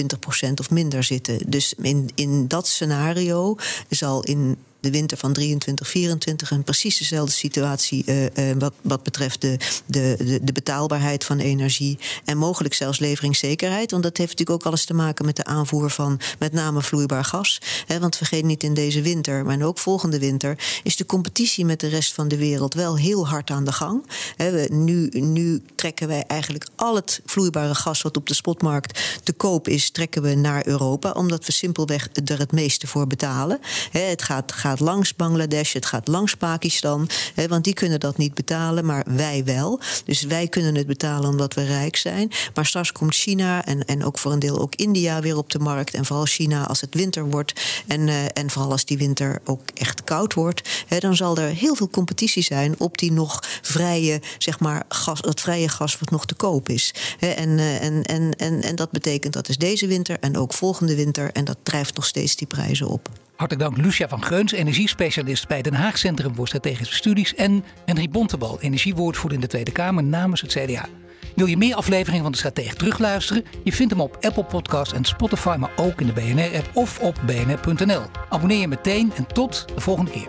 20% 0.49 0.53
of 0.55 0.71
minder 0.71 1.05
zitten. 1.05 1.39
Dus 1.47 1.75
in, 1.75 2.11
in 2.15 2.49
dat 2.49 2.69
scenario 2.69 3.57
zal 3.89 4.23
in 4.25 4.57
de 4.81 4.91
winter 4.91 5.19
van 5.19 5.33
23, 5.33 5.89
24 5.89 6.51
een 6.51 6.63
precies 6.63 6.99
dezelfde 6.99 7.33
situatie 7.33 8.05
uh, 8.07 8.23
uh, 8.23 8.29
wat, 8.59 8.73
wat 8.81 9.03
betreft 9.03 9.41
de, 9.41 9.59
de, 9.87 10.41
de, 10.43 10.53
betaalbaarheid 10.53 11.25
van 11.25 11.39
energie 11.39 11.99
en 12.25 12.39
mogelijk 12.39 12.75
zelfs 12.75 12.99
leveringszekerheid. 12.99 13.91
Want 13.91 14.03
dat 14.03 14.17
heeft 14.17 14.31
natuurlijk 14.31 14.61
ook 14.61 14.67
alles 14.67 14.85
te 14.85 14.95
maken 14.95 15.25
met 15.25 15.37
de 15.37 15.45
aanvoer 15.45 15.91
van 15.91 16.21
met 16.39 16.53
name 16.53 16.83
vloeibaar 16.83 17.25
gas. 17.25 17.61
He, 17.87 18.01
want 18.01 18.17
vergeet 18.17 18.45
niet 18.45 18.63
in 18.63 18.75
deze 18.75 19.03
winter, 19.03 19.45
maar 19.45 19.63
ook 19.63 19.79
volgende 19.79 20.19
winter, 20.19 20.59
is 20.83 20.97
de 20.97 21.07
competitie 21.07 21.65
met 21.65 21.81
de 21.81 21.89
rest 21.89 22.13
van 22.13 22.29
de 22.29 22.37
wereld 22.37 22.75
wel 22.75 22.97
heel 22.97 23.29
hard 23.29 23.51
aan 23.51 23.65
de 23.65 23.73
gang. 23.73 24.07
We, 24.37 24.69
nu, 24.73 25.09
nu 25.09 25.63
trekken 25.75 26.09
wij 26.09 26.25
eigenlijk 26.27 26.67
al 26.77 26.95
het 26.95 27.21
vloeibare 27.25 27.75
gas 27.75 28.03
wat 28.03 28.17
op 28.17 28.27
de 28.27 28.35
spotmarkt 28.35 29.21
te 29.23 29.33
koop 29.33 29.69
is, 29.69 29.91
trekken 29.91 30.23
we 30.23 30.35
naar 30.35 30.67
Europa, 30.67 31.11
omdat 31.11 31.45
we 31.45 31.53
simpelweg 31.53 32.09
er 32.25 32.39
het 32.39 32.53
meeste 32.53 32.87
voor 32.87 33.07
betalen. 33.07 33.59
He, 33.91 34.01
het 34.01 34.23
gaat 34.23 34.53
gaat 34.71 34.81
langs 34.81 35.15
Bangladesh, 35.15 35.73
het 35.73 35.87
gaat 35.87 36.09
langs 36.09 36.35
Pakistan. 36.35 37.09
Hè, 37.35 37.49
want 37.49 37.65
die 37.65 37.75
kunnen 37.75 38.01
dat 38.01 38.17
niet 38.17 38.35
betalen, 38.35 38.85
maar 38.85 39.05
wij 39.09 39.45
wel. 39.45 39.81
Dus 40.05 40.23
wij 40.23 40.49
kunnen 40.49 40.75
het 40.75 40.87
betalen 40.87 41.29
omdat 41.29 41.55
we 41.55 41.65
rijk 41.65 41.97
zijn. 41.97 42.31
Maar 42.55 42.67
straks 42.67 42.93
komt 42.93 43.15
China 43.15 43.65
en, 43.65 43.85
en 43.85 44.05
ook 44.05 44.19
voor 44.19 44.33
een 44.33 44.39
deel 44.39 44.61
ook 44.61 44.75
India 44.75 45.21
weer 45.21 45.37
op 45.37 45.51
de 45.51 45.59
markt. 45.59 45.95
En 45.95 46.05
vooral 46.05 46.25
China 46.25 46.67
als 46.67 46.81
het 46.81 46.95
winter 46.95 47.31
wordt. 47.31 47.53
En, 47.87 48.07
uh, 48.07 48.25
en 48.33 48.51
vooral 48.51 48.71
als 48.71 48.85
die 48.85 48.99
winter 48.99 49.41
ook 49.45 49.61
echt 49.75 50.05
koud 50.05 50.35
wordt. 50.35 50.85
Hè, 50.87 50.99
dan 50.99 51.17
zal 51.17 51.37
er 51.37 51.49
heel 51.49 51.75
veel 51.75 51.89
competitie 51.91 52.43
zijn 52.43 52.75
op 52.79 52.99
die 52.99 53.13
nog 53.13 53.43
vrije, 53.63 54.21
zeg 54.39 54.61
maar, 54.61 54.83
gas, 54.89 55.21
dat 55.21 55.41
vrije 55.41 55.69
gas 55.69 55.99
wat 55.99 56.11
nog 56.11 56.27
te 56.27 56.35
koop 56.35 56.69
is. 56.69 56.95
Hè, 57.19 57.29
en, 57.29 57.49
uh, 57.49 57.83
en, 57.83 58.03
en, 58.03 58.33
en, 58.37 58.63
en 58.63 58.77
dat 58.77 58.91
betekent 58.91 59.33
dat 59.33 59.49
is 59.49 59.57
deze 59.57 59.87
winter 59.87 60.19
en 60.21 60.37
ook 60.37 60.53
volgende 60.53 60.95
winter. 60.95 61.33
En 61.33 61.45
dat 61.45 61.59
drijft 61.63 61.95
nog 61.95 62.07
steeds 62.07 62.37
die 62.37 62.47
prijzen 62.47 62.87
op. 62.87 63.09
Hartelijk 63.41 63.69
dank 63.69 63.85
Lucia 63.87 64.09
van 64.09 64.23
Greuns, 64.23 64.53
energiespecialist 64.53 65.49
bij 65.49 65.63
Den 65.63 65.75
Haag 65.75 65.99
Centrum 65.99 66.35
voor 66.35 66.47
Strategische 66.47 66.95
Studies. 66.95 67.35
En 67.35 67.65
Henry 67.85 68.09
Bontebal, 68.09 68.61
energiewoordvoerder 68.61 69.39
in 69.39 69.45
de 69.45 69.51
Tweede 69.51 69.73
Kamer 69.73 70.05
namens 70.05 70.41
het 70.41 70.53
CDA. 70.53 70.87
Wil 71.35 71.47
je 71.47 71.57
meer 71.57 71.75
afleveringen 71.75 72.23
van 72.23 72.33
de 72.33 72.39
Stratege 72.39 72.75
terugluisteren? 72.75 73.45
Je 73.65 73.73
vindt 73.73 73.93
hem 73.93 74.01
op 74.01 74.17
Apple 74.21 74.45
Podcasts 74.45 74.95
en 74.95 75.05
Spotify, 75.05 75.57
maar 75.59 75.71
ook 75.77 76.01
in 76.01 76.07
de 76.07 76.13
BNR-app 76.13 76.71
of 76.73 76.99
op 76.99 77.21
bnr.nl. 77.27 78.03
Abonneer 78.29 78.61
je 78.61 78.69
meteen 78.69 79.13
en 79.17 79.27
tot 79.27 79.65
de 79.75 79.81
volgende 79.81 80.11
keer. 80.11 80.29